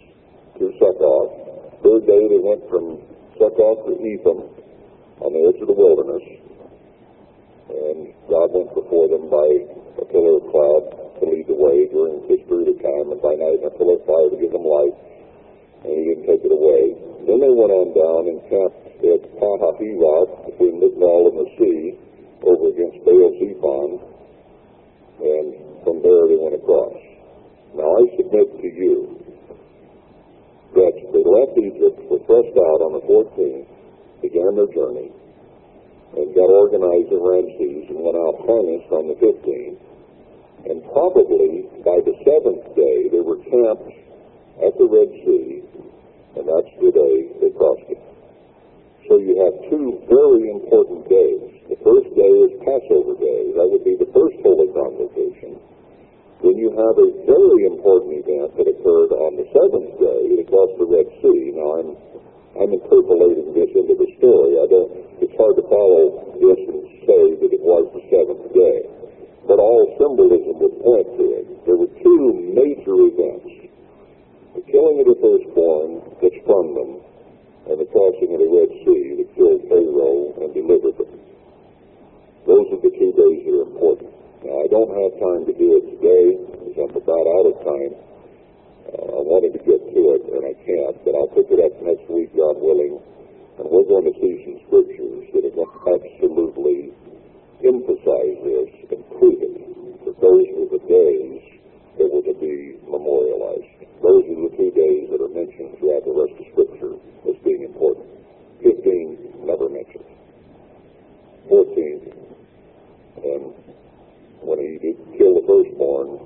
to 0.62 0.72
Succoth. 0.78 1.55
Third 1.84 2.06
day, 2.06 2.24
they 2.30 2.42
went 2.42 2.64
from 2.70 3.02
Succoth 3.40 3.86
to 3.88 3.94
Etham 4.00 4.48
on 5.22 5.30
the 5.34 5.42
edge 5.48 5.60
of 5.62 5.68
the 5.68 5.78
wilderness. 5.78 6.24
And 7.72 8.14
God 8.30 8.52
went 8.54 8.72
before 8.76 9.08
them 9.10 9.28
by 9.32 9.48
a 10.02 10.06
pillar 10.06 10.38
of 10.38 10.46
cloud 10.52 10.84
to 11.20 11.24
lead 11.26 11.48
the 11.48 11.56
way 11.56 11.88
during 11.88 12.28
this 12.28 12.44
period 12.48 12.76
of 12.76 12.78
time, 12.84 13.12
and 13.12 13.22
by 13.22 13.36
night 13.36 13.64
a 13.64 13.72
pillar 13.74 13.96
of 13.96 14.06
fire 14.06 14.30
to 14.30 14.38
give 14.38 14.52
them 14.52 14.68
light, 14.68 14.96
and 15.88 15.94
he 15.96 16.04
didn't 16.14 16.28
take 16.28 16.44
it 16.44 16.52
away. 16.52 16.94
Then 17.26 17.40
they 17.42 17.50
went 17.50 17.72
on 17.72 17.90
down 17.96 18.28
and 18.30 18.40
camped 18.52 18.86
at 19.02 19.22
Pi-hahiroth 19.40 20.52
between 20.52 20.84
Migdol 20.84 21.32
and 21.32 21.38
the 21.42 21.50
sea, 21.58 21.98
over 22.46 22.70
against 22.70 23.02
Baal 23.02 23.32
Zephon, 23.40 23.90
and 25.24 25.48
from 25.84 26.04
there 26.04 26.28
they 26.28 26.38
went 26.38 26.54
across. 26.54 27.00
Now 27.74 27.90
I 27.98 28.04
submit 28.16 28.48
to 28.62 28.68
you 28.68 29.24
they 30.76 31.24
left 31.24 31.56
Egypt, 31.56 32.04
were 32.12 32.20
thrust 32.28 32.52
out 32.52 32.80
on 32.84 33.00
the 33.00 33.04
14th, 33.08 33.68
began 34.20 34.60
their 34.60 34.68
journey, 34.76 35.08
and 36.20 36.36
got 36.36 36.52
organized 36.52 37.16
in 37.16 37.22
Ramses 37.24 37.88
and 37.88 38.00
went 38.04 38.20
out 38.20 38.44
harnessed 38.44 38.92
on 38.92 39.08
the 39.08 39.18
15th. 39.24 39.80
And 40.68 40.84
probably 40.92 41.72
by 41.80 42.04
the 42.04 42.16
seventh 42.28 42.76
day 42.76 43.08
they 43.08 43.24
were 43.24 43.40
camped 43.48 43.88
at 44.60 44.76
the 44.76 44.88
Red 44.92 45.12
Sea, 45.24 45.64
and 46.36 46.44
that's 46.44 46.74
the 46.84 46.92
day 46.92 47.16
they 47.40 47.52
crossed 47.56 47.88
it. 47.88 48.02
So 49.08 49.16
you 49.22 49.40
have 49.48 49.56
two 49.72 50.04
very 50.12 50.52
important 50.52 51.08
days. 51.08 51.56
The 51.72 51.80
first 51.86 52.10
day 52.20 52.32
is 52.50 52.52
Passover 52.66 53.16
Day. 53.16 53.54
That 53.56 53.70
would 53.70 53.86
be 53.86 53.96
the 53.96 54.10
first 54.12 54.36
Holy 54.44 54.68
Convocation. 54.74 55.56
Then 56.44 56.56
you 56.60 56.70
have 56.76 56.96
a 57.00 57.10
very 57.24 57.62
important 57.72 58.12
event 58.20 58.50
that 58.60 58.68
occurred 58.68 59.12
on 59.16 59.40
the 59.40 59.48
seventh 59.56 59.92
day 60.00 60.22
to 60.40 60.44
cross 60.52 60.72
the 60.76 60.88
Red 60.88 61.08
Sea. 61.24 61.56
Now 61.56 61.70
I'm 61.80 61.90
I'm 62.56 62.72
interpolating 62.72 63.52
this 63.52 63.72
into 63.76 63.96
the 63.96 64.10
story. 64.20 64.60
I 64.60 64.68
don't 64.68 64.92
it's 65.24 65.36
hard 65.40 65.56
to 65.56 65.66
follow 65.72 66.36
this 66.36 66.60
and 66.68 66.82
say 67.08 67.24
that 67.40 67.52
it 67.56 67.64
was 67.64 67.88
the 67.96 68.04
seventh 68.12 68.52
day. 68.52 68.80
But 69.48 69.64
all 69.64 69.96
symbolism 69.96 70.60
would 70.60 70.76
point 70.84 71.08
to 71.16 71.26
it. 71.40 71.46
There 71.64 71.80
were 71.80 71.92
two 72.04 72.24
major 72.52 72.98
events. 73.08 73.72
The 74.60 74.64
killing 74.68 75.00
of 75.04 75.08
the 75.08 75.20
firstborn 75.24 75.92
that 76.20 76.34
sprung 76.44 76.68
them, 76.76 76.92
and 77.72 77.78
the 77.80 77.88
crossing 77.96 78.34
of 78.36 78.40
the 78.44 78.50
Red 78.52 78.72
Sea 78.84 79.04
that 79.24 79.30
killed 79.40 79.62
Pharaoh 79.72 80.36
and 80.44 80.50
delivered 80.52 80.98
them. 81.00 81.14
Those 82.44 82.68
are 82.76 82.82
the 82.82 82.92
two 82.92 83.12
days 83.16 83.40
that 83.46 83.54
are 83.56 83.68
important. 83.72 84.25
Now, 84.46 84.62
I 84.62 84.70
don't 84.70 84.94
have 84.94 85.14
time 85.18 85.42
to 85.50 85.54
do 85.58 85.68
it 85.82 85.86
today, 85.98 86.38
because 86.38 86.78
I'm 86.78 86.94
about 86.94 87.26
out 87.26 87.46
of 87.50 87.56
time. 87.66 87.94
Uh, 88.94 89.18
I 89.18 89.22
wanted 89.26 89.58
to 89.58 89.62
get 89.66 89.82
to 89.82 90.02
it, 90.14 90.22
and 90.38 90.44
I 90.46 90.54
can't, 90.62 90.94
but 91.02 91.18
I'll 91.18 91.34
pick 91.34 91.50
it 91.50 91.58
up 91.66 91.74
next 91.82 92.06
week, 92.14 92.30
God 92.38 92.62
willing, 92.62 93.02
and 93.58 93.66
we're 93.66 93.90
going 93.90 94.06
to 94.06 94.14
see 94.22 94.46
some 94.46 94.62
scriptures 94.70 95.34
that 95.34 95.50
are 95.50 95.56
going 95.58 95.66
to 95.66 95.82
absolutely 95.98 96.94
emphasize 97.66 98.38
this 98.46 98.70
and 98.94 99.02
prove 99.18 99.42
it. 99.42 99.56
That 100.06 100.14
those 100.22 100.46
were 100.54 100.70
the 100.78 100.84
days 100.94 101.42
that 101.98 102.06
were 102.06 102.22
to 102.30 102.38
be 102.38 102.78
memorialized. 102.86 103.82
Those 103.98 104.30
are 104.30 104.40
the 104.46 104.54
two 104.62 104.72
days 104.78 105.10
that 105.10 105.26
are 105.26 105.34
mentioned 105.34 105.74
throughout 105.82 106.06
the 106.06 106.14
rest 106.14 106.38
of 106.38 106.46
Scripture 106.54 106.94
as 107.26 107.38
being 107.42 107.66
important. 107.66 108.06
15, 108.62 109.42
never 109.42 109.74
mentioned. 109.74 110.06
14, 111.50 112.14
and 113.26 113.66
when 114.42 114.60
he 114.60 114.78
did 114.80 114.98
kill 115.18 115.36
the 115.36 115.46
firstborn, 115.48 116.20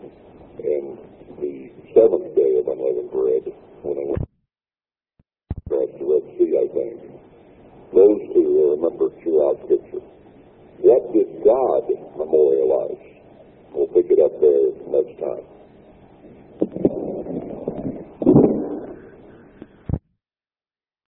and 0.63 0.97
the 1.39 1.69
seventh 1.93 2.35
day 2.35 2.59
of 2.59 2.67
unleavened 2.67 3.11
bread, 3.11 3.43
when 3.83 3.95
they 3.97 4.07
went 4.07 4.23
across 5.65 5.91
the 5.97 6.05
Red 6.05 6.25
Sea, 6.37 6.51
I 6.57 6.67
think. 6.73 6.97
Those 7.93 8.21
two 8.33 8.47
are 8.61 8.71
remembered 8.77 9.17
throughout 9.23 9.57
Scripture. 9.65 10.05
What 10.79 11.11
did 11.11 11.43
God 11.43 11.89
memorialize? 12.15 13.03
We'll 13.73 13.87
pick 13.87 14.07
it 14.09 14.19
up 14.21 14.39
there 14.39 14.71
next 14.87 15.19
time. 15.19 15.58